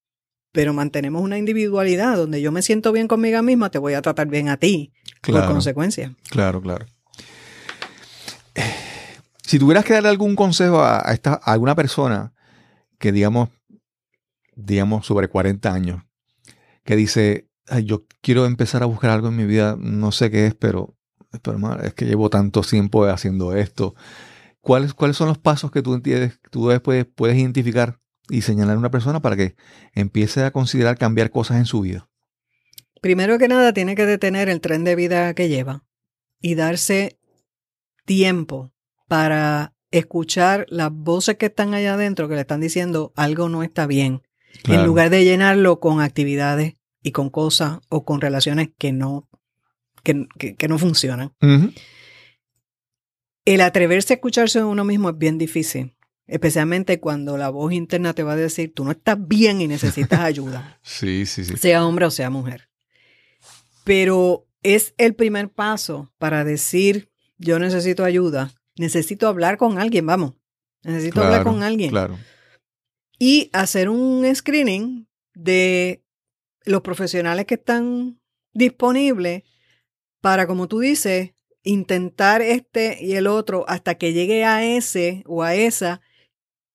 pero 0.51 0.73
mantenemos 0.73 1.23
una 1.23 1.39
individualidad 1.39 2.17
donde 2.17 2.43
yo 2.43 2.51
me 2.51 2.63
siento 2.63 2.91
bien 2.91 3.07
conmigo 3.07 3.41
misma, 3.43 3.71
te 3.71 3.79
voy 3.79 3.95
a 3.95 4.03
tratar 4.03 4.27
bien 4.27 4.49
a 4.49 4.57
ti, 4.57 4.93
por 5.23 5.35
Claro. 5.35 5.53
consecuencia. 5.53 6.17
Claro, 6.31 6.61
claro. 6.61 6.87
Eh, 8.57 8.63
Si 9.47 9.61
tuvieras 9.61 9.85
que 9.85 9.93
darle 9.93 10.09
algún 10.09 10.35
consejo 10.35 10.81
a, 10.81 11.09
a 11.09 11.13
esta, 11.13 11.35
a 11.35 11.53
alguna 11.53 11.77
persona 11.77 12.34
que 12.99 13.13
digamos, 13.13 13.51
digamos 14.55 15.07
sobre 15.07 15.29
40 15.29 15.73
años, 15.73 16.03
que 16.85 16.97
dice, 16.97 17.49
"Ay, 17.69 17.85
yo 17.85 18.07
quiero 18.21 18.47
empezar 18.47 18.83
a 18.83 18.87
buscar 18.87 19.11
algo 19.11 19.29
en 19.29 19.37
mi 19.37 19.45
vida, 19.45 19.77
no 19.79 20.13
sé 20.13 20.31
qué 20.31 20.47
es, 20.47 20.55
pero, 20.55 20.97
pero 21.43 21.81
es 21.83 21.95
que 21.95 22.07
llevo 22.07 22.31
tanto 22.31 22.61
tiempo 22.63 23.05
haciendo 23.07 23.55
esto. 23.55 23.95
¿Cuáles, 24.61 24.95
¿Cuáles 24.95 25.17
son 25.17 25.29
los 25.29 25.39
pasos 25.39 25.71
que 25.71 25.83
tú 25.83 25.95
entiendes, 25.95 26.41
tú 26.51 26.69
después 26.69 27.05
puedes 27.05 27.37
identificar 27.37 28.01
y 28.31 28.43
señalar 28.43 28.77
a 28.77 28.79
una 28.79 28.91
persona 28.91 29.21
para 29.21 29.37
que 29.37 29.57
empiece 29.95 30.43
a 30.43 30.53
considerar 30.53 30.97
cambiar 30.97 31.31
cosas 31.31 31.59
en 31.59 31.67
su 31.67 31.83
vida? 31.83 32.09
Primero 33.03 33.39
que 33.39 33.49
nada, 33.49 33.75
tiene 33.75 33.95
que 33.95 34.07
detener 34.07 34.49
el 34.49 34.63
tren 34.63 34.85
de 34.85 34.97
vida 34.97 35.35
que 35.35 35.49
lleva 35.49 35.85
y 36.41 36.55
darse 36.55 37.19
tiempo 38.07 38.73
para 39.09 39.75
escuchar 39.99 40.67
las 40.69 40.91
voces 40.93 41.37
que 41.37 41.47
están 41.47 41.75
allá 41.75 41.95
adentro 41.95 42.29
que 42.29 42.35
le 42.35 42.41
están 42.43 42.61
diciendo 42.61 43.13
algo 43.17 43.49
no 43.49 43.63
está 43.63 43.87
bien, 43.87 44.23
en 44.69 44.85
lugar 44.87 45.11
de 45.11 45.25
llenarlo 45.25 45.81
con 45.81 46.01
actividades 46.01 46.75
y 47.03 47.13
con 47.13 47.29
cosas 47.31 47.79
o 47.89 48.05
con 48.05 48.21
relaciones 48.21 48.71
que 48.79 48.93
no, 48.93 49.29
que, 50.03 50.27
que- 50.39 50.55
que 50.57 50.69
no 50.69 50.79
funcionan. 50.79 51.33
El 53.45 53.61
atreverse 53.61 54.15
a 54.15 54.17
escucharse 54.17 54.59
a 54.61 54.67
uno 54.67 54.85
mismo 54.85 55.11
es 55.11 55.19
bien 55.19 55.37
difícil, 55.39 55.95
especialmente 56.27 56.99
cuando 57.01 57.37
la 57.37 57.51
voz 57.51 57.73
interna 57.73 58.15
te 58.15 58.23
va 58.23 58.33
a 58.33 58.37
decir, 58.37 58.73
tú 58.75 58.85
no 58.85 58.93
estás 58.93 59.19
bien 59.21 59.61
y 59.61 59.69
necesitas 59.69 60.21
ayuda. 60.33 60.79
Sí, 60.83 61.27
sí, 61.27 61.45
sí. 61.45 61.57
sea 61.57 61.85
hombre 61.85 62.07
o 62.07 62.11
sea 62.11 62.31
mujer. 62.31 62.69
Pero 63.85 64.47
es 64.63 64.95
el 64.97 65.15
primer 65.15 65.51
paso 65.51 66.11
para 66.19 66.43
decir, 66.45 67.11
yo 67.37 67.59
necesito 67.59 68.03
ayuda, 68.05 68.51
necesito 68.77 69.29
hablar 69.29 69.57
con 69.57 69.79
alguien, 69.79 70.07
vamos, 70.07 70.35
necesito 70.83 71.23
hablar 71.23 71.45
con 71.45 71.63
alguien. 71.63 71.91
Claro. 71.91 72.19
Y 73.19 73.51
hacer 73.53 73.89
un 73.89 74.25
screening 74.35 75.07
de 75.35 76.03
los 76.65 76.83
profesionales 76.83 77.47
que 77.47 77.55
están 77.55 78.21
disponibles 78.53 79.45
para, 80.21 80.47
como 80.47 80.69
tú 80.69 80.81
dices, 80.81 81.33
intentar 81.63 82.43
este 82.43 83.03
y 83.03 83.15
el 83.15 83.27
otro 83.27 83.65
hasta 83.69 83.97
que 83.97 84.13
llegue 84.13 84.45
a 84.45 84.65
ese 84.65 85.23
o 85.27 85.43
a 85.43 85.55
esa 85.55 86.01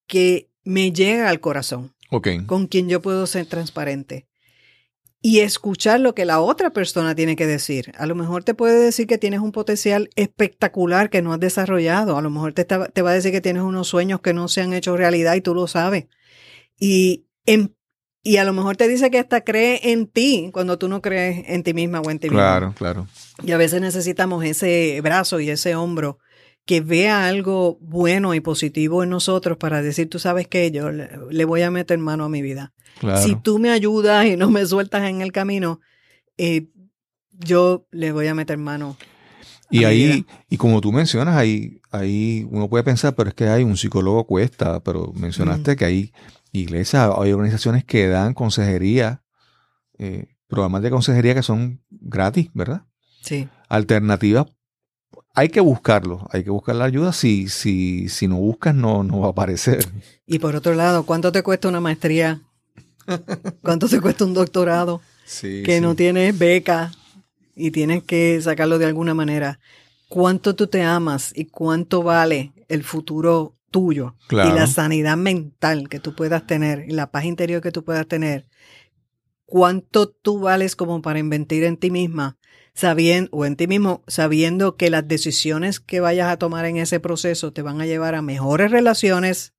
que 0.06 0.50
me 0.64 0.92
llega 0.92 1.28
al 1.28 1.40
corazón 1.40 1.94
Ok. 2.10 2.28
con 2.46 2.66
quien 2.66 2.88
yo 2.88 3.00
puedo 3.00 3.26
ser 3.26 3.46
transparente. 3.46 4.26
Y 5.22 5.40
escuchar 5.40 6.00
lo 6.00 6.14
que 6.14 6.24
la 6.24 6.40
otra 6.40 6.70
persona 6.70 7.14
tiene 7.14 7.36
que 7.36 7.46
decir. 7.46 7.92
A 7.98 8.06
lo 8.06 8.14
mejor 8.14 8.42
te 8.42 8.54
puede 8.54 8.78
decir 8.82 9.06
que 9.06 9.18
tienes 9.18 9.40
un 9.40 9.52
potencial 9.52 10.08
espectacular 10.16 11.10
que 11.10 11.20
no 11.20 11.34
has 11.34 11.40
desarrollado. 11.40 12.16
A 12.16 12.22
lo 12.22 12.30
mejor 12.30 12.54
te, 12.54 12.62
está- 12.62 12.88
te 12.88 13.02
va 13.02 13.10
a 13.10 13.14
decir 13.14 13.30
que 13.30 13.42
tienes 13.42 13.62
unos 13.62 13.86
sueños 13.88 14.20
que 14.22 14.32
no 14.32 14.48
se 14.48 14.62
han 14.62 14.72
hecho 14.72 14.96
realidad 14.96 15.34
y 15.34 15.42
tú 15.42 15.54
lo 15.54 15.66
sabes. 15.66 16.06
Y, 16.78 17.26
en- 17.44 17.76
y 18.22 18.38
a 18.38 18.44
lo 18.44 18.54
mejor 18.54 18.78
te 18.78 18.88
dice 18.88 19.10
que 19.10 19.18
hasta 19.18 19.42
cree 19.42 19.92
en 19.92 20.06
ti 20.06 20.50
cuando 20.54 20.78
tú 20.78 20.88
no 20.88 21.02
crees 21.02 21.44
en 21.48 21.62
ti 21.64 21.74
misma 21.74 22.00
o 22.00 22.10
en 22.10 22.18
ti 22.18 22.28
mismo. 22.28 22.38
Claro, 22.40 22.74
claro. 22.76 23.06
Y 23.44 23.52
a 23.52 23.58
veces 23.58 23.82
necesitamos 23.82 24.42
ese 24.44 24.98
brazo 25.02 25.40
y 25.40 25.50
ese 25.50 25.74
hombro 25.74 26.18
que 26.70 26.80
vea 26.80 27.26
algo 27.26 27.78
bueno 27.80 28.32
y 28.32 28.38
positivo 28.38 29.02
en 29.02 29.10
nosotros 29.10 29.58
para 29.58 29.82
decir, 29.82 30.08
tú 30.08 30.20
sabes 30.20 30.46
que 30.46 30.70
yo 30.70 30.92
le, 30.92 31.10
le 31.28 31.44
voy 31.44 31.62
a 31.62 31.70
meter 31.72 31.98
mano 31.98 32.26
a 32.26 32.28
mi 32.28 32.42
vida. 32.42 32.72
Claro. 33.00 33.20
Si 33.20 33.34
tú 33.34 33.58
me 33.58 33.70
ayudas 33.70 34.24
y 34.26 34.36
no 34.36 34.52
me 34.52 34.64
sueltas 34.64 35.02
en 35.10 35.20
el 35.20 35.32
camino, 35.32 35.80
eh, 36.38 36.68
yo 37.32 37.88
le 37.90 38.12
voy 38.12 38.28
a 38.28 38.36
meter 38.36 38.56
mano. 38.56 38.96
Y 39.68 39.78
a 39.78 39.80
mi 39.80 39.84
ahí, 39.94 40.06
vida. 40.12 40.26
y 40.48 40.56
como 40.58 40.80
tú 40.80 40.92
mencionas, 40.92 41.34
ahí, 41.34 41.80
ahí 41.90 42.46
uno 42.52 42.68
puede 42.68 42.84
pensar, 42.84 43.16
pero 43.16 43.30
es 43.30 43.34
que 43.34 43.48
hay 43.48 43.64
un 43.64 43.76
psicólogo 43.76 44.24
cuesta, 44.28 44.78
pero 44.84 45.12
mencionaste 45.16 45.74
que 45.74 45.84
hay 45.84 46.12
iglesias, 46.52 47.10
hay 47.18 47.32
organizaciones 47.32 47.82
que 47.82 48.06
dan 48.06 48.32
consejería, 48.32 49.24
eh, 49.98 50.36
programas 50.46 50.82
de 50.82 50.90
consejería 50.90 51.34
que 51.34 51.42
son 51.42 51.82
gratis, 51.90 52.48
¿verdad? 52.54 52.82
Sí. 53.22 53.48
Alternativas. 53.68 54.46
Hay 55.34 55.48
que 55.48 55.60
buscarlo, 55.60 56.26
hay 56.30 56.42
que 56.44 56.50
buscar 56.50 56.74
la 56.76 56.84
ayuda. 56.84 57.12
Si, 57.12 57.48
si, 57.48 58.08
si 58.08 58.26
no 58.28 58.36
buscas, 58.36 58.74
no, 58.74 59.04
no 59.04 59.20
va 59.20 59.28
a 59.28 59.30
aparecer. 59.30 59.86
Y 60.26 60.38
por 60.38 60.56
otro 60.56 60.74
lado, 60.74 61.04
¿cuánto 61.06 61.30
te 61.32 61.42
cuesta 61.42 61.68
una 61.68 61.80
maestría? 61.80 62.40
¿Cuánto 63.62 63.88
te 63.88 64.00
cuesta 64.00 64.24
un 64.24 64.34
doctorado? 64.34 65.00
Sí, 65.24 65.62
que 65.64 65.80
no 65.80 65.94
tienes 65.94 66.36
beca 66.36 66.92
y 67.54 67.70
tienes 67.70 68.02
que 68.02 68.40
sacarlo 68.42 68.78
de 68.78 68.86
alguna 68.86 69.14
manera. 69.14 69.60
¿Cuánto 70.08 70.56
tú 70.56 70.66
te 70.66 70.82
amas 70.82 71.32
y 71.36 71.44
cuánto 71.44 72.02
vale 72.02 72.52
el 72.68 72.82
futuro 72.82 73.54
tuyo 73.70 74.16
Claro. 74.26 74.50
y 74.50 74.52
la 74.58 74.66
sanidad 74.66 75.16
mental 75.16 75.88
que 75.88 76.00
tú 76.00 76.16
puedas 76.16 76.44
tener 76.46 76.84
y 76.88 76.92
la 76.92 77.12
paz 77.12 77.24
interior 77.24 77.62
que 77.62 77.70
tú 77.70 77.84
puedas 77.84 78.08
tener? 78.08 78.46
¿Cuánto 79.46 80.08
tú 80.08 80.40
vales 80.40 80.74
como 80.76 81.00
para 81.02 81.18
invertir 81.20 81.64
en 81.64 81.76
ti 81.76 81.90
misma 81.90 82.36
sabiendo 82.74 83.28
o 83.32 83.44
en 83.44 83.56
ti 83.56 83.66
mismo 83.66 84.02
sabiendo 84.06 84.76
que 84.76 84.90
las 84.90 85.06
decisiones 85.08 85.80
que 85.80 86.00
vayas 86.00 86.30
a 86.30 86.36
tomar 86.38 86.64
en 86.66 86.76
ese 86.76 87.00
proceso 87.00 87.52
te 87.52 87.62
van 87.62 87.80
a 87.80 87.86
llevar 87.86 88.14
a 88.14 88.22
mejores 88.22 88.70
relaciones, 88.70 89.54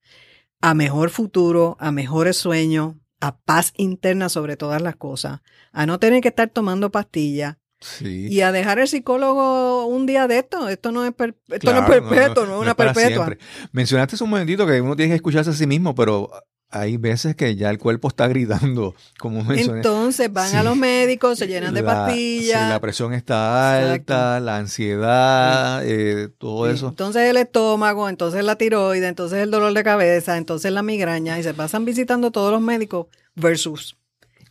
a 0.62 0.74
mejor 0.74 1.09
futuro, 1.09 1.76
a 1.80 1.91
mejores 1.91 2.38
sueños, 2.38 2.95
a 3.20 3.38
paz 3.38 3.74
interna 3.78 4.30
sobre 4.30 4.57
todas 4.57 4.82
las 4.82 4.95
cosas, 4.95 5.41
a 5.72 5.86
no 5.86 5.99
tener 5.99 6.22
que 6.22 6.30
estar 6.30 6.49
tomando 6.49 6.91
pastillas 6.91 7.57
Sí. 7.80 8.28
y 8.30 8.41
a 8.41 8.51
dejar 8.51 8.78
el 8.78 8.88
psicólogo 8.88 9.88
un 9.88 10.05
día 10.05 10.28
de 10.28 10.38
esto. 10.38 10.70
Esto 10.70 10.91
no 10.91 11.03
es, 11.03 11.14
per- 11.16 11.36
esto 11.47 11.59
Claro, 11.72 11.88
no 11.88 11.93
es 11.93 12.01
perpetuo, 12.01 12.45
no, 12.45 12.55
es 12.57 12.62
una 12.62 12.76
perpetua. 12.76 13.26
siempre. 13.26 13.38
Mencionaste 13.72 14.16
hace 14.16 14.24
un 14.24 14.30
momentito 14.30 14.68
que 14.68 14.80
uno 14.82 14.95
tiene 14.95 15.09
que 15.09 15.16
escucharse 15.16 15.49
a 15.49 15.53
sí 15.53 15.66
mismo, 15.66 15.95
pero 15.95 16.30
hay 16.72 16.97
veces 16.97 17.36
que 17.36 17.55
ya 17.55 17.69
el 17.69 17.78
cuerpo 17.78 18.07
está 18.07 18.28
gritando, 18.28 18.95
como 19.19 19.43
mencioné. 19.43 19.78
Entonces 19.80 20.32
van 20.32 20.55
a 20.55 20.63
los 20.63 20.76
médicos, 20.78 21.38
se 21.38 21.47
llenan 21.47 21.74
de 21.74 21.82
La- 21.82 22.05
pastillas. 22.05 22.63
sí, 22.63 22.69
la 22.69 22.80
presión 22.80 23.13
está 23.13 23.80
Exacto. 23.82 24.13
alta, 24.13 24.39
la 24.39 24.57
ansiedad, 24.57 25.82
eh, 25.86 26.30
todo 26.38 26.67
Sí, 26.67 26.74
eso. 26.76 26.88
Entonces 26.89 27.24
el 27.30 27.38
estómago, 27.38 28.09
entonces 28.09 28.43
la 28.43 28.55
tiroide, 28.55 29.07
entonces 29.07 29.39
el 29.39 29.51
dolor 29.51 29.74
de 29.74 29.84
cabeza, 29.84 30.38
entonces 30.38 30.72
la 30.72 30.84
migraña 30.84 31.38
y 31.39 31.43
se 31.43 31.53
pasan 31.53 31.86
visitando 31.86 32.32
todos 32.32 32.51
los 32.51 32.61
médicos 32.61 33.07
versus 33.36 33.97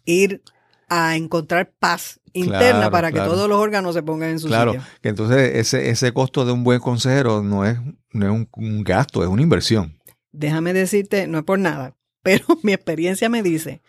ir 0.05 0.43
a 0.89 1.17
encontrar 1.17 1.73
paz 1.79 2.21
interna 2.33 2.73
Claro, 2.79 2.91
para 2.91 3.09
que 3.11 3.15
claro. 3.17 3.33
todos 3.33 3.49
los 3.49 3.59
órganos 3.59 3.95
se 3.95 4.03
pongan 4.03 4.31
en 4.31 4.39
su 4.41 4.47
Claro, 4.49 4.73
sitio. 4.73 4.87
que 5.03 5.09
entonces 5.09 5.57
ese, 5.57 5.91
ese 5.91 6.13
costo 6.13 6.45
de 6.45 6.53
un 6.53 6.65
buen 6.65 6.81
consejero 6.81 7.43
no 7.43 7.65
es, 7.65 7.79
no 8.13 8.27
es 8.27 8.33
un, 8.33 8.49
un 8.57 8.83
gasto, 8.85 9.23
es 9.23 9.29
una 9.29 9.43
inversión. 9.43 9.99
Déjame 10.33 10.73
decirte, 10.73 11.27
no 11.27 11.39
es 11.39 11.45
por 11.45 11.59
nada, 11.59 11.97
pero 12.23 12.45
mi 12.63 12.73
experiencia 12.73 13.29
me 13.29 13.43
dice 13.43 13.83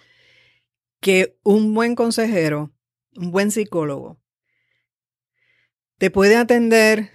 que 1.00 1.38
un 1.44 1.74
buen 1.74 1.96
consejero, 1.96 2.72
un 3.16 3.32
buen 3.32 3.52
psicólogo, 3.52 4.20
te 5.98 6.12
puede 6.12 6.36
atender 6.36 7.12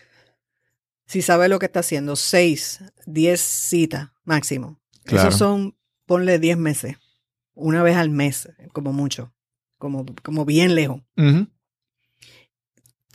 si 1.07 1.23
sabe 1.23 1.49
lo 1.49 1.59
que 1.59 1.67
está 1.67 1.81
haciendo, 1.81 2.17
seis, 2.17 2.81
diez 3.07 3.41
citas 3.41 4.11
máximo. 4.25 4.81
Claro. 5.05 5.29
Esos 5.29 5.39
son, 5.39 5.77
ponle 6.05 6.39
diez 6.39 6.57
meses, 6.57 6.97
una 7.55 7.83
vez 7.83 7.97
al 7.97 8.11
mes, 8.11 8.49
como 8.73 8.93
mucho, 8.93 9.33
como, 9.79 10.05
como 10.23 10.45
bien 10.45 10.75
lejos. 10.75 11.03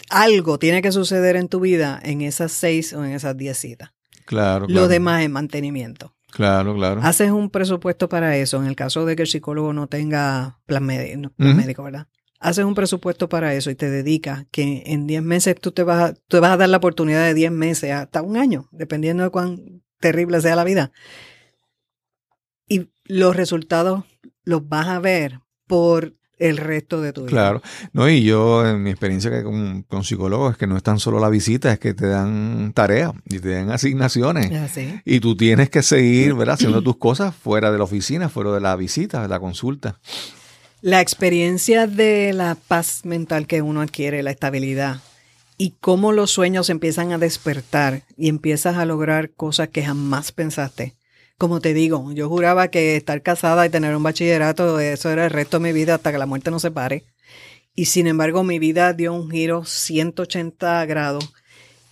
Algo 0.09 0.57
tiene 0.59 0.81
que 0.81 0.91
suceder 0.91 1.35
en 1.35 1.47
tu 1.47 1.59
vida 1.59 1.99
en 2.03 2.21
esas 2.21 2.51
seis 2.51 2.93
o 2.93 3.03
en 3.03 3.11
esas 3.11 3.37
diez 3.37 3.57
citas. 3.57 3.93
Claro, 4.25 4.61
Lo 4.61 4.67
claro. 4.67 4.87
demás 4.87 5.23
es 5.23 5.29
mantenimiento. 5.29 6.15
Claro, 6.31 6.73
claro. 6.75 7.01
Haces 7.03 7.31
un 7.31 7.49
presupuesto 7.49 8.09
para 8.09 8.35
eso, 8.37 8.57
en 8.61 8.67
el 8.67 8.75
caso 8.75 9.05
de 9.05 9.15
que 9.15 9.23
el 9.23 9.27
psicólogo 9.27 9.73
no 9.73 9.87
tenga 9.87 10.59
plan, 10.65 10.83
médi- 10.85 11.17
no, 11.17 11.29
plan 11.31 11.55
médico, 11.57 11.83
¿verdad? 11.83 12.07
Haces 12.39 12.65
un 12.65 12.73
presupuesto 12.73 13.29
para 13.29 13.53
eso 13.53 13.69
y 13.69 13.75
te 13.75 13.89
dedicas 13.89 14.45
que 14.49 14.83
en 14.87 15.05
10 15.07 15.21
meses 15.21 15.55
tú 15.59 15.71
te 15.71 15.83
vas, 15.83 16.01
a, 16.09 16.13
tú 16.13 16.21
te 16.29 16.39
vas 16.39 16.51
a 16.51 16.57
dar 16.57 16.69
la 16.69 16.77
oportunidad 16.77 17.23
de 17.25 17.33
10 17.35 17.51
meses 17.51 17.91
hasta 17.91 18.21
un 18.23 18.35
año, 18.37 18.67
dependiendo 18.71 19.23
de 19.23 19.29
cuán 19.29 19.83
terrible 19.99 20.41
sea 20.41 20.55
la 20.55 20.63
vida. 20.63 20.91
Y 22.67 22.89
los 23.05 23.35
resultados 23.35 24.05
los 24.43 24.67
vas 24.67 24.87
a 24.87 24.99
ver 24.99 25.41
por 25.67 26.15
el 26.41 26.57
resto 26.57 27.01
de 27.01 27.13
tu 27.13 27.21
vida. 27.21 27.29
Claro, 27.29 27.61
no, 27.93 28.09
y 28.09 28.23
yo 28.23 28.67
en 28.67 28.81
mi 28.81 28.89
experiencia 28.89 29.29
que 29.29 29.43
con, 29.43 29.83
con 29.83 30.03
psicólogos 30.03 30.53
es 30.53 30.57
que 30.57 30.67
no 30.67 30.75
es 30.75 30.83
tan 30.83 30.99
solo 30.99 31.19
la 31.19 31.29
visita, 31.29 31.71
es 31.71 31.79
que 31.79 31.93
te 31.93 32.07
dan 32.07 32.73
tareas 32.73 33.11
y 33.29 33.39
te 33.39 33.49
dan 33.49 33.69
asignaciones. 33.69 34.51
Es 34.51 34.57
así. 34.57 34.99
Y 35.05 35.19
tú 35.19 35.37
tienes 35.37 35.69
que 35.69 35.83
seguir, 35.83 36.33
¿verdad? 36.33 36.55
Haciendo 36.55 36.81
tus 36.81 36.97
cosas 36.97 37.35
fuera 37.35 37.71
de 37.71 37.77
la 37.77 37.83
oficina, 37.83 38.27
fuera 38.27 38.51
de 38.51 38.59
la 38.59 38.75
visita, 38.75 39.21
de 39.21 39.27
la 39.27 39.39
consulta. 39.39 39.99
La 40.81 40.99
experiencia 40.99 41.85
de 41.85 42.33
la 42.33 42.57
paz 42.67 43.01
mental 43.05 43.45
que 43.45 43.61
uno 43.61 43.81
adquiere, 43.81 44.23
la 44.23 44.31
estabilidad 44.31 44.99
y 45.59 45.75
cómo 45.79 46.11
los 46.11 46.31
sueños 46.31 46.71
empiezan 46.71 47.11
a 47.11 47.19
despertar 47.19 48.01
y 48.17 48.29
empiezas 48.29 48.77
a 48.77 48.85
lograr 48.85 49.29
cosas 49.29 49.69
que 49.69 49.83
jamás 49.83 50.31
pensaste. 50.31 50.95
Como 51.41 51.59
te 51.59 51.73
digo, 51.73 52.11
yo 52.11 52.29
juraba 52.29 52.67
que 52.67 52.95
estar 52.95 53.23
casada 53.23 53.65
y 53.65 53.71
tener 53.71 53.95
un 53.95 54.03
bachillerato, 54.03 54.79
eso 54.79 55.09
era 55.09 55.25
el 55.25 55.31
resto 55.31 55.57
de 55.57 55.63
mi 55.63 55.73
vida 55.73 55.95
hasta 55.95 56.11
que 56.11 56.19
la 56.19 56.27
muerte 56.27 56.51
nos 56.51 56.61
separe. 56.61 57.03
Y 57.73 57.85
sin 57.85 58.05
embargo, 58.05 58.43
mi 58.43 58.59
vida 58.59 58.93
dio 58.93 59.11
un 59.11 59.31
giro 59.31 59.65
180 59.65 60.85
grados 60.85 61.33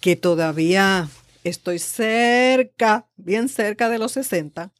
que 0.01 0.15
todavía 0.15 1.09
estoy 1.43 1.79
cerca, 1.79 3.07
bien 3.17 3.49
cerca 3.49 3.89
de 3.89 3.97
los 3.97 4.11
60. 4.11 4.71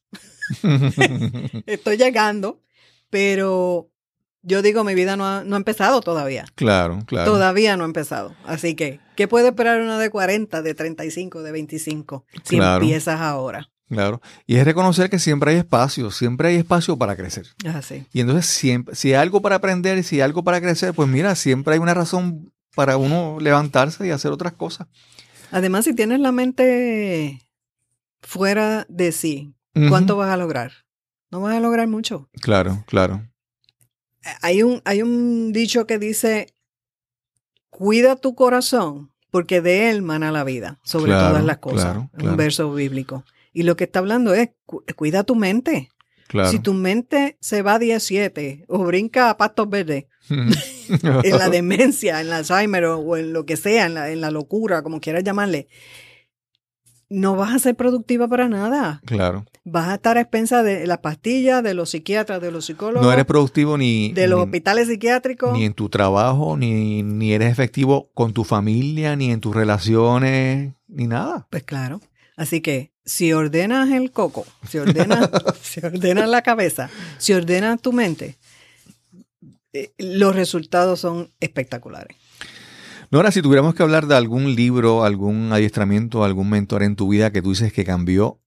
estoy 1.65 1.97
llegando, 1.97 2.61
pero 3.09 3.89
yo 4.43 4.61
digo, 4.61 4.83
mi 4.83 4.93
vida 4.93 5.17
no 5.17 5.25
ha, 5.25 5.43
no 5.43 5.55
ha, 5.55 5.57
empezado 5.57 6.01
todavía. 6.01 6.45
Claro, 6.53 6.99
claro. 7.07 7.31
Todavía 7.31 7.75
no 7.75 7.85
ha 7.85 7.87
empezado. 7.87 8.35
Así 8.45 8.75
que, 8.75 8.99
¿qué 9.15 9.27
puede 9.27 9.47
esperar 9.47 9.81
una 9.81 9.97
de 9.97 10.11
40, 10.11 10.61
de 10.61 10.75
35, 10.75 11.41
de 11.41 11.51
25 11.51 12.25
si 12.43 12.57
empiezas 12.57 13.19
ahora? 13.19 13.67
Claro. 13.89 14.21
Y 14.45 14.57
es 14.57 14.65
reconocer 14.65 15.09
que 15.09 15.17
siempre 15.17 15.51
hay 15.51 15.57
espacio, 15.57 16.11
siempre 16.11 16.49
hay 16.49 16.55
espacio 16.57 16.97
para 16.97 17.15
crecer. 17.15 17.47
Así. 17.73 18.05
Y 18.13 18.21
entonces, 18.21 18.45
siempre, 18.45 18.95
si 18.95 19.09
hay 19.09 19.15
algo 19.15 19.41
para 19.41 19.55
aprender 19.55 19.97
y 19.97 20.03
si 20.03 20.15
hay 20.15 20.21
algo 20.21 20.43
para 20.43 20.61
crecer, 20.61 20.93
pues 20.93 21.09
mira, 21.09 21.35
siempre 21.35 21.73
hay 21.73 21.79
una 21.79 21.95
razón 21.95 22.53
para 22.75 22.97
uno 22.97 23.37
levantarse 23.39 24.07
y 24.07 24.11
hacer 24.11 24.31
otras 24.31 24.53
cosas. 24.53 24.87
Además, 25.51 25.85
si 25.85 25.95
tienes 25.95 26.19
la 26.19 26.31
mente 26.31 27.41
fuera 28.21 28.85
de 28.89 29.11
sí, 29.11 29.55
¿cuánto 29.89 30.15
vas 30.15 30.29
a 30.29 30.37
lograr? 30.37 30.71
No 31.31 31.41
vas 31.41 31.55
a 31.55 31.59
lograr 31.59 31.87
mucho. 31.87 32.29
Claro, 32.41 32.83
claro. 32.87 33.27
Hay 34.41 34.61
un, 34.61 34.81
hay 34.85 35.01
un 35.01 35.51
dicho 35.51 35.87
que 35.87 35.97
dice, 35.97 36.53
cuida 37.69 38.15
tu 38.15 38.35
corazón, 38.35 39.11
porque 39.31 39.61
de 39.61 39.89
él 39.89 40.03
mana 40.03 40.31
la 40.31 40.43
vida, 40.43 40.79
sobre 40.83 41.13
todas 41.13 41.43
las 41.43 41.57
cosas. 41.57 41.97
Un 42.13 42.37
verso 42.37 42.71
bíblico. 42.73 43.23
Y 43.53 43.63
lo 43.63 43.75
que 43.75 43.85
está 43.85 43.99
hablando 43.99 44.33
es, 44.33 44.49
cuida 44.95 45.23
tu 45.23 45.35
mente. 45.35 45.89
Si 46.49 46.59
tu 46.59 46.73
mente 46.73 47.37
se 47.39 47.63
va 47.63 47.75
a 47.75 47.79
17 47.79 48.65
o 48.67 48.83
brinca 48.83 49.31
a 49.31 49.37
pastos 49.37 49.67
verdes, 49.67 50.05
en 50.29 51.37
la 51.37 51.49
demencia, 51.49 52.21
en 52.21 52.27
el 52.27 52.33
Alzheimer 52.33 52.85
o, 52.85 53.17
en 53.17 53.33
lo 53.33 53.45
que 53.45 53.57
sea, 53.57 53.87
en 53.87 53.95
la, 53.95 54.11
en 54.11 54.21
la 54.21 54.29
locura, 54.29 54.83
como 54.83 55.01
quieras 55.01 55.23
llamarle, 55.23 55.67
no 57.09 57.35
vas 57.35 57.55
a 57.55 57.59
ser 57.59 57.75
productiva 57.75 58.27
para 58.27 58.47
nada. 58.47 59.01
Claro. 59.05 59.45
Vas 59.65 59.89
a 59.89 59.95
estar 59.95 60.17
a 60.17 60.21
expensa 60.21 60.61
de 60.61 60.85
las 60.85 60.99
pastillas, 60.99 61.63
de 61.63 61.73
los 61.73 61.89
psiquiatras, 61.89 62.39
de 62.41 62.51
los 62.51 62.65
psicólogos. 62.65 63.01
No 63.01 63.11
eres 63.11 63.25
productivo 63.25 63.77
ni... 63.77 64.13
De 64.13 64.27
los 64.27 64.39
hospitales 64.39 64.87
psiquiátricos. 64.87 65.53
Ni 65.53 65.65
en 65.65 65.73
tu 65.73 65.89
trabajo, 65.89 66.55
ni, 66.55 67.01
ni 67.01 67.33
eres 67.33 67.51
efectivo 67.51 68.11
con 68.13 68.33
tu 68.33 68.43
familia, 68.43 69.15
ni 69.15 69.31
en 69.31 69.41
tus 69.41 69.55
relaciones, 69.55 70.73
ni 70.87 71.07
nada. 71.07 71.47
Pues 71.49 71.63
claro. 71.63 71.99
Así 72.39 72.61
que 72.61 72.93
si 73.03 73.33
ordenas 73.33 73.91
el 73.91 74.13
coco, 74.13 74.45
si 74.65 74.77
ordenas, 74.77 75.29
si 75.61 75.81
ordenas 75.85 76.29
la 76.29 76.41
cabeza, 76.41 76.89
si 77.17 77.33
ordenas 77.33 77.81
tu 77.81 77.91
mente, 77.91 78.37
eh, 79.73 79.91
los 79.97 80.33
resultados 80.33 81.01
son 81.01 81.33
espectaculares. 81.41 82.15
Nora, 83.11 83.31
si 83.31 83.41
tuviéramos 83.41 83.75
que 83.75 83.83
hablar 83.83 84.07
de 84.07 84.15
algún 84.15 84.55
libro, 84.55 85.03
algún 85.03 85.51
adiestramiento, 85.51 86.23
algún 86.23 86.49
mentor 86.49 86.83
en 86.83 86.95
tu 86.95 87.09
vida 87.09 87.33
que 87.33 87.41
tú 87.41 87.49
dices 87.49 87.73
que 87.73 87.83
cambió 87.83 88.39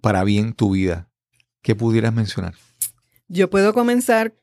para 0.00 0.22
bien 0.22 0.52
tu 0.52 0.70
vida, 0.70 1.10
¿qué 1.62 1.74
pudieras 1.74 2.14
mencionar? 2.14 2.54
Yo 3.26 3.50
puedo 3.50 3.74
comenzar 3.74 4.36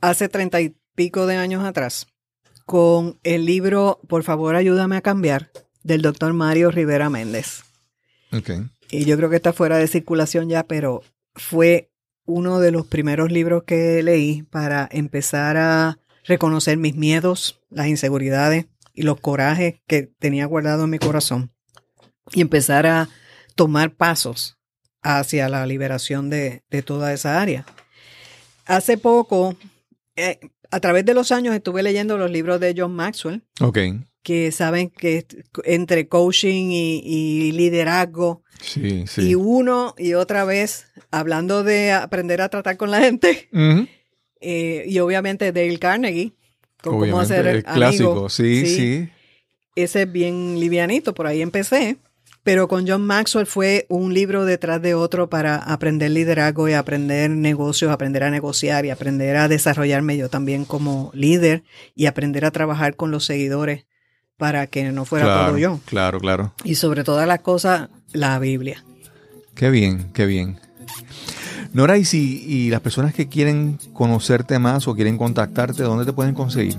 hace 0.00 0.28
treinta 0.28 0.60
y 0.60 0.74
pico 0.96 1.26
de 1.26 1.36
años 1.36 1.64
atrás 1.64 2.08
con 2.66 3.20
el 3.22 3.46
libro 3.46 4.00
Por 4.08 4.24
favor, 4.24 4.56
ayúdame 4.56 4.96
a 4.96 5.02
cambiar 5.02 5.52
del 5.84 6.02
doctor 6.02 6.32
Mario 6.32 6.72
Rivera 6.72 7.08
Méndez. 7.08 7.62
Okay. 8.32 8.66
Y 8.90 9.04
yo 9.04 9.16
creo 9.16 9.30
que 9.30 9.36
está 9.36 9.52
fuera 9.52 9.76
de 9.76 9.86
circulación 9.86 10.48
ya, 10.48 10.64
pero 10.66 11.02
fue 11.34 11.90
uno 12.26 12.58
de 12.58 12.72
los 12.72 12.86
primeros 12.86 13.30
libros 13.30 13.62
que 13.64 14.02
leí 14.02 14.42
para 14.42 14.88
empezar 14.90 15.56
a 15.56 15.98
reconocer 16.24 16.78
mis 16.78 16.96
miedos, 16.96 17.60
las 17.70 17.86
inseguridades 17.86 18.66
y 18.94 19.02
los 19.02 19.20
corajes 19.20 19.76
que 19.86 20.10
tenía 20.18 20.46
guardado 20.46 20.84
en 20.84 20.90
mi 20.90 20.98
corazón 20.98 21.52
y 22.32 22.40
empezar 22.40 22.86
a 22.86 23.08
tomar 23.54 23.92
pasos 23.94 24.56
hacia 25.02 25.50
la 25.50 25.66
liberación 25.66 26.30
de, 26.30 26.62
toda 26.84 27.12
esa 27.12 27.42
área. 27.42 27.66
Hace 28.64 28.96
poco, 28.96 29.54
eh, 30.16 30.40
a 30.70 30.80
través 30.80 31.04
de 31.04 31.12
los 31.12 31.30
años, 31.30 31.54
estuve 31.54 31.82
leyendo 31.82 32.16
los 32.16 32.30
libros 32.30 32.58
de 32.58 32.74
John 32.76 32.96
Maxwell. 32.96 33.44
Okay 33.60 34.02
que 34.24 34.50
saben 34.52 34.88
que 34.88 35.26
entre 35.64 36.08
coaching 36.08 36.70
y, 36.72 37.52
liderazgo, 37.52 38.42
y 39.18 39.34
uno 39.34 39.94
y 39.98 40.14
otra 40.14 40.44
vez 40.44 40.86
hablando 41.10 41.62
de 41.62 41.92
aprender 41.92 42.40
a 42.40 42.48
tratar 42.48 42.78
con 42.78 42.90
la 42.90 43.00
gente, 43.00 43.48
eh, 44.40 44.84
y 44.88 44.98
obviamente 44.98 45.52
Dale 45.52 45.78
Carnegie, 45.78 46.32
con 46.82 46.98
cómo 46.98 47.20
hacer 47.20 47.46
el 47.46 47.64
clásico, 47.64 48.30
sí, 48.30 48.66
sí, 48.66 49.08
Ese 49.76 50.02
es 50.02 50.12
bien 50.12 50.58
livianito, 50.58 51.14
por 51.14 51.26
ahí 51.26 51.42
empecé. 51.42 51.98
Pero 52.42 52.68
con 52.68 52.86
John 52.86 53.06
Maxwell 53.06 53.46
fue 53.46 53.86
un 53.88 54.12
libro 54.12 54.44
detrás 54.44 54.82
de 54.82 54.92
otro 54.92 55.30
para 55.30 55.56
aprender 55.56 56.10
liderazgo 56.10 56.68
y 56.68 56.74
aprender 56.74 57.30
negocios, 57.30 57.90
aprender 57.90 58.22
a 58.22 58.30
negociar 58.30 58.84
y 58.84 58.90
aprender 58.90 59.36
a 59.36 59.48
desarrollarme 59.48 60.18
yo 60.18 60.28
también 60.28 60.66
como 60.66 61.10
líder 61.14 61.62
y 61.94 62.04
aprender 62.04 62.44
a 62.44 62.50
trabajar 62.50 62.96
con 62.96 63.10
los 63.10 63.24
seguidores 63.24 63.86
para 64.36 64.66
que 64.66 64.84
no 64.92 65.04
fuera 65.04 65.46
todo 65.46 65.58
yo. 65.58 65.80
Claro, 65.84 66.20
claro. 66.20 66.54
Y 66.64 66.74
sobre 66.76 67.04
todas 67.04 67.26
las 67.26 67.40
cosas, 67.40 67.88
la 68.12 68.38
Biblia. 68.38 68.84
Qué 69.54 69.70
bien, 69.70 70.10
qué 70.12 70.26
bien. 70.26 70.58
Nora, 71.72 71.98
y 71.98 72.04
si 72.04 72.44
y 72.46 72.70
las 72.70 72.80
personas 72.80 73.14
que 73.14 73.28
quieren 73.28 73.78
conocerte 73.92 74.58
más 74.60 74.86
o 74.86 74.94
quieren 74.94 75.18
contactarte, 75.18 75.82
¿dónde 75.82 76.04
te 76.04 76.12
pueden 76.12 76.34
conseguir? 76.34 76.76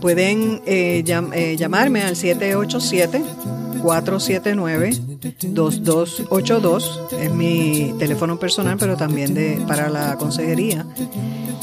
Pueden 0.00 0.60
eh, 0.66 1.02
eh, 1.32 1.56
llamarme 1.56 2.02
al 2.02 2.16
787 2.16 3.22
479-2282. 5.20 7.12
Es 7.20 7.32
mi 7.32 7.94
teléfono 7.98 8.38
personal, 8.38 8.76
pero 8.78 8.96
también 8.96 9.34
de, 9.34 9.60
para 9.66 9.90
la 9.90 10.16
consejería. 10.16 10.86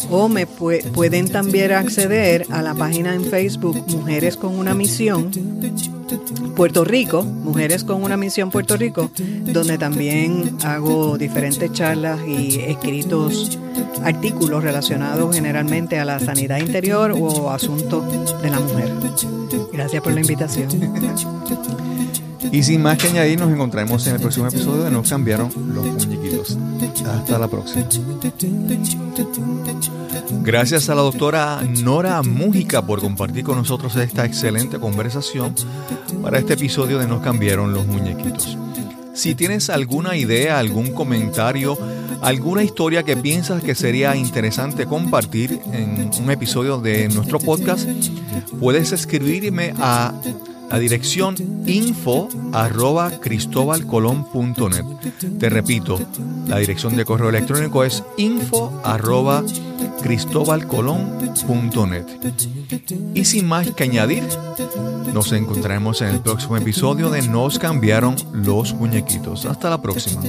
O 0.09 0.29
me 0.29 0.45
pueden 0.45 1.29
también 1.29 1.71
acceder 1.71 2.45
a 2.51 2.61
la 2.61 2.75
página 2.75 3.15
en 3.15 3.25
Facebook 3.25 3.83
Mujeres 3.89 4.37
con 4.37 4.57
una 4.57 4.73
Misión 4.75 5.31
Puerto 6.55 6.83
Rico, 6.85 7.23
Mujeres 7.23 7.83
con 7.83 8.03
una 8.03 8.15
Misión 8.17 8.49
Puerto 8.51 8.77
Rico, 8.77 9.11
donde 9.17 9.77
también 9.77 10.57
hago 10.63 11.17
diferentes 11.17 11.71
charlas 11.71 12.19
y 12.27 12.59
escritos 12.61 13.59
artículos 14.03 14.63
relacionados 14.63 15.35
generalmente 15.35 15.99
a 15.99 16.05
la 16.05 16.19
sanidad 16.19 16.59
interior 16.59 17.11
o 17.11 17.51
asuntos 17.51 18.03
de 18.41 18.49
la 18.49 18.59
mujer. 18.59 18.91
Gracias 19.73 20.01
por 20.01 20.13
la 20.13 20.21
invitación. 20.21 20.69
Y 22.51 22.63
sin 22.63 22.81
más 22.81 22.97
que 22.97 23.07
añadir, 23.07 23.39
nos 23.39 23.51
encontraremos 23.51 24.05
en 24.07 24.15
el 24.15 24.21
próximo 24.21 24.47
episodio 24.47 24.83
de 24.83 24.91
Nos 24.91 25.09
cambiaron 25.09 25.51
los 25.73 25.85
muñequitos. 25.85 26.57
Hasta 27.05 27.39
la 27.39 27.47
próxima. 27.47 27.85
Gracias 30.41 30.89
a 30.89 30.95
la 30.95 31.01
doctora 31.01 31.61
Nora 31.83 32.21
Mújica 32.23 32.85
por 32.85 33.01
compartir 33.01 33.43
con 33.43 33.57
nosotros 33.57 33.95
esta 33.95 34.25
excelente 34.25 34.79
conversación 34.79 35.53
para 36.21 36.39
este 36.39 36.53
episodio 36.53 36.99
de 36.99 37.07
Nos 37.07 37.21
cambiaron 37.21 37.73
los 37.73 37.85
muñequitos. 37.85 38.57
Si 39.13 39.33
tienes 39.33 39.69
alguna 39.69 40.15
idea, 40.15 40.59
algún 40.59 40.93
comentario, 40.93 41.77
alguna 42.21 42.63
historia 42.63 43.03
que 43.03 43.17
piensas 43.17 43.63
que 43.63 43.73
sería 43.73 44.15
interesante 44.15 44.85
compartir 44.85 45.59
en 45.73 46.11
un 46.21 46.29
episodio 46.29 46.77
de 46.79 47.09
nuestro 47.09 47.39
podcast, 47.39 47.89
puedes 48.59 48.91
escribirme 48.91 49.73
a 49.79 50.13
la 50.69 50.79
dirección 50.79 51.35
info 51.65 52.29
arroba 52.53 53.19
cristobalcolón.net. 53.19 54.85
Te 55.39 55.49
repito, 55.49 55.99
la 56.47 56.57
dirección 56.57 56.95
de 56.95 57.05
correo 57.05 57.29
electrónico 57.29 57.83
es 57.83 58.03
info 58.17 58.81
arroba 58.83 59.43
cristobalcolón.net. 60.01 62.05
Y 63.13 63.25
sin 63.25 63.47
más 63.47 63.69
que 63.71 63.83
añadir, 63.83 64.23
nos 65.13 65.31
encontraremos 65.31 66.01
en 66.01 66.09
el 66.09 66.21
próximo 66.21 66.57
episodio 66.57 67.09
de 67.09 67.27
Nos 67.27 67.59
cambiaron 67.59 68.15
los 68.33 68.73
muñequitos. 68.73 69.45
Hasta 69.45 69.69
la 69.69 69.81
próxima. 69.81 70.21